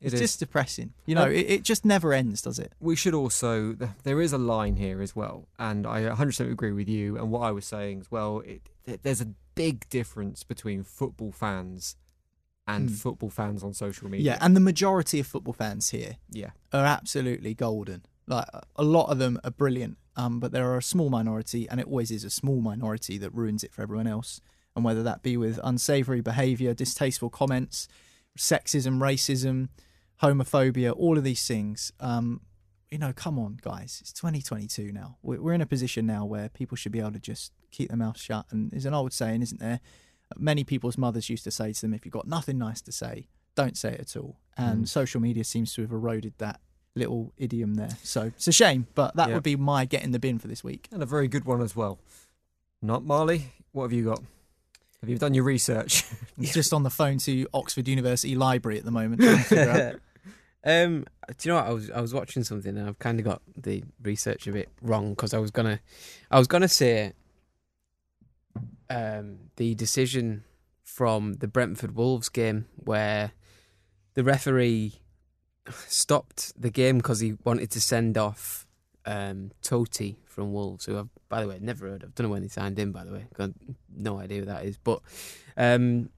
It 0.00 0.06
It's 0.06 0.14
is. 0.14 0.20
just 0.20 0.38
depressing. 0.40 0.94
You 1.04 1.14
know, 1.14 1.24
Um, 1.24 1.32
it, 1.32 1.50
it 1.50 1.62
just 1.62 1.84
never 1.84 2.12
ends, 2.14 2.40
does 2.42 2.58
it? 2.58 2.72
We 2.80 2.96
should 2.96 3.12
also, 3.14 3.74
there 4.04 4.20
is 4.20 4.32
a 4.32 4.38
line 4.38 4.76
here 4.76 5.02
as 5.02 5.14
well, 5.14 5.46
and 5.58 5.86
I 5.86 6.02
100% 6.04 6.50
agree 6.50 6.72
with 6.72 6.88
you. 6.88 7.18
And 7.18 7.30
what 7.30 7.40
I 7.40 7.50
was 7.50 7.66
saying 7.66 8.00
as 8.00 8.10
well, 8.10 8.40
it, 8.40 8.62
there's 9.02 9.20
a 9.20 9.28
big 9.54 9.88
difference 9.90 10.42
between 10.42 10.84
football 10.84 11.32
fans 11.32 11.96
and 12.66 12.88
Mm. 12.88 12.94
football 12.96 13.30
fans 13.30 13.62
on 13.62 13.74
social 13.74 14.08
media. 14.08 14.32
Yeah, 14.32 14.38
and 14.40 14.56
the 14.56 14.60
majority 14.60 15.20
of 15.20 15.26
football 15.26 15.52
fans 15.54 15.90
here 15.90 16.16
Yeah. 16.30 16.50
are 16.72 16.84
absolutely 16.84 17.52
golden. 17.54 18.02
Like 18.26 18.46
a 18.76 18.84
lot 18.84 19.10
of 19.10 19.18
them 19.18 19.38
are 19.44 19.50
brilliant, 19.50 19.98
um, 20.16 20.40
but 20.40 20.52
there 20.52 20.70
are 20.70 20.78
a 20.78 20.82
small 20.82 21.10
minority, 21.10 21.68
and 21.68 21.78
it 21.80 21.86
always 21.86 22.10
is 22.10 22.24
a 22.24 22.30
small 22.30 22.60
minority 22.62 23.18
that 23.18 23.34
ruins 23.34 23.64
it 23.64 23.72
for 23.72 23.82
everyone 23.82 24.06
else. 24.06 24.40
And 24.76 24.84
whether 24.84 25.02
that 25.02 25.22
be 25.22 25.36
with 25.36 25.58
unsavoury 25.64 26.20
behaviour, 26.22 26.72
distasteful 26.72 27.28
comments, 27.28 27.88
sexism, 28.38 28.98
racism, 29.00 29.68
homophobia, 30.22 30.92
all 30.96 31.16
of 31.18 31.24
these 31.24 31.46
things. 31.46 31.92
Um, 32.00 32.40
you 32.90 32.98
know, 32.98 33.12
come 33.14 33.38
on, 33.38 33.58
guys. 33.62 33.98
It's 34.00 34.12
2022 34.12 34.90
now. 34.92 35.16
We're, 35.22 35.40
we're 35.40 35.52
in 35.54 35.60
a 35.60 35.66
position 35.66 36.06
now 36.06 36.24
where 36.24 36.48
people 36.48 36.76
should 36.76 36.92
be 36.92 36.98
able 37.00 37.12
to 37.12 37.18
just 37.20 37.52
keep 37.70 37.88
their 37.88 37.96
mouth 37.96 38.18
shut. 38.18 38.46
And 38.50 38.70
there's 38.70 38.84
an 38.86 38.94
old 38.94 39.12
saying, 39.12 39.42
isn't 39.42 39.60
there? 39.60 39.80
Many 40.36 40.64
people's 40.64 40.98
mothers 40.98 41.30
used 41.30 41.44
to 41.44 41.50
say 41.50 41.72
to 41.72 41.80
them, 41.80 41.94
if 41.94 42.04
you've 42.04 42.12
got 42.12 42.26
nothing 42.26 42.58
nice 42.58 42.80
to 42.82 42.92
say, 42.92 43.28
don't 43.54 43.76
say 43.76 43.92
it 43.92 44.00
at 44.00 44.16
all. 44.16 44.36
And 44.56 44.84
Mm. 44.84 44.88
social 44.88 45.20
media 45.20 45.44
seems 45.44 45.72
to 45.74 45.82
have 45.82 45.92
eroded 45.92 46.34
that 46.38 46.60
little 46.96 47.32
idiom 47.36 47.74
there. 47.74 47.96
So 48.02 48.22
it's 48.24 48.48
a 48.48 48.52
shame, 48.52 48.86
but 48.94 49.14
that 49.16 49.28
Yeah. 49.28 49.34
would 49.34 49.42
be 49.44 49.56
my 49.56 49.84
get 49.84 50.02
in 50.02 50.10
the 50.10 50.18
bin 50.18 50.38
for 50.38 50.48
this 50.48 50.62
week. 50.64 50.88
And 50.92 51.02
a 51.02 51.06
very 51.06 51.28
good 51.28 51.44
one 51.44 51.60
as 51.62 51.74
well. 51.76 51.98
Not 52.82 53.04
Marley. 53.04 53.52
What 53.72 53.84
have 53.84 53.92
you 53.92 54.04
got? 54.04 54.20
Have 55.00 55.08
you 55.08 55.16
done 55.16 55.32
your 55.34 55.44
research? 55.44 56.04
Just 56.40 56.72
on 56.72 56.82
the 56.82 56.90
phone 56.90 57.18
to 57.18 57.46
Oxford 57.54 57.86
University 57.88 58.34
Library 58.34 58.78
at 58.78 58.84
the 58.84 58.90
moment. 58.90 59.20
Um, 60.62 61.06
do 61.28 61.48
you 61.48 61.52
know 61.52 61.60
what 61.60 61.66
I 61.66 61.72
was? 61.72 61.90
I 61.90 62.00
was 62.00 62.12
watching 62.12 62.44
something 62.44 62.76
and 62.76 62.88
I've 62.88 62.98
kind 62.98 63.18
of 63.18 63.24
got 63.24 63.42
the 63.56 63.82
research 64.02 64.46
a 64.46 64.52
bit 64.52 64.68
wrong 64.82 65.10
because 65.10 65.32
I 65.32 65.38
was 65.38 65.50
gonna, 65.50 65.80
I 66.30 66.38
was 66.38 66.46
gonna 66.46 66.68
say, 66.68 67.12
um, 68.90 69.38
the 69.56 69.74
decision 69.74 70.44
from 70.82 71.34
the 71.34 71.48
Brentford 71.48 71.94
Wolves 71.94 72.28
game 72.28 72.66
where 72.76 73.32
the 74.14 74.24
referee 74.24 75.00
stopped 75.86 76.60
the 76.60 76.70
game 76.70 76.98
because 76.98 77.20
he 77.20 77.34
wanted 77.44 77.70
to 77.70 77.80
send 77.80 78.18
off 78.18 78.66
um, 79.06 79.52
Toti 79.62 80.16
from 80.26 80.52
Wolves, 80.52 80.84
who 80.84 80.98
I've, 80.98 81.08
by 81.28 81.40
the 81.42 81.48
way, 81.48 81.58
never 81.60 81.88
heard 81.88 82.02
of. 82.02 82.14
Don't 82.14 82.26
know 82.26 82.32
when 82.32 82.42
they 82.42 82.48
signed 82.48 82.78
him, 82.78 82.92
by 82.92 83.04
the 83.04 83.12
way. 83.12 83.26
Got 83.34 83.50
no 83.94 84.18
idea 84.18 84.40
who 84.40 84.46
that 84.46 84.64
is. 84.64 84.78
But, 84.78 85.00
um, 85.56 86.10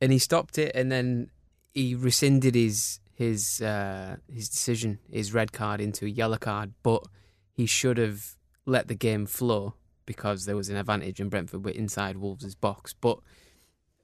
and 0.00 0.12
he 0.12 0.18
stopped 0.18 0.58
it, 0.58 0.72
and 0.74 0.90
then 0.90 1.30
he 1.74 1.94
rescinded 1.94 2.54
his 2.54 3.00
his 3.16 3.62
uh, 3.62 4.16
his 4.30 4.48
decision, 4.48 4.98
his 5.10 5.32
red 5.32 5.50
card 5.50 5.80
into 5.80 6.04
a 6.04 6.08
yellow 6.08 6.36
card. 6.36 6.74
But 6.82 7.02
he 7.50 7.64
should 7.64 7.96
have 7.96 8.36
let 8.66 8.88
the 8.88 8.94
game 8.94 9.24
flow 9.24 9.74
because 10.04 10.44
there 10.44 10.54
was 10.54 10.68
an 10.68 10.76
advantage, 10.76 11.18
and 11.18 11.30
Brentford 11.30 11.64
were 11.64 11.70
inside 11.70 12.18
Wolves' 12.18 12.54
box. 12.54 12.92
But 12.92 13.18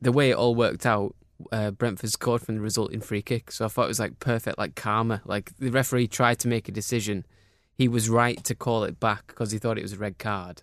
the 0.01 0.12
way 0.12 0.31
it 0.31 0.37
all 0.37 0.55
worked 0.55 0.87
out, 0.87 1.14
uh, 1.53 1.72
Brentford 1.72 2.11
scored 2.11 2.40
from 2.40 2.55
the 2.55 2.62
resulting 2.62 3.03
free 3.03 3.20
kick. 3.20 3.53
So 3.53 3.66
I 3.66 3.68
thought 3.68 3.85
it 3.85 3.88
was 3.88 4.01
like 4.01 4.18
perfect, 4.18 4.57
like 4.57 4.75
karma. 4.75 5.20
Like 5.27 5.53
the 5.59 5.70
referee 5.70 6.09
tried 6.09 6.38
to 6.40 6.48
make 6.48 6.66
a 6.66 6.72
decision. 6.72 7.27
He 7.75 7.88
was 7.88 8.09
right 8.09 8.42
to 8.44 8.55
call 8.55 8.85
it 8.85 8.98
back 8.98 9.27
because 9.27 9.51
he 9.51 9.59
thought 9.59 9.79
it 9.79 9.83
was 9.83 9.92
a 9.92 9.98
red 9.98 10.18
card. 10.18 10.62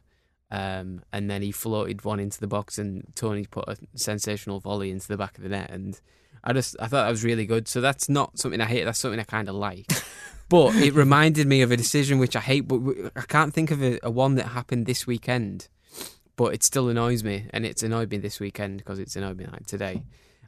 Um, 0.49 1.03
and 1.13 1.29
then 1.29 1.43
he 1.43 1.51
floated 1.51 2.03
one 2.03 2.19
into 2.19 2.39
the 2.39 2.47
box, 2.47 2.79
and 2.79 3.05
Toney 3.13 3.45
put 3.45 3.69
a 3.69 3.77
sensational 3.93 4.59
volley 4.59 4.89
into 4.89 5.07
the 5.07 5.17
back 5.17 5.37
of 5.37 5.43
the 5.43 5.49
net. 5.49 5.69
And 5.69 6.01
I 6.43 6.53
just, 6.53 6.75
I 6.79 6.87
thought 6.87 7.03
that 7.03 7.09
was 7.09 7.23
really 7.23 7.45
good. 7.45 7.67
So 7.67 7.81
that's 7.81 8.09
not 8.09 8.39
something 8.39 8.61
I 8.61 8.65
hate. 8.65 8.85
That's 8.85 8.99
something 8.99 9.19
I 9.19 9.23
kind 9.23 9.49
of 9.49 9.55
like. 9.55 9.85
but 10.49 10.75
it 10.75 10.93
reminded 10.93 11.47
me 11.47 11.61
of 11.61 11.71
a 11.71 11.77
decision 11.77 12.19
which 12.19 12.35
I 12.35 12.39
hate, 12.39 12.61
but 12.61 12.81
I 13.15 13.21
can't 13.21 13.53
think 13.53 13.71
of 13.71 13.83
a, 13.83 13.99
a 14.03 14.09
one 14.09 14.35
that 14.35 14.47
happened 14.47 14.85
this 14.85 15.05
weekend. 15.05 15.67
But 16.35 16.53
it 16.53 16.63
still 16.63 16.87
annoys 16.87 17.21
me, 17.21 17.47
and 17.51 17.65
it's 17.65 17.83
annoyed 17.83 18.09
me 18.09 18.17
this 18.17 18.39
weekend 18.39 18.77
because 18.77 18.97
it's 18.97 19.17
annoyed 19.17 19.37
me 19.37 19.45
like 19.51 19.65
today. 19.65 20.03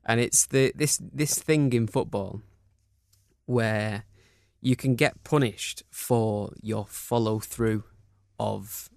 And 0.06 0.21
it's 0.21 0.45
the 0.45 0.71
this 0.73 1.01
this 1.01 1.38
thing 1.38 1.73
in 1.73 1.86
football 1.86 2.41
where 3.45 4.06
you 4.62 4.77
can 4.77 4.95
get 4.95 5.23
punished 5.23 5.84
for 5.91 6.54
your 6.62 6.86
follow 6.88 7.39
through 7.39 7.84
of 8.39 8.89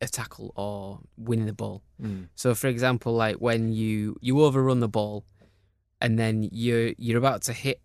a 0.00 0.06
tackle 0.06 0.52
or 0.54 1.00
winning 1.16 1.46
the 1.46 1.52
ball. 1.52 1.82
Mm. 2.00 2.28
So, 2.34 2.54
for 2.54 2.68
example, 2.68 3.12
like 3.14 3.36
when 3.36 3.72
you 3.72 4.16
you 4.20 4.42
overrun 4.42 4.80
the 4.80 4.88
ball, 4.88 5.24
and 6.00 6.18
then 6.18 6.48
you're 6.50 6.92
you're 6.98 7.18
about 7.18 7.42
to 7.42 7.52
hit 7.52 7.80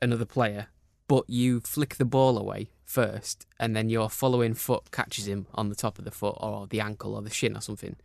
another 0.00 0.24
player, 0.24 0.68
but 1.08 1.28
you 1.28 1.60
flick 1.60 1.96
the 1.96 2.04
ball 2.04 2.38
away 2.38 2.70
first, 2.84 3.46
and 3.58 3.74
then 3.74 3.88
your 3.88 4.08
following 4.10 4.54
foot 4.54 4.90
catches 4.90 5.26
him 5.26 5.46
on 5.54 5.68
the 5.68 5.74
top 5.74 5.98
of 5.98 6.04
the 6.04 6.10
foot 6.10 6.36
or 6.38 6.66
the 6.66 6.80
ankle 6.80 7.14
or 7.14 7.22
the 7.22 7.30
shin 7.30 7.56
or 7.56 7.60
something. 7.60 7.96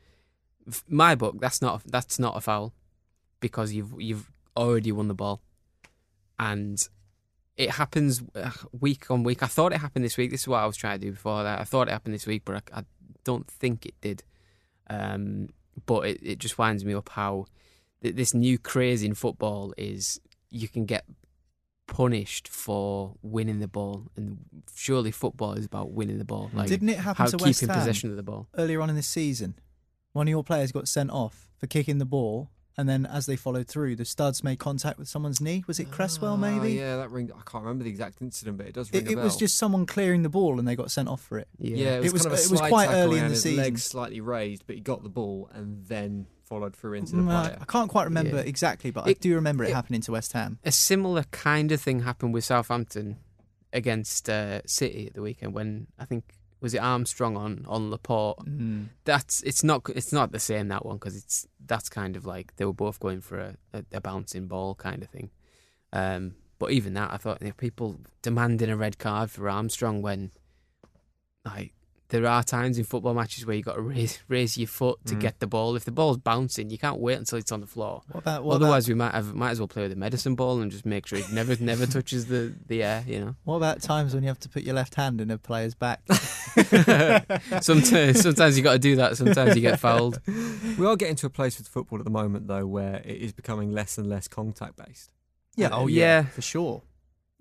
My 0.90 1.16
book, 1.16 1.40
that's 1.40 1.62
not 1.62 1.84
that's 1.86 2.20
not 2.20 2.38
a 2.38 2.42
foul 2.42 2.74
because 3.40 3.74
you've 3.74 3.94
you've 4.00 4.32
already 4.58 4.92
won 4.92 5.08
the 5.08 5.14
ball, 5.14 5.42
and 6.40 6.88
it 7.58 7.72
happens 7.72 8.24
uh, 8.36 8.52
week 8.80 9.10
on 9.10 9.24
week. 9.24 9.42
I 9.44 9.48
thought 9.48 9.74
it 9.74 9.80
happened 9.80 10.04
this 10.04 10.18
week. 10.18 10.32
This 10.32 10.42
is 10.42 10.48
what 10.48 10.60
I 10.60 10.66
was 10.66 10.76
trying 10.76 11.00
to 11.00 11.06
do 11.06 11.12
before 11.12 11.44
that. 11.44 11.60
I 11.60 11.64
thought 11.64 11.88
it 11.88 11.92
happened 11.92 12.14
this 12.14 12.28
week, 12.28 12.44
but 12.44 12.56
I, 12.74 12.80
I 12.80 12.84
don't 13.24 13.48
think 13.48 13.86
it 13.86 13.96
did. 14.02 14.24
Um, 14.90 15.50
but 15.86 16.06
it, 16.06 16.20
it 16.22 16.40
just 16.40 16.58
winds 16.58 16.84
me 16.84 16.94
up 16.94 17.10
how 17.10 17.46
this 18.12 18.34
new 18.34 18.58
craze 18.58 19.04
in 19.04 19.14
football 19.14 19.74
is 19.78 20.20
you 20.50 20.68
can 20.68 20.86
get 20.86 21.06
punished 21.88 22.48
for 22.48 23.16
winning 23.22 23.60
the 23.60 23.68
ball, 23.68 24.08
and 24.16 24.40
surely 24.74 25.12
football 25.12 25.54
is 25.54 25.66
about 25.66 25.92
winning 25.92 26.18
the 26.18 26.26
ball. 26.26 26.50
Like 26.54 26.68
Didn't 26.68 26.90
it 26.90 26.98
happen 26.98 27.26
how 27.26 27.30
to 27.30 27.38
keeping 27.38 27.48
West 27.50 27.62
Ham 27.62 27.70
possession 27.70 28.10
of 28.10 28.16
the 28.18 28.24
ball? 28.24 28.48
earlier 28.58 28.82
on 28.82 28.90
in 28.90 28.96
this 28.96 29.08
season? 29.08 29.56
One 30.14 30.28
of 30.28 30.32
your 30.32 30.44
players 30.44 30.72
got 30.72 30.88
sent 30.88 31.12
off 31.12 31.50
for 31.58 31.68
kicking 31.68 31.98
the 31.98 32.06
ball, 32.06 32.50
and 32.78 32.88
then 32.90 33.06
as 33.06 33.26
they 33.26 33.36
followed 33.36 33.68
through, 33.68 33.96
the 33.96 34.06
studs 34.06 34.44
made 34.44 34.60
contact 34.60 34.98
with 35.00 35.08
someone's 35.08 35.40
knee. 35.42 35.64
Was 35.68 35.80
it 35.80 35.92
Cresswell, 35.92 36.34
Oh, 36.34 36.38
maybe? 36.38 36.74
yeah, 36.74 36.98
that 36.98 37.10
ring. 37.12 37.32
I 37.32 37.42
can't 37.50 37.64
remember 37.64 37.84
the 37.84 37.90
exact 37.90 38.22
incident, 38.22 38.58
but 38.58 38.68
it 38.68 38.74
does 38.74 38.92
ring 38.92 39.04
It, 39.06 39.10
a 39.10 39.12
it 39.12 39.18
was 39.24 39.36
just 39.38 39.58
someone 39.58 39.86
clearing 39.86 40.24
the 40.24 40.30
ball, 40.30 40.60
and 40.60 40.68
they 40.68 40.76
got 40.76 40.92
sent 40.92 41.08
off 41.10 41.22
for 41.22 41.38
it. 41.40 41.48
Yeah, 41.58 41.98
it 41.98 42.02
was, 42.02 42.08
it 42.08 42.14
was, 42.14 42.22
kind 42.24 42.34
of 42.34 42.40
a 42.40 42.44
it 42.44 42.52
was 42.52 42.62
quite 42.62 42.90
early 42.90 43.18
in 43.20 43.24
the 43.26 43.30
his 43.32 43.42
season. 43.44 43.64
legs 43.64 43.84
slightly 43.84 44.22
raised, 44.22 44.66
but 44.68 44.76
he 44.76 44.82
got 44.82 45.04
the 45.04 45.10
ball 45.10 45.50
and 45.54 45.86
then 45.86 46.28
followed 46.44 46.76
through 46.76 46.94
into 46.94 47.16
the 47.16 47.22
Mm, 47.24 47.42
player. 47.44 47.58
I 47.60 47.66
can't 47.66 47.90
quite 47.90 48.04
remember 48.04 48.36
Yeah. 48.38 48.44
exactly, 48.44 48.92
but 48.92 49.08
I 49.08 49.14
do 49.14 49.34
remember 49.36 49.64
it, 49.64 49.70
it- 49.70 49.74
happening 49.74 50.02
to 50.02 50.12
West 50.12 50.34
Ham. 50.34 50.60
a 50.64 50.72
similar 50.72 51.24
kind 51.32 51.72
of 51.72 51.82
thing 51.82 52.02
happened 52.02 52.34
with 52.36 52.44
Southampton 52.44 53.18
against 53.74 54.30
uh, 54.30 54.62
City 54.66 55.08
at 55.08 55.14
the 55.16 55.22
weekend 55.22 55.54
when 55.54 55.88
I 55.98 56.06
think 56.06 56.24
was 56.66 56.74
it 56.74 56.80
Armstrong 56.80 57.38
on 57.38 57.64
on 57.68 57.92
Laporte. 57.92 58.40
Mm. 58.40 58.88
That's 59.04 59.44
it's 59.44 59.64
not 59.64 59.88
it's 59.90 60.12
not 60.12 60.32
the 60.32 60.40
same 60.40 60.70
that 60.70 60.84
one 60.84 60.96
because 60.96 61.16
it's 61.16 61.48
that's 61.64 61.90
kind 61.90 62.16
of 62.16 62.26
like 62.26 62.56
they 62.56 62.66
were 62.66 62.74
both 62.74 63.00
going 63.00 63.22
for 63.22 63.38
a, 63.40 63.56
a, 63.72 63.86
a 63.92 64.02
bouncing 64.02 64.48
ball 64.48 64.74
kind 64.74 65.04
of 65.04 65.10
thing. 65.10 65.30
Um, 65.94 66.34
but 66.58 66.72
even 66.72 66.96
that, 66.96 67.14
I 67.14 67.18
thought 67.18 67.40
you 67.40 67.50
know, 67.50 67.54
people 67.56 68.00
demanding 68.24 68.72
a 68.72 68.76
red 68.76 68.98
card 68.98 69.30
for 69.30 69.48
Armstrong 69.48 70.02
when 70.02 70.32
like 71.46 71.76
there 72.10 72.28
are 72.28 72.44
times 72.44 72.78
in 72.78 72.84
football 72.84 73.14
matches 73.16 73.46
where 73.48 73.56
you've 73.56 73.66
got 73.66 73.76
to 73.76 73.82
raise 73.82 74.20
raise 74.28 74.58
your 74.58 74.68
foot 74.68 75.00
to 75.06 75.16
Mm. 75.16 75.20
get 75.22 75.40
the 75.40 75.48
ball. 75.48 75.76
If 75.76 75.86
the 75.86 75.92
ball's 75.92 76.18
bouncing, 76.18 76.70
you 76.70 76.78
can't 76.78 77.00
wait 77.00 77.18
until 77.18 77.40
it's 77.40 77.52
on 77.52 77.62
the 77.62 77.68
floor. 77.68 78.04
What 78.12 78.20
about 78.22 78.44
what 78.44 78.56
Otherwise, 78.56 78.86
about, 78.88 78.94
we 78.94 78.98
might 79.00 79.14
have 79.16 79.34
might 79.34 79.50
as 79.52 79.60
well 79.60 79.68
play 79.68 79.84
with 79.84 79.92
a 79.92 79.96
medicine 79.96 80.36
ball 80.36 80.62
and 80.62 80.70
just 80.72 80.86
make 80.86 81.08
sure 81.08 81.18
it 81.18 81.32
never 81.32 81.56
never 81.60 81.86
touches 81.88 82.28
the, 82.28 82.54
the 82.68 82.84
air. 82.84 83.04
You 83.08 83.20
know. 83.22 83.36
what 83.44 83.56
about 83.56 83.82
times 83.82 84.14
when 84.14 84.22
you 84.24 84.30
have 84.30 84.40
to 84.42 84.50
put 84.50 84.62
your 84.64 84.76
left 84.76 84.96
hand 84.96 85.20
in 85.20 85.32
a 85.32 85.38
player's 85.40 85.74
back? 85.74 86.02
sometimes 87.62 88.22
sometimes 88.22 88.58
you 88.58 88.64
got 88.64 88.74
to 88.74 88.80
do 88.80 88.96
that. 88.98 89.18
Sometimes 89.18 89.56
you 89.56 89.62
get 89.62 89.80
fouled. 89.80 90.20
We 90.78 90.86
are 90.86 90.96
getting 90.96 91.16
to 91.18 91.26
a 91.28 91.30
place 91.30 91.58
with 91.58 91.68
football 91.68 92.00
at 92.00 92.06
the 92.06 92.12
moment, 92.12 92.48
though, 92.48 92.66
where 92.68 92.98
it 93.04 93.18
is 93.18 93.34
becoming 93.34 93.72
less 93.72 93.98
and 93.98 94.08
less 94.08 94.28
contact 94.28 94.76
based. 94.78 95.12
yeah, 95.56 95.68
Uh, 95.68 95.80
oh 95.82 95.88
yeah. 95.88 96.00
yeah, 96.22 96.24
for 96.26 96.42
sure. 96.42 96.84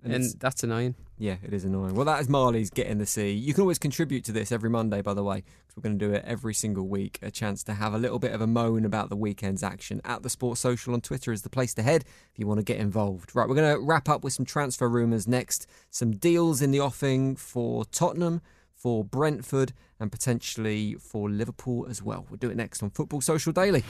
And, 0.05 0.13
and 0.13 0.39
that's 0.39 0.63
annoying. 0.63 0.95
yeah, 1.17 1.37
it 1.43 1.51
is 1.53 1.65
annoying. 1.65 1.95
Well, 1.95 2.05
that 2.05 2.21
is 2.21 2.29
Marley's 2.29 2.69
Get 2.69 2.87
in 2.87 2.99
the 2.99 3.05
Sea. 3.05 3.31
You 3.31 3.53
can 3.53 3.61
always 3.61 3.79
contribute 3.79 4.23
to 4.25 4.31
this 4.31 4.51
every 4.51 4.69
Monday, 4.69 5.01
by 5.01 5.13
the 5.13 5.23
way, 5.23 5.37
because 5.37 5.75
we're 5.75 5.81
going 5.81 5.97
to 5.97 6.07
do 6.07 6.13
it 6.13 6.23
every 6.25 6.53
single 6.53 6.87
week. 6.87 7.17
A 7.21 7.31
chance 7.31 7.63
to 7.63 7.73
have 7.73 7.93
a 7.93 7.97
little 7.97 8.19
bit 8.19 8.31
of 8.31 8.39
a 8.39 8.47
moan 8.47 8.85
about 8.85 9.09
the 9.09 9.15
weekend's 9.15 9.63
action. 9.63 9.99
At 10.05 10.23
the 10.23 10.29
Sports 10.29 10.61
Social 10.61 10.93
on 10.93 11.01
Twitter 11.01 11.31
is 11.31 11.41
the 11.41 11.49
place 11.49 11.73
to 11.73 11.83
head 11.83 12.05
if 12.31 12.39
you 12.39 12.47
want 12.47 12.59
to 12.59 12.63
get 12.63 12.77
involved. 12.77 13.35
Right, 13.35 13.49
we're 13.49 13.55
going 13.55 13.75
to 13.75 13.81
wrap 13.81 14.07
up 14.07 14.23
with 14.23 14.33
some 14.33 14.45
transfer 14.45 14.87
rumours 14.87 15.27
next. 15.27 15.67
Some 15.89 16.11
deals 16.11 16.61
in 16.61 16.71
the 16.71 16.79
offing 16.79 17.35
for 17.35 17.83
Tottenham, 17.85 18.41
for 18.73 19.03
Brentford, 19.03 19.73
and 19.99 20.11
potentially 20.11 20.95
for 20.95 21.29
Liverpool 21.29 21.87
as 21.89 22.03
well. 22.03 22.25
We'll 22.29 22.37
do 22.37 22.49
it 22.51 22.57
next 22.57 22.83
on 22.83 22.91
Football 22.91 23.21
Social 23.21 23.51
Daily. 23.51 23.83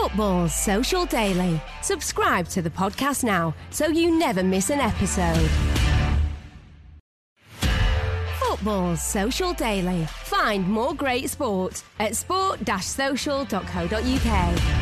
Football 0.00 0.48
Social 0.48 1.04
Daily. 1.04 1.60
Subscribe 1.82 2.48
to 2.48 2.62
the 2.62 2.70
podcast 2.70 3.22
now 3.22 3.54
so 3.68 3.88
you 3.88 4.18
never 4.18 4.42
miss 4.42 4.70
an 4.70 4.80
episode. 4.80 5.50
Football 8.42 8.96
Social 8.96 9.52
Daily. 9.52 10.06
Find 10.06 10.66
more 10.66 10.94
great 10.94 11.28
sport 11.28 11.84
at 11.98 12.16
sport-social.co.uk. 12.16 14.79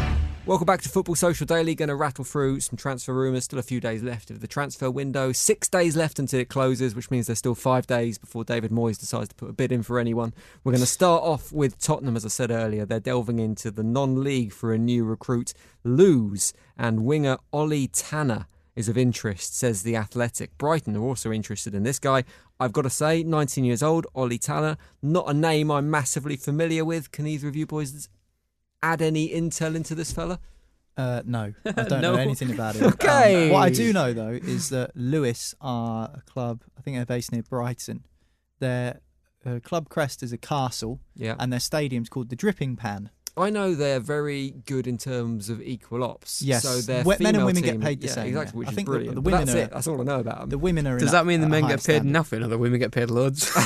Welcome 0.49 0.65
back 0.65 0.81
to 0.81 0.89
Football 0.89 1.15
Social 1.15 1.45
Daily. 1.45 1.75
Going 1.75 1.91
to 1.91 1.95
rattle 1.95 2.25
through 2.25 2.61
some 2.61 2.79
transfer 2.79 3.13
rumours. 3.13 3.45
Still 3.45 3.59
a 3.59 3.63
few 3.63 3.81
days 3.81 4.03
left 4.03 4.31
of 4.31 4.41
the 4.41 4.47
transfer 4.47 4.91
window. 4.91 5.31
Six 5.31 5.69
days 5.69 5.95
left 5.95 6.19
until 6.19 6.41
it 6.41 6.49
closes, 6.49 6.95
which 6.95 7.11
means 7.11 7.27
there's 7.27 7.39
still 7.39 7.55
five 7.55 7.87
days 7.87 8.17
before 8.17 8.45
David 8.45 8.71
Moyes 8.71 8.99
decides 8.99 9.29
to 9.29 9.35
put 9.35 9.51
a 9.51 9.53
bid 9.53 9.73
in 9.73 9.83
for 9.83 9.99
anyone. 9.99 10.33
We're 10.65 10.73
going 10.73 10.81
to 10.81 10.87
start 10.87 11.23
off 11.23 11.53
with 11.53 11.79
Tottenham, 11.79 12.17
as 12.17 12.25
I 12.25 12.29
said 12.29 12.51
earlier. 12.51 12.87
They're 12.87 12.99
delving 12.99 13.41
into 13.41 13.71
the 13.71 13.83
non 13.83 14.25
league 14.25 14.55
for 14.55 14.73
a 14.73 14.79
new 14.79 15.05
recruit, 15.05 15.53
Lewes, 15.85 16.55
and 16.79 17.05
winger 17.05 17.37
Ollie 17.53 17.89
Tanner 17.89 18.47
is 18.75 18.89
of 18.89 18.97
interest, 18.97 19.55
says 19.55 19.83
The 19.83 19.97
Athletic. 19.97 20.57
Brighton 20.57 20.97
are 20.97 21.05
also 21.05 21.31
interested 21.31 21.75
in 21.75 21.83
this 21.83 21.99
guy. 21.99 22.25
I've 22.59 22.73
got 22.73 22.83
to 22.83 22.91
say, 22.91 23.23
19 23.23 23.65
years 23.65 23.83
old, 23.83 24.07
Ollie 24.15 24.39
Tanner, 24.39 24.79
not 25.03 25.29
a 25.29 25.35
name 25.35 25.71
I'm 25.71 25.91
massively 25.91 26.37
familiar 26.37 26.87
with. 26.87 27.13
Can 27.13 27.27
either 27.27 27.49
of 27.49 27.57
you 27.57 27.67
boys 27.67 28.09
add 28.83 29.03
any 29.03 29.29
intel 29.31 29.75
into 29.75 29.95
this 29.95 30.13
fella? 30.13 30.39
Uh, 30.97 31.23
no, 31.25 31.53
I 31.65 31.71
don't 31.85 32.01
No. 32.03 32.15
know 32.15 32.17
anything 32.17 32.51
about 32.51 32.75
it. 32.77 32.83
Um, 32.83 32.89
Okay. 32.95 33.51
what 33.53 33.61
I 33.61 33.71
do 33.71 33.93
know 33.93 34.13
though 34.13 34.31
is 34.33 34.71
that 34.71 34.91
Lewes 34.97 35.55
are 35.61 36.11
a 36.15 36.21
club. 36.23 36.63
I 36.77 36.81
think 36.83 36.97
they're 36.97 37.07
based 37.07 37.31
near 37.33 37.43
Brighton. 37.43 38.05
Their 38.59 39.01
uh, 39.47 39.61
club 39.63 39.89
crest 39.89 40.23
is 40.25 40.33
a 40.33 40.39
castle, 40.39 41.01
Yeah. 41.15 41.37
and 41.39 41.53
their 41.53 41.61
stadium's 41.61 42.09
called 42.09 42.29
the 42.31 42.37
Dripping 42.37 42.75
Pan. 42.77 43.11
I 43.37 43.51
know 43.51 43.77
they're 43.77 44.01
very 44.01 44.51
good 44.67 44.89
in 44.89 44.99
terms 44.99 45.49
of 45.49 45.63
equal 45.63 46.03
ops. 46.03 46.43
Yes. 46.43 46.65
So 46.65 46.81
their 46.81 47.05
We- 47.05 47.11
men 47.21 47.27
and 47.27 47.37
female 47.37 47.47
women 47.47 47.63
get 47.63 47.71
team- 47.73 47.81
paid 47.81 48.01
the 48.01 48.09
yeah, 48.09 48.13
same, 48.15 48.27
Exactly, 48.27 48.53
yeah. 48.53 48.59
which 48.59 48.67
I 48.67 48.71
is 48.71 48.75
think 48.75 48.87
the- 48.87 48.91
brilliant. 48.91 49.15
the 49.15 49.21
But 49.23 49.33
women 49.33 49.47
that's 49.47 49.57
are- 49.57 49.63
it. 49.63 49.71
That's 49.71 49.87
all 49.87 50.01
I 50.01 50.05
know 50.05 50.19
about 50.19 50.41
them. 50.41 50.49
The 50.51 50.59
women 50.59 50.87
are. 50.89 50.99
Does 50.99 51.11
in 51.11 51.13
that 51.13 51.23
a- 51.23 51.25
mean 51.25 51.41
the 51.41 51.47
men 51.49 51.63
get 51.63 51.71
paid 51.79 51.83
standard. 51.83 52.11
nothing 52.13 52.43
or 52.43 52.49
the 52.49 52.59
women 52.59 52.81
get 52.81 52.91
paid 52.91 53.11
loads? 53.11 53.49
I 53.57 53.61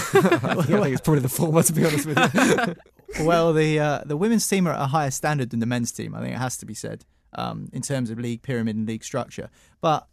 think 0.63 0.87
it's 0.89 1.01
probably 1.01 1.21
the 1.23 1.31
former, 1.31 1.63
to 1.63 1.73
be 1.73 1.87
honest 1.87 2.05
with 2.05 2.19
you. 2.19 2.75
Well, 3.21 3.53
the 3.53 3.79
uh, 3.79 4.03
the 4.05 4.17
women's 4.17 4.47
team 4.49 4.67
are 4.67 4.73
at 4.73 4.81
a 4.81 4.87
higher 4.87 5.11
standard 5.11 5.51
than 5.51 5.61
the 5.61 5.67
men's 5.67 5.93
team. 5.93 6.15
I 6.15 6.21
think 6.21 6.35
it 6.35 6.39
has 6.39 6.57
to 6.59 6.67
be 6.67 6.75
said 6.75 7.05
um, 7.35 7.69
in 7.73 7.83
terms 7.83 8.11
of 8.11 8.19
league 8.19 8.43
pyramid 8.43 8.77
and 8.77 8.87
league 8.87 9.05
structure. 9.05 9.51
But 9.81 10.07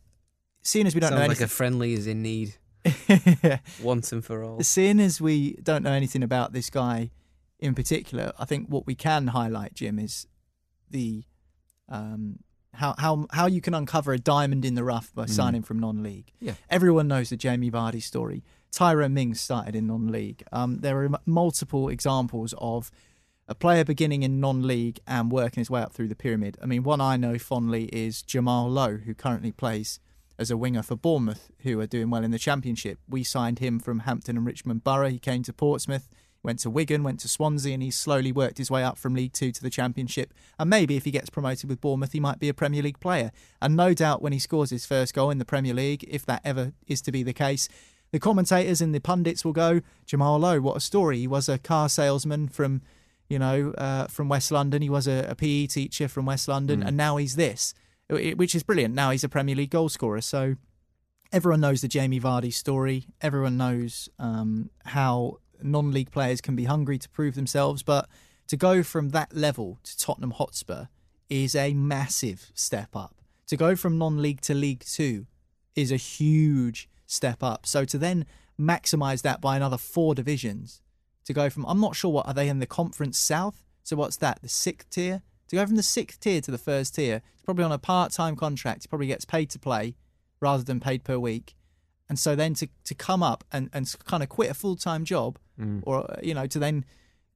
seeing 0.62 0.88
as 0.88 0.96
we 0.96 1.02
don't 1.02 1.10
Sounds 1.10 1.22
know 1.22 1.28
like 1.28 1.38
a 1.38 1.42
anything, 1.42 1.48
friendly 1.48 1.94
is 1.94 2.08
in 2.08 2.22
need 2.22 2.56
once 3.82 4.12
and 4.12 4.24
for 4.24 4.44
all. 4.44 4.62
seeing 4.62 5.00
as 5.00 5.20
we 5.22 5.54
don't 5.64 5.84
know 5.84 5.92
anything 5.92 6.24
about 6.24 6.54
this 6.54 6.70
guy 6.70 7.12
in 7.60 7.76
particular, 7.76 8.32
I 8.40 8.46
think 8.46 8.68
what 8.68 8.88
we 8.88 8.96
can 8.96 9.28
highlight, 9.28 9.74
Jim, 9.74 10.00
is 10.00 10.28
the 10.90 11.24
um, 11.90 12.40
how 12.74 12.96
how 12.98 13.28
how 13.32 13.48
you 13.48 13.62
can 13.62 13.74
uncover 13.74 14.14
a 14.14 14.20
diamond 14.20 14.64
in 14.64 14.76
the 14.76 14.84
rough 14.84 15.14
by 15.14 15.26
signing 15.26 15.64
from 15.64 15.80
non-league. 15.80 16.32
Yeah. 16.40 16.54
Everyone 16.70 17.08
knows 17.08 17.30
the 17.30 17.38
Jamie 17.38 17.72
Vardy 17.72 18.02
story. 18.02 18.44
Tyrone 18.72 19.14
Mings 19.14 19.42
started 19.42 19.76
in 19.76 19.88
non-league. 19.88 20.44
Um, 20.52 20.78
there 20.78 21.04
are 21.04 21.10
multiple 21.26 21.90
examples 21.90 22.54
of 22.58 22.92
a 23.48 23.56
player 23.56 23.84
beginning 23.84 24.24
in 24.24 24.40
non-league 24.40 25.00
and 25.08 25.32
working 25.32 25.62
his 25.62 25.72
way 25.72 25.82
up 25.82 25.94
through 25.94 26.08
the 26.08 26.16
pyramid. 26.16 26.58
I 26.62 26.68
mean, 26.68 26.84
one 26.84 27.02
I 27.02 27.18
know 27.18 27.40
fondly 27.40 27.86
is 27.86 28.22
Jamal 28.22 28.70
Lowe, 28.70 28.98
who 28.98 29.16
currently 29.16 29.52
plays 29.52 30.00
as 30.38 30.52
a 30.52 30.58
winger 30.58 30.84
for 30.84 30.96
Bournemouth, 30.96 31.52
who 31.64 31.80
are 31.80 31.88
doing 31.88 32.10
well 32.10 32.24
in 32.24 32.32
the 32.32 32.40
Championship. 32.40 33.00
We 33.10 33.24
signed 33.24 33.60
him 33.60 33.80
from 33.80 34.00
Hampton 34.00 34.38
and 34.38 34.46
Richmond 34.46 34.84
Borough. 34.84 35.10
He 35.10 35.20
came 35.20 35.44
to 35.44 35.52
Portsmouth, 35.52 36.08
went 36.44 36.60
to 36.60 36.70
Wigan, 36.70 37.04
went 37.04 37.20
to 37.22 37.28
Swansea, 37.28 37.74
and 37.74 37.84
he's 37.84 37.98
slowly 37.98 38.32
worked 38.32 38.60
his 38.60 38.72
way 38.72 38.84
up 38.84 38.98
from 38.98 39.16
League 39.16 39.34
Two 39.34 39.52
to 39.52 39.62
the 39.62 39.70
Championship. 39.70 40.34
And 40.58 40.70
maybe 40.70 40.96
if 40.96 41.04
he 41.04 41.12
gets 41.12 41.30
promoted 41.30 41.68
with 41.70 41.82
Bournemouth, 41.82 42.14
he 42.14 42.22
might 42.22 42.40
be 42.40 42.48
a 42.48 42.54
Premier 42.54 42.84
League 42.84 43.02
player. 43.02 43.32
And 43.62 43.76
no 43.76 43.94
doubt 43.94 44.22
when 44.22 44.32
he 44.32 44.40
scores 44.40 44.70
his 44.70 44.86
first 44.86 45.14
goal 45.14 45.32
in 45.32 45.40
the 45.40 45.44
Premier 45.44 45.74
League, 45.74 46.06
if 46.08 46.26
that 46.28 46.42
ever 46.46 46.72
is 46.88 47.02
to 47.02 47.12
be 47.12 47.24
the 47.24 47.34
case, 47.34 47.68
the 48.12 48.20
commentators 48.20 48.82
and 48.82 48.94
the 48.94 49.00
pundits 49.00 49.46
will 49.46 49.54
go, 49.54 49.82
Jamal 50.06 50.40
Lowe, 50.40 50.62
what 50.62 50.78
a 50.78 50.80
story. 50.80 51.20
He 51.20 51.28
was 51.28 51.48
a 51.48 51.58
car 51.58 51.90
salesman 51.90 52.48
from, 52.48 52.82
you 53.28 53.38
know, 53.38 53.72
uh, 53.78 54.08
from 54.08 54.30
West 54.30 54.52
London. 54.52 54.82
He 54.82 54.90
was 54.90 55.08
a, 55.08 55.26
a 55.30 55.36
PE 55.36 55.68
teacher 55.68 56.08
from 56.08 56.26
West 56.26 56.48
London, 56.48 56.82
and 56.82 56.98
now 56.98 57.18
he's 57.18 57.36
this, 57.36 57.74
which 58.10 58.56
is 58.56 58.64
brilliant. 58.64 58.96
Now 58.96 59.12
he's 59.12 59.24
a 59.24 59.30
Premier 59.30 59.56
League 59.56 59.70
goal 59.70 59.90
scorer. 59.90 60.22
So 60.22 60.56
everyone 61.32 61.62
knows 61.62 61.82
the 61.82 61.88
Jamie 61.88 62.20
Vardy 62.20 62.54
story. 62.54 63.06
Everyone 63.22 63.58
knows 63.58 64.10
um, 64.18 64.72
how 64.86 65.38
non-league 65.62 66.12
players 66.12 66.42
can 66.42 66.56
be 66.56 66.64
hungry 66.64 66.98
to 66.98 67.10
prove 67.10 67.36
themselves, 67.36 67.84
but 67.84 68.08
to 68.48 68.58
go 68.58 68.82
from 68.82 69.10
that 69.10 69.36
level 69.36 69.80
to 69.84 69.98
Tottenham 69.98 70.32
Hotspur 70.32 70.86
is 71.30 71.54
a 71.54 71.74
massive 71.74 72.52
step 72.56 72.96
up. 72.96 73.16
To 73.48 73.58
go 73.58 73.76
from 73.76 73.98
non-league 73.98 74.42
to 74.42 74.54
League 74.54 74.84
Two 74.84 75.28
is 75.76 75.92
a 75.92 75.98
huge 75.98 76.90
step 77.10 77.44
up. 77.44 77.66
So 77.66 77.84
to 77.86 77.98
then 77.98 78.26
maximise 78.60 79.22
that 79.24 79.42
by 79.42 79.58
another 79.58 79.78
four 79.78 80.16
divisions, 80.16 80.82
to 81.26 81.34
go 81.34 81.50
from 81.50 81.66
I'm 81.66 81.80
not 81.80 81.96
sure 81.96 82.12
what 82.12 82.28
are 82.28 82.34
they 82.34 82.48
in 82.48 82.60
the 82.60 82.66
Conference 82.66 83.18
South. 83.18 83.64
So 83.84 83.96
what's 83.96 84.18
that? 84.18 84.42
The 84.42 84.50
sixth 84.50 84.90
tier. 84.90 85.22
To 85.50 85.56
go 85.56 85.66
from 85.66 85.76
the 85.76 85.84
sixth 85.84 86.20
tier 86.20 86.42
to 86.42 86.52
the 86.52 86.60
first 86.60 86.96
tier, 86.96 87.22
he's 87.34 87.42
probably 87.44 87.64
on 87.64 87.72
a 87.72 87.80
part-time 87.80 88.36
contract. 88.36 88.84
He 88.84 88.88
probably 88.88 89.08
gets 89.08 89.26
paid 89.26 89.50
to 89.50 89.60
play 89.60 89.96
rather 90.40 90.64
than 90.64 90.80
paid 90.80 91.04
per 91.04 91.18
week. 91.18 91.56
And 92.08 92.20
so 92.20 92.36
then 92.36 92.54
to, 92.56 92.70
to 92.86 92.94
come 92.94 93.24
up 93.24 93.44
and, 93.52 93.70
and 93.74 93.92
kind 94.06 94.22
of 94.22 94.30
quit 94.30 94.52
a 94.52 94.54
full 94.54 94.76
time 94.76 95.06
job, 95.06 95.40
mm. 95.60 95.82
or 95.84 96.20
you 96.22 96.34
know, 96.34 96.46
to 96.48 96.60
then 96.60 96.86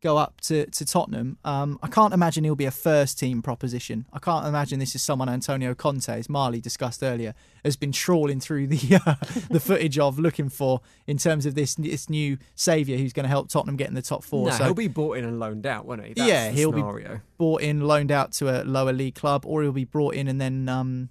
go 0.03 0.17
up 0.17 0.41
to, 0.41 0.65
to 0.69 0.85
Tottenham, 0.85 1.37
um, 1.45 1.79
I 1.81 1.87
can't 1.87 2.13
imagine 2.13 2.43
he'll 2.43 2.55
be 2.55 2.65
a 2.65 2.71
first 2.71 3.17
team 3.17 3.41
proposition. 3.41 4.05
I 4.11 4.19
can't 4.19 4.45
imagine 4.45 4.77
this 4.79 4.93
is 4.93 5.01
someone 5.01 5.29
Antonio 5.29 5.73
Conte, 5.73 6.09
as 6.09 6.29
Marley 6.29 6.59
discussed 6.59 7.01
earlier, 7.01 7.33
has 7.63 7.75
been 7.77 7.93
trawling 7.93 8.39
through 8.41 8.67
the 8.67 8.99
uh, 9.05 9.15
the 9.49 9.59
footage 9.61 9.97
of 9.97 10.19
looking 10.19 10.49
for 10.49 10.81
in 11.07 11.17
terms 11.17 11.45
of 11.45 11.55
this 11.55 11.75
this 11.75 12.09
new 12.09 12.37
saviour 12.53 12.97
who's 12.97 13.13
going 13.13 13.23
to 13.23 13.29
help 13.29 13.49
Tottenham 13.49 13.77
get 13.77 13.87
in 13.87 13.95
the 13.95 14.01
top 14.01 14.23
four. 14.23 14.47
no, 14.47 14.51
so 14.53 14.65
he'll 14.65 14.73
be 14.73 14.89
bought 14.89 15.17
in 15.17 15.23
and 15.23 15.39
loaned 15.39 15.65
out, 15.65 15.85
won't 15.85 16.03
he? 16.05 16.13
That's 16.13 16.27
yeah, 16.27 16.49
the 16.49 16.55
he'll 16.57 16.71
scenario. 16.73 17.15
be 17.15 17.21
brought 17.37 17.61
in, 17.61 17.79
loaned 17.81 18.11
out 18.11 18.33
to 18.33 18.49
a 18.49 18.63
lower 18.65 18.91
league 18.93 19.15
club, 19.15 19.45
or 19.45 19.63
he'll 19.63 19.71
be 19.71 19.85
brought 19.85 20.13
in 20.15 20.27
and 20.27 20.39
then, 20.41 20.67
um, 20.67 21.09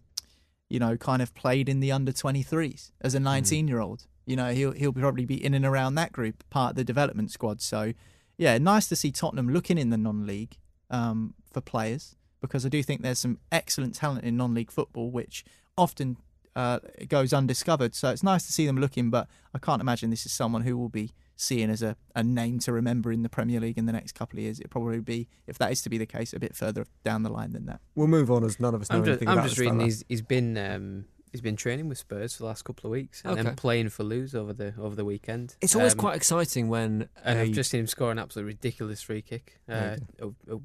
you 0.68 0.78
know, 0.78 0.96
kind 0.98 1.22
of 1.22 1.34
played 1.34 1.68
in 1.68 1.80
the 1.80 1.90
under 1.90 2.12
23s 2.12 2.90
as 3.00 3.14
a 3.14 3.18
Hmm. 3.18 3.24
19 3.24 3.68
year 3.68 3.80
old. 3.80 4.06
You 4.26 4.36
know, 4.36 4.52
he'll 4.52 4.72
he'll 4.72 4.92
probably 4.92 5.24
be 5.24 5.42
in 5.42 5.54
and 5.54 5.64
around 5.64 5.94
that 5.96 6.12
group, 6.12 6.44
part 6.50 6.70
of 6.72 6.76
the 6.76 6.84
development 6.84 7.30
squad. 7.32 7.60
So, 7.60 7.92
yeah, 8.36 8.58
nice 8.58 8.88
to 8.88 8.96
see 8.96 9.12
Tottenham 9.12 9.48
looking 9.48 9.78
in 9.78 9.90
the 9.90 9.96
non-league 9.96 10.56
um, 10.90 11.34
for 11.52 11.60
players 11.60 12.16
because 12.40 12.66
I 12.66 12.68
do 12.68 12.82
think 12.82 13.02
there's 13.02 13.20
some 13.20 13.38
excellent 13.50 13.94
talent 13.94 14.24
in 14.24 14.36
non-league 14.36 14.70
football, 14.70 15.10
which 15.10 15.44
often 15.78 16.16
uh, 16.54 16.80
goes 17.08 17.32
undiscovered. 17.32 17.94
So 17.94 18.10
it's 18.10 18.22
nice 18.22 18.44
to 18.46 18.52
see 18.52 18.66
them 18.66 18.78
looking, 18.78 19.10
but 19.10 19.28
I 19.54 19.58
can't 19.58 19.80
imagine 19.80 20.10
this 20.10 20.26
is 20.26 20.32
someone 20.32 20.62
who 20.62 20.76
will 20.76 20.88
be 20.88 21.12
seen 21.36 21.70
as 21.70 21.82
a, 21.82 21.96
a 22.14 22.22
name 22.22 22.58
to 22.60 22.72
remember 22.72 23.10
in 23.10 23.22
the 23.22 23.28
Premier 23.28 23.60
League 23.60 23.78
in 23.78 23.86
the 23.86 23.92
next 23.92 24.12
couple 24.12 24.38
of 24.38 24.42
years. 24.42 24.58
It'll 24.60 24.70
probably 24.70 25.00
be, 25.00 25.28
if 25.46 25.56
that 25.58 25.72
is 25.72 25.82
to 25.82 25.88
be 25.88 25.98
the 25.98 26.06
case, 26.06 26.32
a 26.32 26.38
bit 26.38 26.54
further 26.54 26.86
down 27.04 27.22
the 27.22 27.30
line 27.30 27.52
than 27.52 27.66
that. 27.66 27.80
We'll 27.94 28.08
move 28.08 28.30
on 28.30 28.44
as 28.44 28.60
none 28.60 28.74
of 28.74 28.82
us 28.82 28.90
know 28.90 28.98
I'm 28.98 29.04
just, 29.04 29.08
anything 29.08 29.28
I'm 29.28 29.38
about 29.38 29.48
just 29.48 29.58
reading 29.58 29.74
fella. 29.74 29.84
he's 29.84 30.04
he's 30.08 30.22
been 30.22 30.58
um, 30.58 31.04
he's 31.32 31.40
been 31.40 31.56
training 31.56 31.88
with 31.88 31.98
Spurs 31.98 32.34
for 32.36 32.42
the 32.44 32.46
last 32.46 32.62
couple 32.64 32.86
of 32.88 32.92
weeks 32.92 33.20
and 33.24 33.32
Okay. 33.32 33.42
then 33.42 33.56
playing 33.56 33.88
for 33.88 34.04
Lewes 34.04 34.34
over 34.34 34.52
the 34.52 34.72
over 34.78 34.94
the 34.94 35.04
weekend. 35.04 35.56
It's 35.60 35.74
always 35.74 35.92
Um, 35.94 35.98
quite 35.98 36.14
exciting 36.16 36.68
when 36.68 37.08
And 37.24 37.38
a- 37.38 37.42
I've 37.42 37.52
just 37.52 37.70
seen 37.70 37.80
him 37.80 37.86
score 37.88 38.12
an 38.12 38.18
absolutely 38.20 38.52
ridiculous 38.54 39.02
free 39.02 39.22
kick 39.22 39.58
uh, 39.68 39.96
you 40.20 40.36
oh, 40.48 40.52
oh, 40.54 40.62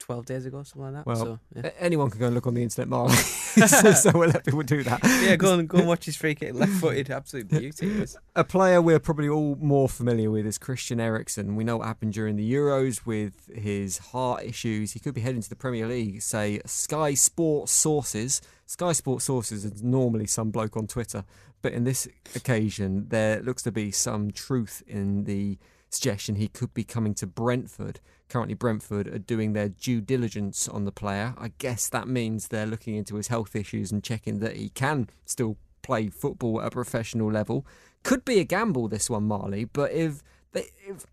12 0.00 0.26
days 0.26 0.46
ago, 0.46 0.58
or 0.58 0.64
something 0.64 0.82
like 0.94 1.04
that. 1.04 1.06
Well, 1.06 1.16
so, 1.16 1.38
yeah. 1.56 1.70
anyone 1.80 2.08
can 2.08 2.20
go 2.20 2.26
and 2.26 2.34
look 2.34 2.46
on 2.46 2.54
the 2.54 2.62
internet, 2.62 2.88
Marley. 2.88 3.14
so, 3.66 3.92
so 3.92 4.12
we'll 4.14 4.28
let 4.30 4.44
people 4.44 4.62
do 4.62 4.82
that. 4.84 5.00
yeah, 5.22 5.34
go 5.36 5.58
and 5.58 5.68
go 5.68 5.78
and 5.78 5.88
watch 5.92 6.04
his 6.04 6.16
free 6.16 6.34
kick, 6.36 6.54
left 6.54 6.70
footed, 6.72 7.10
absolute 7.10 7.48
beauty. 7.48 8.04
A 8.36 8.44
player 8.44 8.80
we're 8.80 9.00
probably 9.00 9.28
all 9.28 9.56
more 9.56 9.88
familiar 9.88 10.30
with 10.30 10.46
is 10.46 10.56
Christian 10.56 11.00
Eriksen. 11.00 11.56
We 11.56 11.64
know 11.64 11.78
what 11.78 11.88
happened 11.88 12.12
during 12.12 12.36
the 12.36 12.50
Euros 12.52 13.04
with 13.06 13.50
his 13.54 13.98
heart 13.98 14.44
issues. 14.44 14.92
He 14.92 15.00
could 15.00 15.14
be 15.14 15.20
heading 15.20 15.42
to 15.42 15.48
the 15.48 15.56
Premier 15.56 15.88
League, 15.88 16.22
say 16.22 16.60
Sky 16.64 17.14
Sports 17.14 17.72
sources. 17.72 18.40
Sky 18.68 18.92
Sports 18.92 19.24
sources 19.24 19.64
is 19.64 19.82
normally 19.82 20.26
some 20.26 20.50
bloke 20.50 20.76
on 20.76 20.86
Twitter, 20.86 21.24
but 21.62 21.72
in 21.72 21.84
this 21.84 22.06
occasion, 22.34 23.08
there 23.08 23.40
looks 23.40 23.62
to 23.62 23.72
be 23.72 23.90
some 23.90 24.30
truth 24.30 24.82
in 24.86 25.24
the 25.24 25.56
suggestion 25.88 26.34
he 26.34 26.48
could 26.48 26.74
be 26.74 26.84
coming 26.84 27.14
to 27.14 27.26
Brentford. 27.26 27.98
Currently, 28.28 28.52
Brentford 28.52 29.08
are 29.08 29.18
doing 29.18 29.54
their 29.54 29.70
due 29.70 30.02
diligence 30.02 30.68
on 30.68 30.84
the 30.84 30.92
player. 30.92 31.32
I 31.38 31.52
guess 31.56 31.88
that 31.88 32.08
means 32.08 32.48
they're 32.48 32.66
looking 32.66 32.94
into 32.94 33.16
his 33.16 33.28
health 33.28 33.56
issues 33.56 33.90
and 33.90 34.04
checking 34.04 34.40
that 34.40 34.56
he 34.56 34.68
can 34.68 35.08
still 35.24 35.56
play 35.80 36.10
football 36.10 36.60
at 36.60 36.66
a 36.66 36.70
professional 36.70 37.32
level. 37.32 37.66
Could 38.02 38.22
be 38.26 38.38
a 38.38 38.44
gamble, 38.44 38.86
this 38.86 39.08
one, 39.08 39.24
Marley, 39.24 39.64
but 39.64 39.92
if 39.92 40.22
they, 40.52 40.66
if 40.86 41.06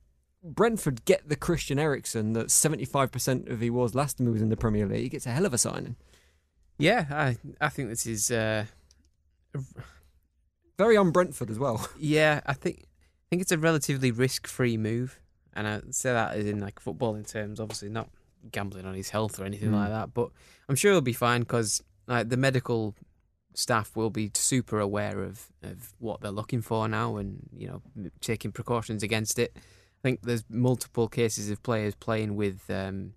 Brentford 0.43 1.05
get 1.05 1.29
the 1.29 1.37
Christian 1.37 1.79
Eriksen 1.79 2.33
that 2.33 2.47
75% 2.47 3.49
of 3.49 3.61
he 3.61 3.69
was 3.69 3.95
last 3.95 4.17
time 4.17 4.27
he 4.27 4.33
was 4.33 4.41
in 4.41 4.49
the 4.49 4.57
Premier 4.57 4.85
League, 4.87 5.13
it's 5.13 5.25
a 5.25 5.31
hell 5.31 5.45
of 5.45 5.53
a 5.53 5.57
signing. 5.57 5.95
Yeah, 6.77 7.05
I 7.09 7.37
I 7.61 7.69
think 7.69 7.89
this 7.89 8.05
is. 8.05 8.31
Uh, 8.31 8.65
Very 10.77 10.97
on 10.97 11.11
Brentford 11.11 11.49
as 11.49 11.57
well. 11.57 11.87
yeah, 11.99 12.41
I 12.45 12.53
think 12.53 12.79
I 12.83 13.25
think 13.29 13.41
it's 13.41 13.51
a 13.51 13.57
relatively 13.57 14.11
risk 14.11 14.45
free 14.47 14.77
move, 14.77 15.19
and 15.53 15.67
I 15.67 15.81
say 15.91 16.11
that 16.11 16.35
as 16.35 16.45
in 16.45 16.59
like 16.59 16.79
footballing 16.83 17.27
terms. 17.29 17.59
Obviously, 17.59 17.89
not 17.89 18.09
gambling 18.51 18.85
on 18.85 18.93
his 18.93 19.09
health 19.09 19.39
or 19.39 19.45
anything 19.45 19.69
Mm. 19.71 19.75
like 19.75 19.89
that, 19.89 20.13
but 20.13 20.29
I'm 20.69 20.75
sure 20.75 20.91
he'll 20.91 21.01
be 21.01 21.13
fine 21.13 21.41
because 21.41 21.81
like 22.07 22.29
the 22.29 22.37
medical 22.37 22.93
staff 23.53 23.95
will 23.95 24.09
be 24.09 24.29
super 24.35 24.79
aware 24.81 25.23
of, 25.23 25.47
of 25.63 25.93
what 25.99 26.19
they're 26.21 26.29
looking 26.31 26.61
for 26.61 26.87
now, 26.89 27.15
and 27.15 27.39
you 27.55 27.67
know 27.67 27.81
taking 28.19 28.51
precautions 28.51 29.01
against 29.01 29.39
it. 29.39 29.53
I 29.55 30.01
think 30.03 30.21
there's 30.23 30.43
multiple 30.49 31.07
cases 31.07 31.49
of 31.49 31.63
players 31.63 31.95
playing 31.95 32.35
with. 32.35 32.69
Um, 32.69 33.13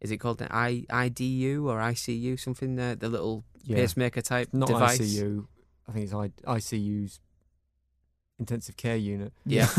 is 0.00 0.10
it 0.10 0.18
called 0.18 0.40
an 0.42 0.48
I, 0.50 0.84
IDU 0.90 1.64
or 1.64 1.78
ICU? 1.78 2.38
Something 2.38 2.78
uh, 2.78 2.94
the 2.98 3.08
little 3.08 3.44
Yeah. 3.64 3.76
pacemaker 3.76 4.20
type 4.22 4.48
Not 4.52 4.68
device. 4.68 4.98
ICU. 5.00 5.46
I 5.88 5.92
think 5.92 6.04
it's 6.04 6.14
I, 6.14 6.30
ICU's 6.46 7.20
intensive 8.38 8.76
care 8.76 8.96
unit. 8.96 9.32
Yeah. 9.44 9.68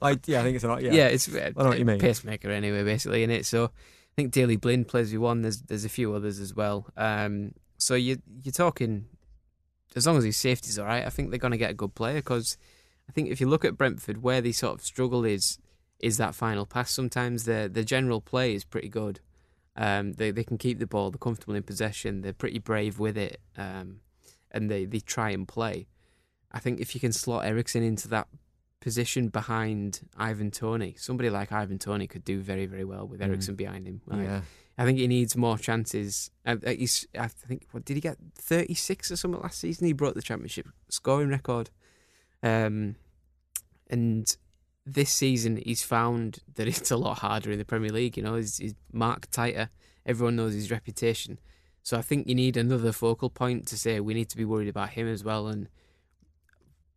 I, 0.00 0.18
yeah, 0.26 0.40
I 0.40 0.42
think 0.44 0.56
it's 0.56 0.64
an 0.64 0.82
yeah. 0.84 0.92
yeah, 0.92 1.06
it's 1.08 1.32
uh, 1.32 1.50
I 1.56 1.62
know 1.62 1.68
what 1.68 1.78
you 1.78 1.84
mean. 1.84 1.98
pacemaker 1.98 2.50
anyway, 2.50 2.84
basically 2.84 3.22
in 3.22 3.30
it. 3.30 3.46
So 3.46 3.64
I 3.66 4.12
think 4.16 4.32
Daley 4.32 4.56
Blind 4.56 4.88
plays 4.88 5.12
with 5.12 5.20
one. 5.20 5.42
There's 5.42 5.62
there's 5.62 5.84
a 5.84 5.88
few 5.90 6.14
others 6.14 6.40
as 6.40 6.54
well. 6.54 6.86
Um, 6.96 7.52
so 7.76 7.94
you 7.94 8.18
you're 8.42 8.52
talking 8.52 9.06
as 9.96 10.06
long 10.06 10.16
as 10.16 10.24
his 10.24 10.36
safety's 10.36 10.78
all 10.78 10.86
right. 10.86 11.04
I 11.04 11.10
think 11.10 11.30
they're 11.30 11.38
going 11.38 11.52
to 11.52 11.58
get 11.58 11.70
a 11.70 11.74
good 11.74 11.94
player 11.94 12.16
because 12.16 12.56
I 13.08 13.12
think 13.12 13.28
if 13.30 13.40
you 13.40 13.48
look 13.48 13.64
at 13.64 13.76
Brentford, 13.76 14.22
where 14.22 14.40
they 14.40 14.52
sort 14.52 14.74
of 14.74 14.84
struggle 14.84 15.24
is 15.24 15.58
is 16.00 16.16
that 16.18 16.34
final 16.34 16.66
pass. 16.66 16.90
Sometimes 16.90 17.44
the 17.44 17.70
the 17.72 17.84
general 17.84 18.20
play 18.20 18.54
is 18.54 18.64
pretty 18.64 18.88
good. 18.88 19.20
Um, 19.76 20.12
they 20.14 20.30
they 20.30 20.44
can 20.44 20.58
keep 20.58 20.78
the 20.78 20.86
ball. 20.86 21.10
They're 21.10 21.18
comfortable 21.18 21.54
in 21.54 21.62
possession. 21.62 22.22
They're 22.22 22.32
pretty 22.32 22.58
brave 22.58 22.98
with 22.98 23.16
it, 23.16 23.40
um, 23.56 24.00
and 24.50 24.70
they 24.70 24.84
they 24.84 25.00
try 25.00 25.30
and 25.30 25.46
play. 25.46 25.86
I 26.50 26.58
think 26.60 26.80
if 26.80 26.94
you 26.94 27.00
can 27.00 27.12
slot 27.12 27.44
Eriksen 27.44 27.82
into 27.82 28.08
that 28.08 28.26
position 28.80 29.28
behind 29.28 30.00
Ivan 30.16 30.50
Toney, 30.50 30.94
somebody 30.98 31.30
like 31.30 31.52
Ivan 31.52 31.78
Toney 31.78 32.06
could 32.06 32.24
do 32.24 32.40
very 32.40 32.66
very 32.66 32.84
well 32.84 33.06
with 33.06 33.20
Mm. 33.20 33.56
Behind 33.56 33.86
him. 33.86 34.00
Like, 34.06 34.20
Yeah. 34.22 34.40
I 34.80 34.84
think 34.84 34.98
he 34.98 35.08
needs 35.08 35.36
more 35.36 35.58
chances. 35.58 36.30
Uh, 36.46 36.56
uh, 36.64 36.70
he's, 36.70 37.04
I 37.18 37.26
think, 37.26 37.66
what 37.72 37.84
did 37.84 37.94
he 37.96 38.00
get? 38.00 38.16
36 38.36 39.10
or 39.10 39.16
something 39.16 39.40
last 39.40 39.58
season? 39.58 39.88
He 39.88 39.92
broke 39.92 40.14
the 40.14 40.22
championship 40.22 40.68
scoring 40.88 41.30
record. 41.30 41.70
Um, 42.44 42.94
and 43.90 44.36
this 44.94 45.10
season, 45.10 45.60
he's 45.64 45.82
found 45.82 46.38
that 46.54 46.68
it's 46.68 46.90
a 46.90 46.96
lot 46.96 47.18
harder 47.18 47.50
in 47.50 47.58
the 47.58 47.64
Premier 47.64 47.90
League. 47.90 48.16
You 48.16 48.22
know, 48.22 48.36
he's, 48.36 48.58
he's 48.58 48.74
marked 48.92 49.32
tighter. 49.32 49.70
Everyone 50.06 50.36
knows 50.36 50.54
his 50.54 50.70
reputation. 50.70 51.38
So 51.82 51.96
I 51.96 52.02
think 52.02 52.28
you 52.28 52.34
need 52.34 52.56
another 52.56 52.92
focal 52.92 53.30
point 53.30 53.66
to 53.68 53.78
say 53.78 54.00
we 54.00 54.14
need 54.14 54.28
to 54.30 54.36
be 54.36 54.44
worried 54.44 54.68
about 54.68 54.90
him 54.90 55.08
as 55.08 55.24
well. 55.24 55.46
And 55.46 55.68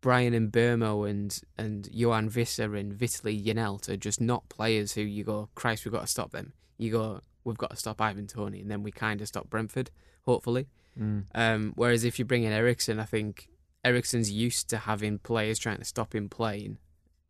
Bryan 0.02 0.52
Mbeumo 0.52 1.10
and 1.10 1.40
and 1.58 1.88
Yoane 1.94 2.32
Wissa 2.32 2.78
and 2.78 2.94
Vitaly 2.94 3.44
Janelt 3.44 3.88
are 3.88 3.98
just 3.98 4.20
not 4.20 4.50
players 4.50 4.94
who 4.94 5.02
you 5.02 5.24
go, 5.24 5.50
Christ, 5.56 5.86
we've 5.86 5.94
got 5.94 6.02
to 6.02 6.08
stop 6.08 6.32
them. 6.32 6.54
You 6.78 6.92
go, 6.92 7.22
we've 7.44 7.58
got 7.58 7.70
to 7.70 7.76
stop 7.78 8.02
Ivan 8.02 8.28
Toney, 8.28 8.60
and 8.62 8.72
then 8.72 8.84
we 8.84 8.92
kind 8.92 9.22
of 9.22 9.28
stop 9.28 9.50
Brentford, 9.50 9.92
hopefully. 10.26 10.68
Mm. 11.00 11.26
Um, 11.36 11.74
whereas 11.76 12.04
if 12.04 12.20
you 12.20 12.26
bring 12.26 12.44
in 12.44 12.52
Eriksen, 12.52 13.00
I 13.00 13.06
think 13.06 13.48
Eriksen's 13.86 14.32
used 14.32 14.70
to 14.72 14.78
having 14.78 15.20
players 15.20 15.60
trying 15.60 15.78
to 15.78 15.86
stop 15.86 16.14
him 16.14 16.28
playing 16.28 16.80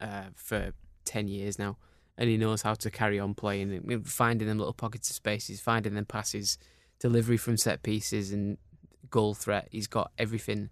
uh, 0.01 0.25
for 0.35 0.73
10 1.05 1.27
years 1.27 1.57
now, 1.57 1.77
and 2.17 2.29
he 2.29 2.37
knows 2.37 2.61
how 2.61 2.73
to 2.73 2.89
carry 2.89 3.19
on 3.19 3.33
playing, 3.33 4.03
finding 4.05 4.47
them 4.47 4.57
little 4.57 4.73
pockets 4.73 5.09
of 5.09 5.15
spaces, 5.15 5.61
finding 5.61 5.93
them 5.93 6.05
passes, 6.05 6.57
delivery 6.99 7.37
from 7.37 7.57
set 7.57 7.83
pieces, 7.83 8.31
and 8.31 8.57
goal 9.09 9.33
threat. 9.33 9.67
He's 9.71 9.87
got 9.87 10.11
everything, 10.17 10.69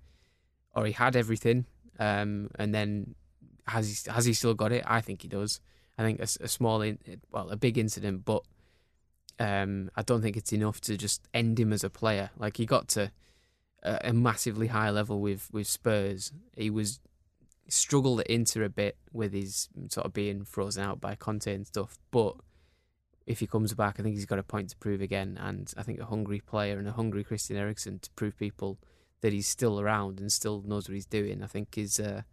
or 0.76 0.86
he 0.86 0.92
had 0.92 1.16
everything, 1.16 1.66
um, 2.00 2.50
and 2.56 2.74
then 2.74 3.16
has 3.68 4.04
he 4.04 4.12
has 4.12 4.26
he 4.26 4.34
still 4.34 4.54
got 4.54 4.72
it? 4.72 4.84
I 4.86 5.02
think 5.02 5.22
he 5.22 5.28
does. 5.28 5.62
I 5.98 6.04
think 6.04 6.22
a 6.22 6.48
small, 6.48 6.82
in, 6.82 6.98
well, 7.30 7.50
a 7.50 7.58
big 7.58 7.78
incident, 7.78 8.24
but 8.24 8.44
um, 9.38 9.92
I 9.96 10.02
don't 10.02 10.22
think 10.22 10.38
it's 10.38 10.54
enough 10.54 10.80
to 10.82 10.98
just 10.98 11.28
end 11.34 11.60
him 11.60 11.74
as 11.74 11.84
a 11.84 11.90
player. 11.90 12.32
Like 12.38 12.58
he 12.58 12.66
got 12.66 12.88
to 12.90 13.12
a, 13.84 14.00
a 14.06 14.14
massively 14.14 14.68
high 14.68 14.90
level 14.90 15.20
with 15.20 15.50
with 15.52 15.68
Spurs. 15.68 16.32
He 16.56 16.70
was 16.70 17.00
struggled 17.72 18.20
at 18.22 18.28
Inter 18.28 18.64
a 18.64 18.70
bit 18.70 18.98
with 19.12 19.34
his 19.34 19.70
sort 19.90 20.06
of 20.06 20.14
being 20.14 20.44
frozen 20.46 20.84
out 20.84 21.00
by 21.00 21.16
Conte 21.16 21.54
and 21.54 21.66
stuff, 21.68 21.98
but 22.12 22.36
if 23.26 23.40
he 23.40 23.48
comes 23.48 23.74
back, 23.74 24.00
I 24.00 24.04
think 24.04 24.16
he's 24.16 24.26
got 24.26 24.40
a 24.40 24.44
point 24.44 24.70
to 24.72 24.78
prove 24.78 25.02
again. 25.02 25.38
And 25.40 25.72
I 25.78 25.84
think 25.84 26.00
a 26.00 26.06
hungry 26.06 26.40
player 26.40 26.80
and 26.80 26.88
a 26.88 26.94
hungry 26.94 27.24
Christian 27.24 27.58
Eriksen 27.58 28.00
to 28.00 28.10
prove 28.12 28.36
people 28.38 28.80
that 29.22 29.34
he's 29.34 29.48
still 29.48 29.80
around 29.80 30.20
and 30.20 30.32
still 30.32 30.64
knows 30.66 30.88
what 30.90 30.96
he's 30.96 31.06
doing, 31.06 31.44
I 31.44 31.48
think 31.48 31.78
is 31.78 32.00
uh, 32.00 32.24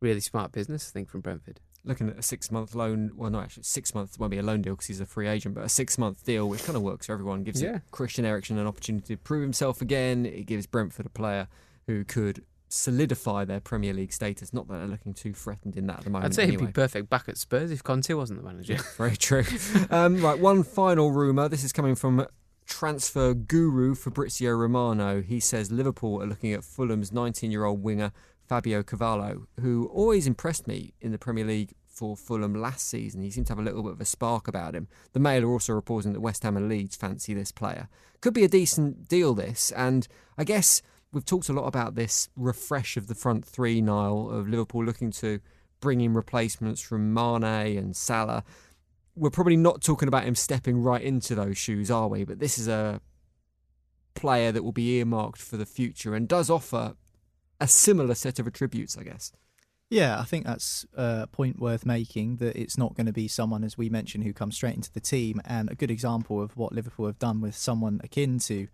really 0.00 0.20
smart 0.20 0.52
business. 0.52 0.90
I 0.90 0.92
think 0.92 1.10
from 1.10 1.20
Brentford. 1.20 1.60
Looking 1.84 2.08
at 2.08 2.18
a 2.18 2.22
six 2.22 2.50
month 2.50 2.74
loan, 2.74 3.12
well, 3.14 3.30
not 3.30 3.44
actually 3.44 3.64
six 3.64 3.94
months 3.94 4.18
won't 4.18 4.30
be 4.30 4.38
a 4.38 4.42
loan 4.42 4.62
deal 4.62 4.74
because 4.74 4.86
he's 4.86 5.00
a 5.00 5.06
free 5.06 5.28
agent, 5.28 5.54
but 5.54 5.64
a 5.64 5.68
six 5.68 5.98
month 5.98 6.24
deal, 6.24 6.48
which 6.48 6.64
kind 6.64 6.76
of 6.76 6.82
works 6.82 7.06
for 7.06 7.12
everyone, 7.12 7.44
gives 7.44 7.60
Yeah. 7.60 7.80
Christian 7.90 8.24
Eriksen 8.24 8.58
an 8.58 8.66
opportunity 8.66 9.16
to 9.16 9.22
prove 9.22 9.42
himself 9.42 9.82
again. 9.82 10.24
It 10.24 10.46
gives 10.46 10.66
Brentford 10.66 11.06
a 11.06 11.10
player 11.10 11.46
who 11.86 12.04
could 12.04 12.44
solidify 12.68 13.44
their 13.44 13.60
Premier 13.60 13.92
League 13.92 14.12
status. 14.12 14.52
Not 14.52 14.68
that 14.68 14.78
they're 14.78 14.86
looking 14.86 15.14
too 15.14 15.32
threatened 15.32 15.76
in 15.76 15.86
that 15.86 15.98
at 15.98 16.04
the 16.04 16.10
moment. 16.10 16.26
I'd 16.26 16.34
say 16.34 16.42
anyway. 16.44 16.60
he'd 16.60 16.66
be 16.66 16.72
perfect 16.72 17.10
back 17.10 17.28
at 17.28 17.36
Spurs 17.36 17.70
if 17.70 17.82
Conte 17.82 18.12
wasn't 18.12 18.40
the 18.42 18.46
manager. 18.46 18.76
Very 18.96 19.16
true. 19.16 19.44
um, 19.90 20.20
right, 20.20 20.38
one 20.38 20.62
final 20.62 21.10
rumour. 21.10 21.48
This 21.48 21.64
is 21.64 21.72
coming 21.72 21.94
from 21.94 22.26
transfer 22.66 23.34
guru 23.34 23.94
Fabrizio 23.94 24.52
Romano. 24.52 25.22
He 25.22 25.40
says 25.40 25.72
Liverpool 25.72 26.22
are 26.22 26.26
looking 26.26 26.52
at 26.52 26.64
Fulham's 26.64 27.12
19 27.12 27.50
year 27.50 27.64
old 27.64 27.82
winger 27.82 28.12
Fabio 28.46 28.82
Carvalho, 28.82 29.46
who 29.60 29.90
always 29.92 30.26
impressed 30.26 30.66
me 30.66 30.94
in 31.00 31.12
the 31.12 31.18
Premier 31.18 31.44
League 31.44 31.74
for 31.86 32.16
Fulham 32.16 32.54
last 32.54 32.86
season. 32.86 33.22
He 33.22 33.30
seemed 33.30 33.46
to 33.48 33.52
have 33.52 33.58
a 33.58 33.62
little 33.62 33.82
bit 33.82 33.92
of 33.92 34.00
a 34.00 34.04
spark 34.04 34.48
about 34.48 34.74
him. 34.74 34.88
The 35.12 35.20
Mail 35.20 35.44
are 35.44 35.50
also 35.50 35.72
reporting 35.72 36.12
that 36.12 36.20
West 36.20 36.44
Ham 36.44 36.56
and 36.56 36.68
Leeds 36.68 36.96
fancy 36.96 37.34
this 37.34 37.52
player. 37.52 37.88
Could 38.20 38.34
be 38.34 38.44
a 38.44 38.48
decent 38.48 39.08
deal, 39.08 39.34
this, 39.34 39.72
and 39.72 40.08
I 40.36 40.44
guess 40.44 40.80
we've 41.12 41.24
talked 41.24 41.48
a 41.48 41.52
lot 41.52 41.66
about 41.66 41.94
this 41.94 42.28
refresh 42.36 42.96
of 42.96 43.06
the 43.06 43.14
front 43.14 43.44
three, 43.44 43.80
Niall, 43.80 44.30
of 44.30 44.48
Liverpool 44.48 44.84
looking 44.84 45.10
to 45.12 45.40
bring 45.80 46.00
in 46.00 46.12
replacements 46.14 46.80
from 46.80 47.14
Mane 47.14 47.44
and 47.78 47.96
Salah 47.96 48.44
we're 49.18 49.30
probably 49.30 49.56
not 49.56 49.82
talking 49.82 50.08
about 50.08 50.24
him 50.24 50.34
stepping 50.34 50.80
right 50.80 51.02
into 51.02 51.34
those 51.34 51.58
shoes, 51.58 51.90
are 51.90 52.08
we? 52.08 52.24
But 52.24 52.38
this 52.38 52.58
is 52.58 52.68
a 52.68 53.00
player 54.14 54.52
that 54.52 54.62
will 54.62 54.72
be 54.72 54.96
earmarked 54.98 55.40
for 55.40 55.56
the 55.56 55.66
future 55.66 56.14
and 56.14 56.28
does 56.28 56.48
offer 56.48 56.94
a 57.60 57.68
similar 57.68 58.14
set 58.14 58.38
of 58.38 58.46
attributes, 58.46 58.96
I 58.96 59.02
guess. 59.02 59.32
Yeah, 59.90 60.20
I 60.20 60.24
think 60.24 60.44
that's 60.44 60.86
a 60.94 61.26
point 61.26 61.58
worth 61.58 61.86
making 61.86 62.36
that 62.36 62.56
it's 62.56 62.76
not 62.76 62.94
going 62.94 63.06
to 63.06 63.12
be 63.12 63.26
someone, 63.26 63.64
as 63.64 63.78
we 63.78 63.88
mentioned, 63.88 64.24
who 64.24 64.32
comes 64.32 64.54
straight 64.54 64.74
into 64.74 64.92
the 64.92 65.00
team. 65.00 65.40
And 65.44 65.70
a 65.70 65.74
good 65.74 65.90
example 65.90 66.42
of 66.42 66.56
what 66.56 66.72
Liverpool 66.72 67.06
have 67.06 67.18
done 67.18 67.40
with 67.40 67.56
someone 67.56 68.00
akin 68.04 68.38
to 68.40 68.68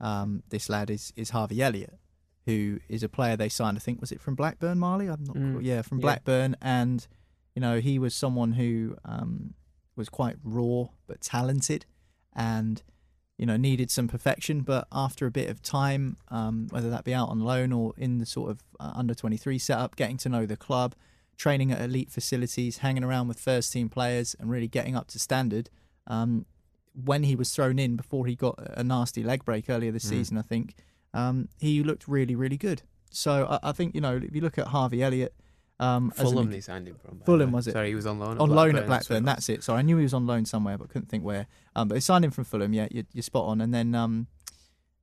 um, 0.00 0.42
this 0.50 0.68
lad 0.68 0.90
is, 0.90 1.12
is 1.16 1.30
Harvey 1.30 1.62
Elliott, 1.62 1.98
who 2.46 2.78
is 2.88 3.02
a 3.02 3.08
player 3.08 3.36
they 3.36 3.48
signed, 3.48 3.76
I 3.76 3.80
think, 3.80 4.00
was 4.00 4.12
it 4.12 4.20
from 4.20 4.34
Blackburn, 4.34 4.78
Marley? 4.78 5.06
I'm 5.08 5.24
not 5.24 5.36
Mm. 5.36 5.52
sure. 5.54 5.60
Yeah, 5.62 5.82
from 5.82 5.98
Yeah. 5.98 6.02
Blackburn. 6.02 6.56
And, 6.60 7.06
you 7.54 7.60
know, 7.60 7.80
he 7.80 7.98
was 7.98 8.14
someone 8.14 8.52
who 8.52 8.96
um, 9.04 9.54
was 9.96 10.08
quite 10.08 10.36
raw 10.42 10.86
but 11.06 11.20
talented 11.20 11.86
and, 12.34 12.82
you 13.38 13.46
know, 13.46 13.56
needed 13.56 13.90
some 13.90 14.08
perfection. 14.08 14.60
But 14.62 14.86
after 14.92 15.26
a 15.26 15.30
bit 15.30 15.48
of 15.48 15.62
time, 15.62 16.16
um, 16.28 16.66
whether 16.70 16.90
that 16.90 17.04
be 17.04 17.14
out 17.14 17.28
on 17.30 17.40
loan 17.40 17.72
or 17.72 17.94
in 17.96 18.18
the 18.18 18.26
sort 18.26 18.50
of 18.50 18.60
uh, 18.80 18.92
under 18.94 19.14
23 19.14 19.58
setup, 19.58 19.96
getting 19.96 20.16
to 20.18 20.28
know 20.28 20.44
the 20.46 20.56
club, 20.56 20.94
training 21.36 21.72
at 21.72 21.80
elite 21.80 22.10
facilities, 22.10 22.78
hanging 22.78 23.02
around 23.04 23.26
with 23.28 23.40
first 23.40 23.72
team 23.72 23.88
players, 23.88 24.36
and 24.38 24.50
really 24.50 24.68
getting 24.68 24.94
up 24.96 25.08
to 25.08 25.18
standard. 25.18 25.70
Um, 26.06 26.46
when 26.94 27.24
he 27.24 27.34
was 27.36 27.52
thrown 27.52 27.78
in 27.78 27.96
before 27.96 28.26
he 28.26 28.34
got 28.34 28.56
a 28.76 28.84
nasty 28.84 29.22
leg 29.22 29.44
break 29.44 29.68
earlier 29.68 29.90
this 29.92 30.04
Mm. 30.06 30.10
season, 30.10 30.38
I 30.38 30.42
think 30.42 30.74
um, 31.12 31.48
he 31.58 31.82
looked 31.82 32.06
really, 32.08 32.34
really 32.34 32.56
good. 32.56 32.82
So 33.10 33.46
I, 33.62 33.70
I 33.70 33.72
think 33.72 33.94
you 33.94 34.00
know 34.00 34.16
if 34.16 34.34
you 34.34 34.40
look 34.40 34.58
at 34.58 34.68
Harvey 34.68 35.02
Elliott, 35.02 35.34
um, 35.80 36.12
an 36.16 36.24
Fulham 36.26 36.50
they 36.50 36.60
signed 36.60 36.86
him 36.88 36.96
from. 36.96 37.20
Fulham 37.26 37.52
was 37.52 37.66
it? 37.66 37.72
Sorry, 37.72 37.88
he 37.88 37.94
was 37.94 38.06
on 38.06 38.18
loan. 38.18 38.36
At 38.36 38.40
on 38.40 38.50
loan 38.50 38.68
at 38.76 38.86
Blackburn, 38.86 38.86
Blackburn. 38.86 39.24
That's 39.24 39.48
it. 39.48 39.62
Sorry, 39.64 39.80
I 39.80 39.82
knew 39.82 39.96
he 39.96 40.02
was 40.04 40.14
on 40.14 40.26
loan 40.26 40.44
somewhere, 40.44 40.78
but 40.78 40.88
couldn't 40.88 41.08
think 41.08 41.24
where. 41.24 41.46
Um, 41.76 41.88
but 41.88 41.94
they 41.94 42.00
signed 42.00 42.24
him 42.24 42.30
from 42.30 42.44
Fulham. 42.44 42.72
Yeah, 42.72 42.88
you're, 42.90 43.04
you're 43.12 43.22
spot 43.22 43.46
on. 43.46 43.60
And 43.60 43.74
then, 43.74 43.94
um, 43.94 44.28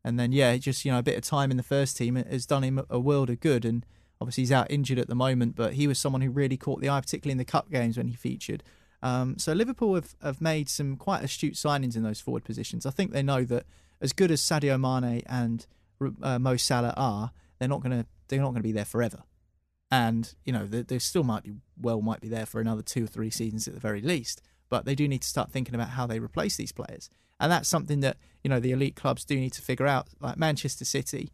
and 0.04 0.18
then 0.20 0.32
yeah, 0.32 0.56
just 0.58 0.86
you 0.86 0.92
know 0.92 1.00
a 1.00 1.04
bit 1.04 1.18
of 1.18 1.24
time 1.24 1.52
in 1.52 1.58
the 1.58 1.64
first 1.64 1.98
team 1.98 2.16
has 2.16 2.46
done 2.46 2.64
him 2.64 2.82
a 2.90 3.00
world 3.00 3.30
of 3.30 3.40
good. 3.42 3.66
And 3.66 3.86
obviously 4.20 4.44
he's 4.44 4.52
out 4.52 4.70
injured 4.72 4.98
at 5.00 5.08
the 5.08 5.16
moment, 5.16 5.56
but 5.56 5.74
he 5.74 5.88
was 5.88 6.00
someone 6.00 6.22
who 6.22 6.30
really 6.32 6.58
caught 6.58 6.80
the 6.82 6.90
eye, 6.90 7.02
particularly 7.02 7.34
in 7.34 7.38
the 7.38 7.46
cup 7.46 7.70
games 7.70 7.98
when 7.98 8.08
he 8.08 8.16
featured. 8.16 8.64
Um, 9.02 9.38
so 9.40 9.54
Liverpool 9.54 9.96
have, 9.96 10.16
have 10.22 10.42
made 10.42 10.70
some 10.70 10.96
quite 10.96 11.24
astute 11.24 11.56
signings 11.56 11.96
in 11.96 12.04
those 12.04 12.22
forward 12.22 12.44
positions. 12.44 12.86
I 12.86 12.92
think 12.92 13.12
they 13.12 13.24
know 13.24 13.44
that 13.46 13.66
as 14.00 14.14
good 14.14 14.32
as 14.32 14.42
Sadio 14.42 14.80
Mane 14.80 15.24
and 15.26 15.66
uh, 16.22 16.40
Mo 16.40 16.58
Salah 16.58 16.94
are, 16.98 17.32
they're 17.60 17.68
not 17.68 17.82
going 17.82 18.00
to 18.00 18.06
they're 18.28 18.40
not 18.40 18.52
going 18.52 18.62
to 18.62 18.68
be 18.68 18.72
there 18.72 18.86
forever. 18.86 19.24
And 19.90 20.34
you 20.46 20.54
know 20.54 20.66
they, 20.66 20.84
they 20.84 21.00
still 21.00 21.24
might 21.24 21.44
be 21.44 21.54
well 21.80 22.02
might 22.02 22.22
be 22.22 22.30
there 22.30 22.46
for 22.46 22.62
another 22.62 22.82
two 22.82 23.04
or 23.04 23.08
three 23.08 23.30
seasons 23.30 23.68
at 23.68 23.74
the 23.74 23.80
very 23.80 24.02
least. 24.02 24.42
But 24.70 24.86
they 24.86 24.96
do 24.96 25.08
need 25.08 25.22
to 25.22 25.28
start 25.28 25.52
thinking 25.52 25.76
about 25.76 25.90
how 25.90 26.08
they 26.08 26.20
replace 26.20 26.56
these 26.56 26.72
players, 26.72 27.10
and 27.40 27.52
that's 27.52 27.68
something 27.68 28.00
that 28.00 28.18
you 28.44 28.50
know 28.50 28.60
the 28.60 28.72
elite 28.72 28.96
clubs 28.96 29.26
do 29.26 29.36
need 29.36 29.54
to 29.54 29.62
figure 29.62 29.86
out. 29.86 30.08
Like 30.22 30.38
Manchester 30.38 30.86
City, 30.86 31.32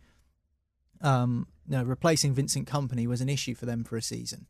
um, 1.02 1.48
you 1.68 1.78
know, 1.78 1.84
replacing 1.84 2.34
Vincent 2.34 2.68
Kompany 2.68 3.06
was 3.06 3.22
an 3.22 3.30
issue 3.30 3.54
for 3.54 3.66
them 3.68 3.84
for 3.84 3.96
a 3.96 4.02
season, 4.02 4.48